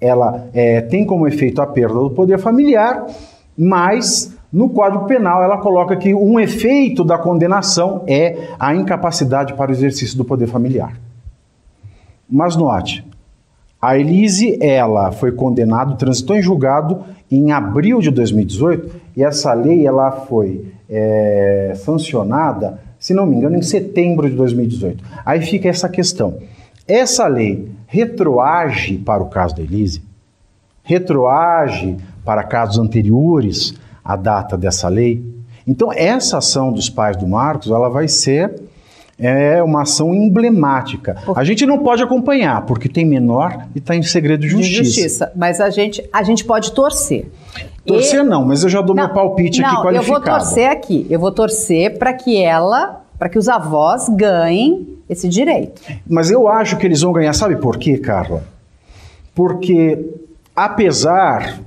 ela 0.00 0.48
é, 0.52 0.80
tem 0.80 1.06
como 1.06 1.28
efeito 1.28 1.62
a 1.62 1.66
perda 1.66 1.94
do 1.94 2.10
poder 2.10 2.38
familiar, 2.38 3.06
mas 3.56 4.36
no 4.52 4.68
Código 4.68 5.06
Penal 5.06 5.42
ela 5.42 5.58
coloca 5.58 5.96
que 5.96 6.12
um 6.12 6.40
efeito 6.40 7.04
da 7.04 7.16
condenação 7.16 8.02
é 8.08 8.48
a 8.58 8.74
incapacidade 8.74 9.54
para 9.54 9.70
o 9.70 9.74
exercício 9.74 10.16
do 10.16 10.24
poder 10.24 10.48
familiar. 10.48 10.98
Mas 12.28 12.56
note, 12.56 13.04
a 13.82 13.98
Elise, 13.98 14.56
ela 14.60 15.10
foi 15.10 15.32
condenada, 15.32 15.96
transitou 15.96 16.36
em 16.36 16.42
julgado 16.42 17.00
em 17.28 17.50
abril 17.50 17.98
de 17.98 18.12
2018 18.12 18.94
e 19.16 19.24
essa 19.24 19.52
lei 19.54 19.84
ela 19.84 20.12
foi 20.12 20.72
é, 20.88 21.72
sancionada, 21.74 22.80
se 22.96 23.12
não 23.12 23.26
me 23.26 23.34
engano, 23.34 23.56
em 23.56 23.62
setembro 23.62 24.30
de 24.30 24.36
2018. 24.36 25.02
Aí 25.26 25.42
fica 25.42 25.68
essa 25.68 25.88
questão. 25.88 26.38
Essa 26.86 27.26
lei 27.26 27.72
retroage 27.88 28.98
para 28.98 29.20
o 29.20 29.28
caso 29.28 29.56
da 29.56 29.62
Elise? 29.62 30.00
Retroage 30.84 31.96
para 32.24 32.44
casos 32.44 32.78
anteriores 32.78 33.74
à 34.04 34.14
data 34.14 34.56
dessa 34.56 34.86
lei? 34.86 35.24
Então, 35.66 35.92
essa 35.92 36.38
ação 36.38 36.72
dos 36.72 36.88
pais 36.88 37.16
do 37.16 37.26
Marcos, 37.26 37.68
ela 37.68 37.88
vai 37.88 38.06
ser 38.06 38.62
é 39.22 39.62
uma 39.62 39.82
ação 39.82 40.12
emblemática. 40.12 41.16
A 41.36 41.44
gente 41.44 41.64
não 41.64 41.78
pode 41.78 42.02
acompanhar, 42.02 42.66
porque 42.66 42.88
tem 42.88 43.04
menor 43.04 43.66
e 43.74 43.78
está 43.78 43.94
em 43.94 44.02
segredo 44.02 44.40
de 44.40 44.48
justiça. 44.48 44.82
de 44.82 44.84
justiça. 44.84 45.32
Mas 45.36 45.60
a 45.60 45.70
gente, 45.70 46.04
a 46.12 46.22
gente 46.24 46.44
pode 46.44 46.72
torcer. 46.72 47.30
Torcer 47.86 48.20
e... 48.20 48.22
não, 48.24 48.44
mas 48.44 48.64
eu 48.64 48.68
já 48.68 48.82
dou 48.82 48.96
não, 48.96 49.04
meu 49.04 49.14
palpite 49.14 49.60
não, 49.60 49.68
aqui 49.68 49.76
qualificado. 49.76 49.96
Eu 49.96 50.02
vou 50.02 50.20
torcer 50.20 50.70
aqui. 50.70 51.06
Eu 51.08 51.20
vou 51.20 51.30
torcer 51.30 51.98
para 51.98 52.12
que 52.12 52.36
ela, 52.42 53.04
para 53.16 53.28
que 53.28 53.38
os 53.38 53.48
avós 53.48 54.08
ganhem 54.08 54.88
esse 55.08 55.28
direito. 55.28 55.80
Mas 56.08 56.30
eu 56.30 56.48
acho 56.48 56.76
que 56.76 56.86
eles 56.86 57.00
vão 57.00 57.12
ganhar, 57.12 57.32
sabe 57.32 57.56
por 57.56 57.78
quê, 57.78 57.98
Carla? 57.98 58.42
Porque 59.34 60.04
apesar 60.54 61.60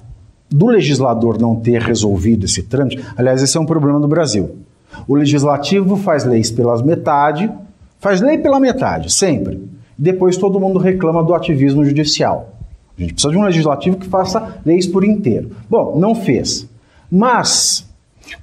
do 0.50 0.68
legislador 0.68 1.40
não 1.40 1.56
ter 1.56 1.82
resolvido 1.82 2.46
esse 2.46 2.64
trâmite, 2.64 3.04
aliás, 3.18 3.42
esse 3.42 3.58
é 3.58 3.60
um 3.62 3.66
problema 3.66 4.00
do 4.00 4.08
Brasil. 4.08 4.58
O 5.08 5.16
legislativo 5.16 5.96
faz 5.98 6.24
leis 6.24 6.52
pelas 6.52 6.82
metade, 6.82 7.52
faz 8.00 8.22
lei 8.22 8.38
pela 8.38 8.60
metade, 8.60 9.12
sempre. 9.12 9.62
Depois 9.98 10.38
todo 10.38 10.60
mundo 10.60 10.80
reclama 10.80 11.24
do 11.24 11.34
ativismo 11.34 11.86
judicial. 11.86 12.54
A 12.98 13.02
gente 13.02 13.14
precisa 13.14 13.32
de 13.32 13.38
um 13.38 13.44
legislativo 13.44 13.98
que 13.98 14.08
faça 14.08 14.60
leis 14.66 14.88
por 14.88 15.04
inteiro. 15.04 15.52
Bom, 15.70 15.98
não 16.00 16.16
fez. 16.16 16.68
Mas, 17.12 17.88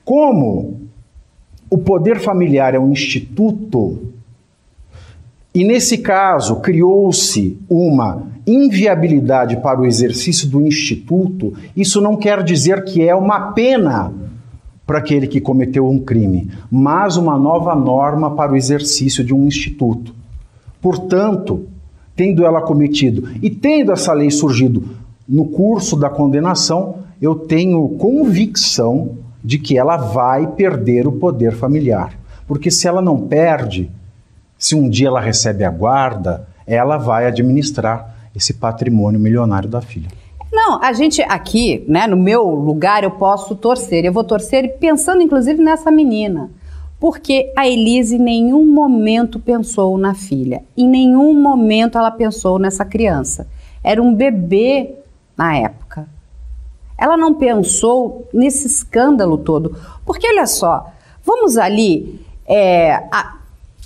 como 0.05 0.81
o 1.71 1.79
poder 1.79 2.21
familiar 2.21 2.75
é 2.75 2.79
um 2.79 2.91
instituto, 2.91 4.13
e 5.55 5.65
nesse 5.65 5.99
caso 5.99 6.57
criou-se 6.57 7.59
uma 7.69 8.27
inviabilidade 8.47 9.57
para 9.59 9.81
o 9.81 9.87
exercício 9.87 10.49
do 10.49 10.67
instituto, 10.67 11.55
isso 11.77 12.01
não 12.01 12.17
quer 12.17 12.43
dizer 12.43 12.85
que 12.85 13.07
é 13.07 13.15
uma 13.15 13.53
pena 13.53 14.13
para 14.87 14.99
aquele 14.99 15.27
que 15.27 15.41
cometeu 15.41 15.89
um 15.89 15.99
crime, 15.99 16.51
mas 16.71 17.17
uma 17.17 17.39
nova 17.39 17.75
norma 17.75 18.33
para 18.33 18.53
o 18.53 18.57
exercício 18.57 19.25
de 19.25 19.33
um 19.33 19.47
instituto. 19.47 20.15
Portanto, 20.81 21.67
tendo 22.17 22.45
ela 22.45 22.61
cometido 22.61 23.29
e 23.41 23.49
tendo 23.49 23.93
essa 23.93 24.13
lei 24.13 24.31
surgido 24.31 24.85
no 25.29 25.47
curso 25.47 25.97
da 25.97 26.11
condenação, 26.11 26.97
eu 27.21 27.35
tenho 27.35 27.89
convicção 27.91 29.17
de 29.43 29.59
que 29.59 29.79
ela 29.79 29.97
vai 29.97 30.47
perder 30.49 31.07
o 31.07 31.13
poder 31.13 31.53
familiar. 31.53 32.13
Porque 32.47 32.71
se 32.71 32.89
ela 32.89 33.01
não 33.01 33.21
perde, 33.29 33.91
Se 34.63 34.77
um 34.77 34.89
dia 34.89 35.09
ela 35.09 35.21
recebe 35.21 35.65
a 35.65 35.71
guarda, 35.71 36.47
ela 36.65 36.97
vai 36.97 37.27
administrar 37.27 38.15
esse 38.33 38.55
patrimônio 38.55 39.19
milionário 39.19 39.69
da 39.69 39.81
filha. 39.81 40.09
Não, 40.53 40.83
a 40.83 40.93
gente 40.93 41.23
aqui, 41.23 41.83
né, 41.89 42.07
no 42.07 42.17
meu 42.17 42.45
lugar, 42.45 43.03
eu 43.03 43.11
posso 43.13 43.57
torcer. 43.57 44.05
Eu 44.05 44.13
vou 44.13 44.23
torcer 44.23 44.77
pensando 44.79 45.23
inclusive 45.23 45.63
nessa 45.63 45.91
menina. 45.91 46.51
Porque 47.01 47.51
a 47.57 47.67
Elise 47.67 48.17
em 48.17 48.21
nenhum 48.21 48.65
momento 48.67 49.41
pensou 49.41 49.97
na 49.97 50.15
filha. 50.15 50.63
Em 50.77 50.87
nenhum 50.87 51.33
momento 51.33 51.97
ela 51.97 52.11
pensou 52.11 52.59
nessa 52.59 52.85
criança. 52.85 53.49
Era 53.83 54.01
um 54.01 54.15
bebê 54.15 54.95
na 55.37 55.57
época. 55.57 56.07
Ela 56.99 57.17
não 57.17 57.35
pensou 57.35 58.29
nesse 58.33 58.67
escândalo 58.67 59.39
todo. 59.39 59.75
Porque 60.05 60.29
olha 60.29 60.47
só, 60.47 60.93
vamos 61.25 61.57
ali. 61.57 62.21
É, 62.47 62.93
a, 63.11 63.39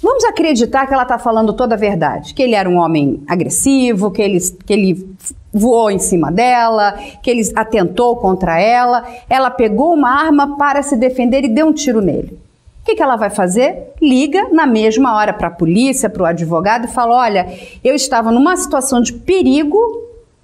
vamos 0.03 0.25
acreditar 0.25 0.87
que 0.87 0.93
ela 0.93 1.03
está 1.03 1.19
falando 1.19 1.53
toda 1.53 1.75
a 1.75 1.79
verdade. 1.79 2.35
Que 2.35 2.43
ele 2.43 2.55
era 2.55 2.69
um 2.69 2.77
homem 2.77 3.23
agressivo, 3.27 4.11
que 4.11 4.23
ele, 4.23 4.39
que 4.65 4.73
ele 4.73 5.17
voou 5.53 5.91
em 5.91 5.99
cima 5.99 6.31
dela, 6.31 6.93
que 7.23 7.31
ele 7.31 7.43
atentou 7.55 8.17
contra 8.17 8.61
ela. 8.61 9.07
Ela 9.29 9.51
pegou 9.51 9.95
uma 9.95 10.11
arma 10.11 10.57
para 10.57 10.83
se 10.83 10.97
defender 10.97 11.45
e 11.45 11.49
deu 11.49 11.67
um 11.67 11.73
tiro 11.73 12.01
nele. 12.01 12.39
O 12.83 12.87
que, 12.87 12.95
que 12.95 13.03
ela 13.03 13.17
vai 13.17 13.31
fazer? 13.31 13.95
Liga 14.01 14.49
na 14.53 14.65
mesma 14.65 15.17
hora 15.17 15.33
para 15.33 15.49
a 15.49 15.51
polícia, 15.51 16.09
para 16.09 16.23
o 16.23 16.27
advogado 16.27 16.85
e 16.85 16.89
fala: 16.89 17.17
Olha, 17.17 17.47
eu 17.83 17.95
estava 17.95 18.31
numa 18.31 18.57
situação 18.57 19.01
de 19.01 19.13
perigo 19.13 19.79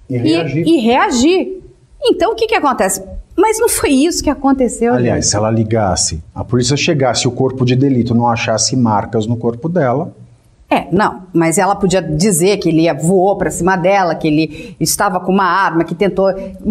E 0.09 0.17
e, 0.17 0.75
e 0.75 0.79
reagir. 0.79 1.63
Então 2.03 2.33
o 2.33 2.35
que, 2.35 2.47
que 2.47 2.55
acontece? 2.55 3.01
Mas 3.35 3.59
não 3.59 3.67
foi 3.67 3.89
isso 3.89 4.23
que 4.23 4.29
aconteceu. 4.29 4.93
Aliás, 4.93 5.27
se 5.27 5.35
ela 5.35 5.49
ligasse, 5.49 6.23
a 6.35 6.43
polícia 6.43 6.77
chegasse 6.77 7.25
e 7.25 7.27
o 7.27 7.31
corpo 7.31 7.65
de 7.65 7.75
delito 7.75 8.13
não 8.13 8.27
achasse 8.27 8.75
marcas 8.75 9.25
no 9.25 9.35
corpo 9.37 9.67
dela, 9.67 10.13
É, 10.69 10.87
não, 10.91 11.23
mas 11.31 11.59
ela 11.59 11.75
podia 11.75 12.01
dizer 12.01 12.57
que 12.57 12.69
ele 12.69 12.91
voou 12.95 13.35
para 13.35 13.51
cima 13.51 13.75
dela, 13.75 14.15
que 14.15 14.27
ele 14.27 14.75
estava 14.79 15.19
com 15.19 15.31
uma 15.31 15.45
arma, 15.45 15.83
que 15.83 15.93
tentou, 15.93 16.29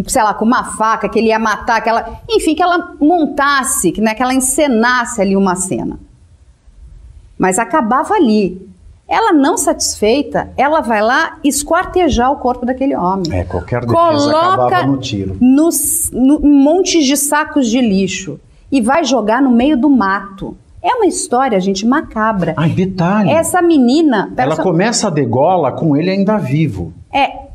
sei 0.08 0.22
lá, 0.24 0.34
com 0.34 0.44
uma 0.44 0.64
faca, 0.76 1.08
que 1.08 1.20
ele 1.20 1.28
ia 1.28 1.38
matar, 1.38 1.80
que 1.80 1.88
ela, 1.88 2.20
enfim, 2.28 2.52
que 2.52 2.62
ela 2.62 2.96
montasse, 3.00 3.92
que, 3.92 4.00
né, 4.00 4.12
que 4.12 4.20
ela 4.20 4.34
encenasse 4.34 5.20
ali 5.20 5.36
uma 5.36 5.54
cena. 5.54 6.00
Mas 7.38 7.60
acabava 7.60 8.14
ali. 8.14 8.71
Ela 9.12 9.30
não 9.34 9.58
satisfeita, 9.58 10.50
ela 10.56 10.80
vai 10.80 11.02
lá 11.02 11.36
esquartejar 11.44 12.32
o 12.32 12.36
corpo 12.36 12.64
daquele 12.64 12.96
homem. 12.96 13.30
é, 13.30 13.44
qualquer 13.44 13.84
defesa 13.84 14.30
acabava 14.30 14.86
no 14.86 14.96
tiro. 14.96 15.36
nos, 15.38 16.10
no, 16.10 16.40
montes 16.40 17.04
de 17.04 17.14
sacos 17.14 17.68
de 17.68 17.78
lixo 17.78 18.40
e 18.70 18.80
vai 18.80 19.04
jogar 19.04 19.42
no 19.42 19.50
meio 19.50 19.76
do 19.76 19.90
mato. 19.90 20.56
É 20.82 20.94
uma 20.94 21.04
história, 21.04 21.60
gente, 21.60 21.86
macabra. 21.86 22.54
Ai, 22.56 22.70
detalhe. 22.70 23.28
Essa 23.30 23.60
menina. 23.60 24.32
ela 24.34 24.46
perso- 24.56 24.62
começa 24.62 25.08
a 25.08 25.10
degola 25.10 25.72
com 25.72 25.94
ele 25.94 26.10
ainda 26.10 26.38
vivo. 26.38 26.90
É, 27.12 27.48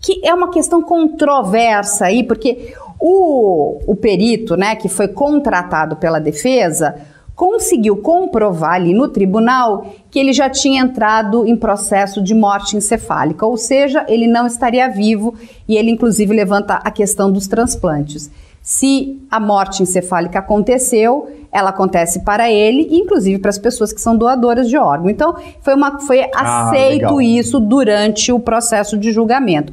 que 0.00 0.20
é 0.24 0.32
uma 0.32 0.48
questão 0.48 0.80
controversa 0.80 2.04
aí, 2.06 2.22
porque 2.22 2.72
o, 3.00 3.80
o 3.84 3.96
perito, 3.96 4.56
né, 4.56 4.76
que 4.76 4.88
foi 4.88 5.08
contratado 5.08 5.96
pela 5.96 6.20
defesa, 6.20 6.94
conseguiu 7.34 7.96
comprovar 7.96 8.74
ali 8.74 8.94
no 8.94 9.08
tribunal 9.08 9.92
que 10.10 10.18
ele 10.18 10.32
já 10.32 10.48
tinha 10.48 10.82
entrado 10.82 11.46
em 11.46 11.56
processo 11.56 12.22
de 12.22 12.34
morte 12.34 12.76
encefálica, 12.76 13.44
ou 13.44 13.56
seja, 13.56 14.04
ele 14.08 14.26
não 14.26 14.46
estaria 14.46 14.88
vivo 14.88 15.34
e 15.68 15.76
ele 15.76 15.90
inclusive 15.90 16.32
levanta 16.32 16.74
a 16.74 16.90
questão 16.90 17.30
dos 17.30 17.46
transplantes. 17.46 18.30
Se 18.62 19.20
a 19.30 19.38
morte 19.38 19.82
encefálica 19.82 20.38
aconteceu, 20.38 21.28
ela 21.52 21.68
acontece 21.70 22.20
para 22.20 22.50
ele 22.50 22.88
e 22.90 22.98
inclusive 22.98 23.38
para 23.38 23.50
as 23.50 23.58
pessoas 23.58 23.92
que 23.92 24.00
são 24.00 24.16
doadoras 24.16 24.68
de 24.68 24.76
órgão. 24.78 25.10
Então, 25.10 25.36
foi, 25.60 25.74
uma, 25.74 26.00
foi 26.00 26.22
Ah, 26.34 26.70
aceito 26.70 27.20
isso 27.20 27.60
durante 27.60 28.32
o 28.32 28.40
processo 28.40 28.96
de 28.96 29.12
julgamento. 29.12 29.72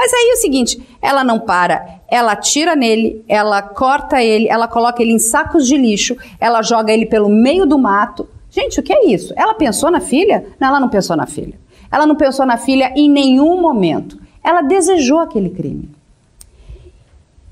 Mas 0.00 0.14
aí 0.14 0.30
é 0.30 0.32
o 0.32 0.36
seguinte, 0.38 0.80
ela 1.02 1.22
não 1.22 1.38
para, 1.38 2.00
ela 2.08 2.32
atira 2.32 2.74
nele, 2.74 3.22
ela 3.28 3.60
corta 3.60 4.22
ele, 4.22 4.48
ela 4.48 4.66
coloca 4.66 5.02
ele 5.02 5.12
em 5.12 5.18
sacos 5.18 5.66
de 5.66 5.76
lixo, 5.76 6.16
ela 6.40 6.62
joga 6.62 6.90
ele 6.90 7.04
pelo 7.04 7.28
meio 7.28 7.66
do 7.66 7.78
mato. 7.78 8.26
Gente, 8.50 8.80
o 8.80 8.82
que 8.82 8.94
é 8.94 9.04
isso? 9.08 9.34
Ela 9.36 9.52
pensou 9.52 9.90
na 9.90 10.00
filha? 10.00 10.46
Não, 10.58 10.68
ela 10.68 10.80
não 10.80 10.88
pensou 10.88 11.14
na 11.18 11.26
filha. 11.26 11.52
Ela 11.92 12.06
não 12.06 12.16
pensou 12.16 12.46
na 12.46 12.56
filha 12.56 12.90
em 12.96 13.10
nenhum 13.10 13.60
momento. 13.60 14.18
Ela 14.42 14.62
desejou 14.62 15.18
aquele 15.18 15.50
crime. 15.50 15.90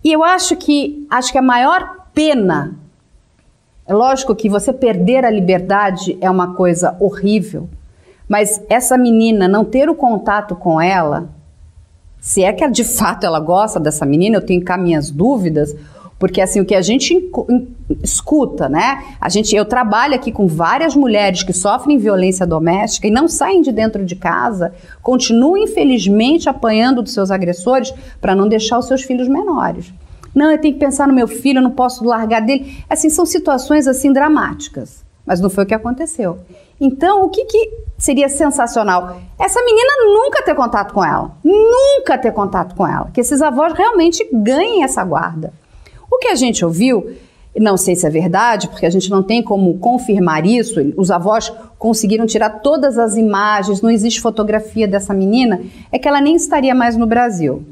E 0.02 0.10
eu 0.10 0.24
acho 0.24 0.56
que 0.56 1.06
acho 1.10 1.30
que 1.30 1.36
a 1.36 1.42
maior 1.42 2.06
pena 2.14 2.78
é 3.86 3.92
lógico 3.92 4.34
que 4.34 4.48
você 4.48 4.72
perder 4.72 5.22
a 5.22 5.30
liberdade 5.30 6.16
é 6.18 6.30
uma 6.30 6.54
coisa 6.54 6.96
horrível, 6.98 7.68
mas 8.26 8.64
essa 8.70 8.96
menina 8.96 9.46
não 9.46 9.66
ter 9.66 9.90
o 9.90 9.94
contato 9.94 10.56
com 10.56 10.80
ela, 10.80 11.36
se 12.20 12.42
é 12.42 12.52
que 12.52 12.66
de 12.68 12.84
fato 12.84 13.24
ela 13.24 13.40
gosta 13.40 13.78
dessa 13.78 14.04
menina, 14.04 14.36
eu 14.36 14.44
tenho 14.44 14.62
cá 14.64 14.76
minhas 14.76 15.10
dúvidas, 15.10 15.74
porque 16.18 16.40
assim 16.40 16.60
o 16.60 16.64
que 16.64 16.74
a 16.74 16.82
gente 16.82 17.30
escuta, 18.02 18.68
né? 18.68 19.04
A 19.20 19.28
gente, 19.28 19.54
eu 19.54 19.64
trabalho 19.64 20.14
aqui 20.14 20.32
com 20.32 20.48
várias 20.48 20.96
mulheres 20.96 21.42
que 21.42 21.52
sofrem 21.52 21.96
violência 21.96 22.46
doméstica 22.46 23.06
e 23.06 23.10
não 23.10 23.28
saem 23.28 23.62
de 23.62 23.70
dentro 23.70 24.04
de 24.04 24.16
casa, 24.16 24.74
continuam 25.00 25.56
infelizmente 25.56 26.48
apanhando 26.48 27.02
dos 27.02 27.12
seus 27.12 27.30
agressores 27.30 27.94
para 28.20 28.34
não 28.34 28.48
deixar 28.48 28.78
os 28.78 28.86
seus 28.86 29.02
filhos 29.02 29.28
menores. 29.28 29.92
Não, 30.34 30.50
eu 30.50 30.58
tenho 30.58 30.74
que 30.74 30.80
pensar 30.80 31.06
no 31.08 31.14
meu 31.14 31.26
filho, 31.26 31.58
eu 31.58 31.62
não 31.62 31.70
posso 31.70 32.04
largar 32.04 32.40
dele. 32.40 32.84
Assim, 32.88 33.08
são 33.08 33.24
situações 33.24 33.86
assim 33.86 34.12
dramáticas. 34.12 35.04
Mas 35.24 35.40
não 35.40 35.50
foi 35.50 35.64
o 35.64 35.66
que 35.66 35.74
aconteceu. 35.74 36.38
Então, 36.80 37.24
o 37.24 37.28
que, 37.28 37.44
que 37.44 37.70
seria 37.96 38.28
sensacional? 38.28 39.20
Essa 39.38 39.60
menina 39.64 39.90
nunca 40.12 40.42
ter 40.42 40.54
contato 40.54 40.94
com 40.94 41.04
ela. 41.04 41.32
Nunca 41.42 42.16
ter 42.16 42.32
contato 42.32 42.74
com 42.76 42.86
ela. 42.86 43.10
Que 43.12 43.20
esses 43.20 43.42
avós 43.42 43.72
realmente 43.72 44.26
ganhem 44.32 44.84
essa 44.84 45.04
guarda. 45.04 45.52
O 46.10 46.18
que 46.18 46.28
a 46.28 46.36
gente 46.36 46.64
ouviu, 46.64 47.12
não 47.56 47.76
sei 47.76 47.96
se 47.96 48.06
é 48.06 48.10
verdade, 48.10 48.68
porque 48.68 48.86
a 48.86 48.90
gente 48.90 49.10
não 49.10 49.22
tem 49.22 49.42
como 49.42 49.78
confirmar 49.78 50.46
isso, 50.46 50.80
os 50.96 51.10
avós 51.10 51.52
conseguiram 51.78 52.26
tirar 52.26 52.60
todas 52.60 52.96
as 52.96 53.16
imagens, 53.16 53.82
não 53.82 53.90
existe 53.90 54.20
fotografia 54.20 54.86
dessa 54.88 55.12
menina, 55.12 55.60
é 55.92 55.98
que 55.98 56.08
ela 56.08 56.20
nem 56.20 56.36
estaria 56.36 56.74
mais 56.74 56.96
no 56.96 57.06
Brasil. 57.06 57.64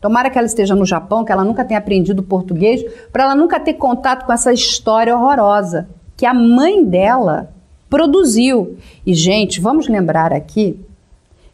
Tomara 0.00 0.30
que 0.30 0.38
ela 0.38 0.46
esteja 0.46 0.74
no 0.74 0.86
Japão, 0.86 1.24
que 1.24 1.30
ela 1.30 1.44
nunca 1.44 1.64
tenha 1.64 1.78
aprendido 1.78 2.22
português, 2.22 2.84
para 3.12 3.24
ela 3.24 3.34
nunca 3.34 3.60
ter 3.60 3.74
contato 3.74 4.24
com 4.24 4.32
essa 4.32 4.52
história 4.52 5.16
horrorosa 5.16 5.88
que 6.16 6.26
a 6.26 6.34
mãe 6.34 6.84
dela 6.84 7.51
produziu. 7.92 8.78
E, 9.04 9.12
gente, 9.12 9.60
vamos 9.60 9.86
lembrar 9.86 10.32
aqui 10.32 10.80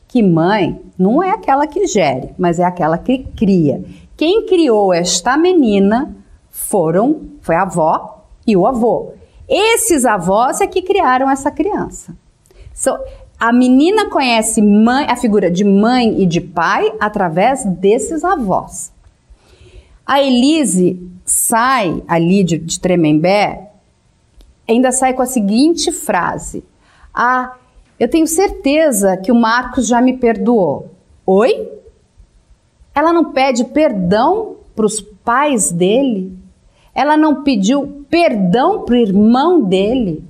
que 0.06 0.22
mãe 0.22 0.80
não 0.96 1.20
é 1.20 1.30
aquela 1.30 1.66
que 1.66 1.84
gere, 1.88 2.30
mas 2.38 2.60
é 2.60 2.64
aquela 2.64 2.96
que 2.96 3.24
cria. 3.36 3.82
Quem 4.16 4.46
criou 4.46 4.94
esta 4.94 5.36
menina 5.36 6.16
foram 6.48 7.22
foi 7.40 7.56
a 7.56 7.62
avó 7.62 8.24
e 8.46 8.56
o 8.56 8.68
avô. 8.68 9.14
Esses 9.48 10.04
avós 10.04 10.60
é 10.60 10.66
que 10.68 10.80
criaram 10.80 11.28
essa 11.28 11.50
criança. 11.50 12.16
So, 12.72 12.96
a 13.40 13.52
menina 13.52 14.08
conhece 14.08 14.62
mãe, 14.62 15.06
a 15.08 15.16
figura 15.16 15.50
de 15.50 15.64
mãe 15.64 16.22
e 16.22 16.26
de 16.26 16.40
pai 16.40 16.92
através 17.00 17.64
desses 17.64 18.22
avós. 18.22 18.92
A 20.06 20.22
Elise 20.22 21.02
sai 21.24 22.00
ali 22.06 22.44
de, 22.44 22.58
de 22.58 22.78
Tremembé, 22.78 23.67
ainda 24.68 24.92
sai 24.92 25.14
com 25.14 25.22
a 25.22 25.26
seguinte 25.26 25.90
frase: 25.90 26.62
Ah, 27.12 27.54
eu 27.98 28.08
tenho 28.08 28.26
certeza 28.26 29.16
que 29.16 29.32
o 29.32 29.34
Marcos 29.34 29.86
já 29.86 30.00
me 30.00 30.16
perdoou. 30.16 30.90
Oi? 31.26 31.68
Ela 32.94 33.12
não 33.12 33.32
pede 33.32 33.64
perdão 33.64 34.56
para 34.74 34.86
os 34.86 35.00
pais 35.00 35.70
dele? 35.72 36.36
Ela 36.94 37.16
não 37.16 37.42
pediu 37.42 38.04
perdão 38.10 38.82
para 38.82 38.94
o 38.94 38.98
irmão 38.98 39.62
dele? 39.62 40.24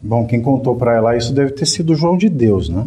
Bom, 0.00 0.26
quem 0.26 0.40
contou 0.40 0.76
para 0.76 0.94
ela 0.94 1.16
isso 1.16 1.32
deve 1.32 1.52
ter 1.52 1.66
sido 1.66 1.92
o 1.92 1.96
João 1.96 2.16
de 2.16 2.28
Deus, 2.28 2.68
né? 2.68 2.86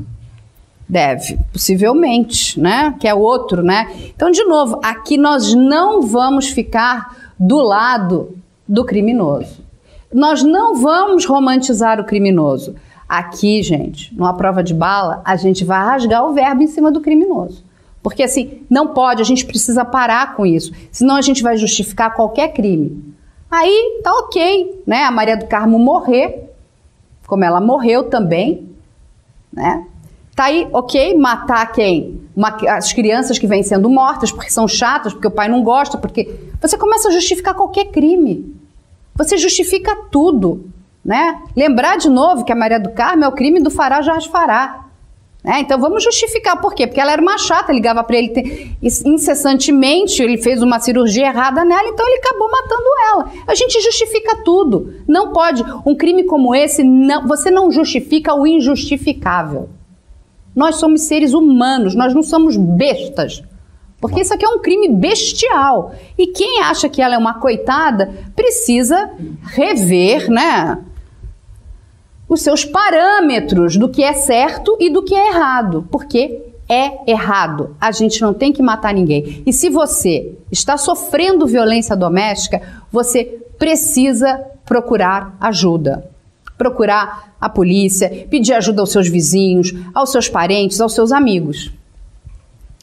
Deve, 0.87 1.37
possivelmente, 1.51 2.59
né? 2.59 2.95
Que 2.99 3.07
é 3.07 3.13
outro, 3.13 3.63
né? 3.63 3.91
Então, 4.15 4.31
de 4.31 4.43
novo, 4.43 4.79
aqui 4.83 5.17
nós 5.17 5.53
não 5.53 6.01
vamos 6.01 6.49
ficar 6.49 7.33
do 7.39 7.57
lado 7.57 8.35
do 8.67 8.83
criminoso. 8.83 9.62
Nós 10.13 10.43
não 10.43 10.75
vamos 10.75 11.25
romantizar 11.25 11.99
o 11.99 12.03
criminoso. 12.03 12.75
Aqui, 13.07 13.61
gente, 13.61 14.13
numa 14.15 14.33
prova 14.35 14.63
de 14.63 14.73
bala, 14.73 15.21
a 15.25 15.35
gente 15.35 15.63
vai 15.65 15.83
rasgar 15.83 16.25
o 16.25 16.33
verbo 16.33 16.63
em 16.63 16.67
cima 16.67 16.91
do 16.91 17.01
criminoso. 17.01 17.63
Porque 18.01 18.23
assim, 18.23 18.61
não 18.69 18.87
pode, 18.87 19.21
a 19.21 19.25
gente 19.25 19.45
precisa 19.45 19.85
parar 19.85 20.35
com 20.35 20.45
isso. 20.45 20.71
Senão 20.91 21.15
a 21.15 21.21
gente 21.21 21.41
vai 21.41 21.55
justificar 21.57 22.13
qualquer 22.13 22.49
crime. 22.53 23.13
Aí 23.49 24.01
tá 24.03 24.11
ok, 24.13 24.81
né? 24.85 25.03
A 25.03 25.11
Maria 25.11 25.37
do 25.37 25.45
Carmo 25.45 25.77
morrer, 25.79 26.49
como 27.27 27.43
ela 27.43 27.61
morreu 27.61 28.03
também, 28.09 28.67
né? 29.51 29.85
Tá 30.35 30.45
aí, 30.45 30.67
ok, 30.73 31.15
matar 31.15 31.71
quem? 31.71 32.19
Uma- 32.35 32.57
as 32.69 32.91
crianças 32.91 33.37
que 33.37 33.45
vêm 33.45 33.61
sendo 33.61 33.87
mortas 33.89 34.31
porque 34.31 34.49
são 34.49 34.67
chatas, 34.67 35.13
porque 35.13 35.27
o 35.27 35.31
pai 35.31 35.47
não 35.47 35.63
gosta, 35.63 35.97
porque. 35.97 36.33
Você 36.59 36.75
começa 36.77 37.09
a 37.09 37.11
justificar 37.11 37.53
qualquer 37.53 37.85
crime. 37.85 38.55
Você 39.15 39.37
justifica 39.37 39.95
tudo. 40.11 40.69
Né? 41.03 41.41
Lembrar 41.55 41.97
de 41.97 42.09
novo 42.09 42.45
que 42.45 42.51
a 42.51 42.55
Maria 42.55 42.79
do 42.79 42.91
Carmo 42.91 43.25
é 43.25 43.27
o 43.27 43.33
crime 43.33 43.59
do 43.59 43.69
fará 43.69 44.01
já 44.01 44.19
fará. 44.21 44.85
Né? 45.43 45.59
Então 45.59 45.77
vamos 45.77 46.01
justificar 46.01 46.61
por 46.61 46.73
quê? 46.73 46.87
Porque 46.87 47.01
ela 47.01 47.11
era 47.11 47.21
uma 47.21 47.37
chata, 47.37 47.73
ligava 47.73 48.01
para 48.03 48.15
ele 48.15 48.77
incessantemente, 48.81 50.23
ele 50.23 50.37
fez 50.37 50.61
uma 50.61 50.79
cirurgia 50.79 51.27
errada 51.27 51.65
nela, 51.65 51.89
então 51.89 52.07
ele 52.07 52.19
acabou 52.19 52.49
matando 52.49 52.83
ela. 53.11 53.31
A 53.45 53.53
gente 53.53 53.81
justifica 53.81 54.37
tudo. 54.45 54.93
Não 55.05 55.33
pode. 55.33 55.63
Um 55.85 55.95
crime 55.95 56.23
como 56.23 56.55
esse, 56.55 56.83
não, 56.83 57.27
você 57.27 57.51
não 57.51 57.69
justifica 57.69 58.33
o 58.33 58.47
injustificável. 58.47 59.69
Nós 60.55 60.75
somos 60.75 61.01
seres 61.01 61.33
humanos, 61.33 61.95
nós 61.95 62.13
não 62.13 62.23
somos 62.23 62.55
bestas. 62.55 63.43
Porque 64.03 64.19
isso 64.19 64.33
aqui 64.33 64.43
é 64.43 64.49
um 64.49 64.59
crime 64.59 64.89
bestial. 64.89 65.95
E 66.17 66.27
quem 66.27 66.59
acha 66.59 66.89
que 66.89 67.01
ela 67.01 67.15
é 67.15 67.17
uma 67.17 67.35
coitada 67.35 68.13
precisa 68.35 69.11
rever, 69.43 70.29
né? 70.29 70.77
Os 72.27 72.41
seus 72.41 72.65
parâmetros 72.65 73.77
do 73.77 73.87
que 73.87 74.03
é 74.03 74.11
certo 74.11 74.75
e 74.77 74.89
do 74.89 75.03
que 75.03 75.15
é 75.15 75.29
errado. 75.29 75.87
Porque 75.89 76.41
é 76.67 77.09
errado. 77.09 77.77
A 77.79 77.93
gente 77.93 78.21
não 78.21 78.33
tem 78.33 78.51
que 78.51 78.61
matar 78.61 78.93
ninguém. 78.93 79.41
E 79.45 79.53
se 79.53 79.69
você 79.69 80.33
está 80.51 80.75
sofrendo 80.75 81.47
violência 81.47 81.95
doméstica, 81.95 82.61
você 82.91 83.39
precisa 83.57 84.37
procurar 84.65 85.37
ajuda. 85.39 86.11
Procurar 86.57 87.35
a 87.39 87.47
polícia, 87.47 88.27
pedir 88.29 88.51
ajuda 88.51 88.81
aos 88.81 88.91
seus 88.91 89.07
vizinhos, 89.07 89.73
aos 89.93 90.11
seus 90.11 90.27
parentes, 90.27 90.81
aos 90.81 90.93
seus 90.93 91.13
amigos. 91.13 91.71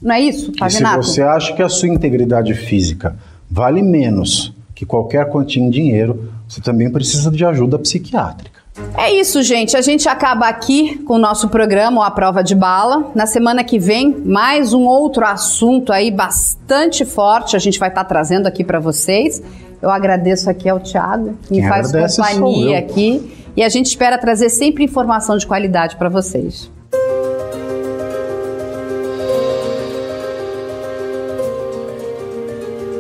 Não 0.01 0.15
é 0.15 0.21
isso, 0.21 0.53
Pavinato? 0.59 1.01
E 1.01 1.05
se 1.05 1.11
você 1.11 1.23
acha 1.23 1.55
que 1.55 1.63
a 1.63 1.69
sua 1.69 1.89
integridade 1.89 2.55
física 2.55 3.17
vale 3.51 3.83
menos 3.83 4.53
que 4.75 4.87
qualquer 4.87 5.29
quantia 5.29 5.63
em 5.63 5.69
dinheiro, 5.69 6.33
você 6.49 6.61
também 6.61 6.91
precisa 6.91 7.31
de 7.31 7.45
ajuda 7.45 7.79
psiquiátrica. 7.79 8.61
É 8.97 9.13
isso, 9.13 9.43
gente. 9.43 9.77
A 9.77 9.83
gente 9.83 10.09
acaba 10.09 10.47
aqui 10.47 10.99
com 11.01 11.15
o 11.15 11.19
nosso 11.19 11.49
programa, 11.49 12.07
A 12.07 12.11
Prova 12.11 12.43
de 12.43 12.55
Bala. 12.55 13.11
Na 13.15 13.27
semana 13.27 13.63
que 13.63 13.79
vem, 13.79 14.17
mais 14.25 14.73
um 14.73 14.85
outro 14.85 15.25
assunto 15.27 15.93
aí 15.93 16.11
bastante 16.11 17.05
forte 17.05 17.57
a 17.57 17.59
gente 17.59 17.79
vai 17.79 17.89
estar 17.89 18.05
tá 18.05 18.09
trazendo 18.09 18.47
aqui 18.47 18.65
para 18.65 18.79
vocês. 18.79 19.43
Eu 19.83 19.91
agradeço 19.91 20.49
aqui 20.49 20.69
ao 20.69 20.79
Thiago, 20.79 21.37
que 21.43 21.55
Quem 21.55 21.63
me 21.63 21.69
faz 21.69 21.93
companhia 22.17 22.79
aqui. 22.79 23.37
E 23.57 23.63
a 23.63 23.69
gente 23.69 23.87
espera 23.87 24.17
trazer 24.17 24.49
sempre 24.49 24.85
informação 24.85 25.37
de 25.37 25.47
qualidade 25.47 25.97
para 25.97 26.09
vocês. 26.09 26.71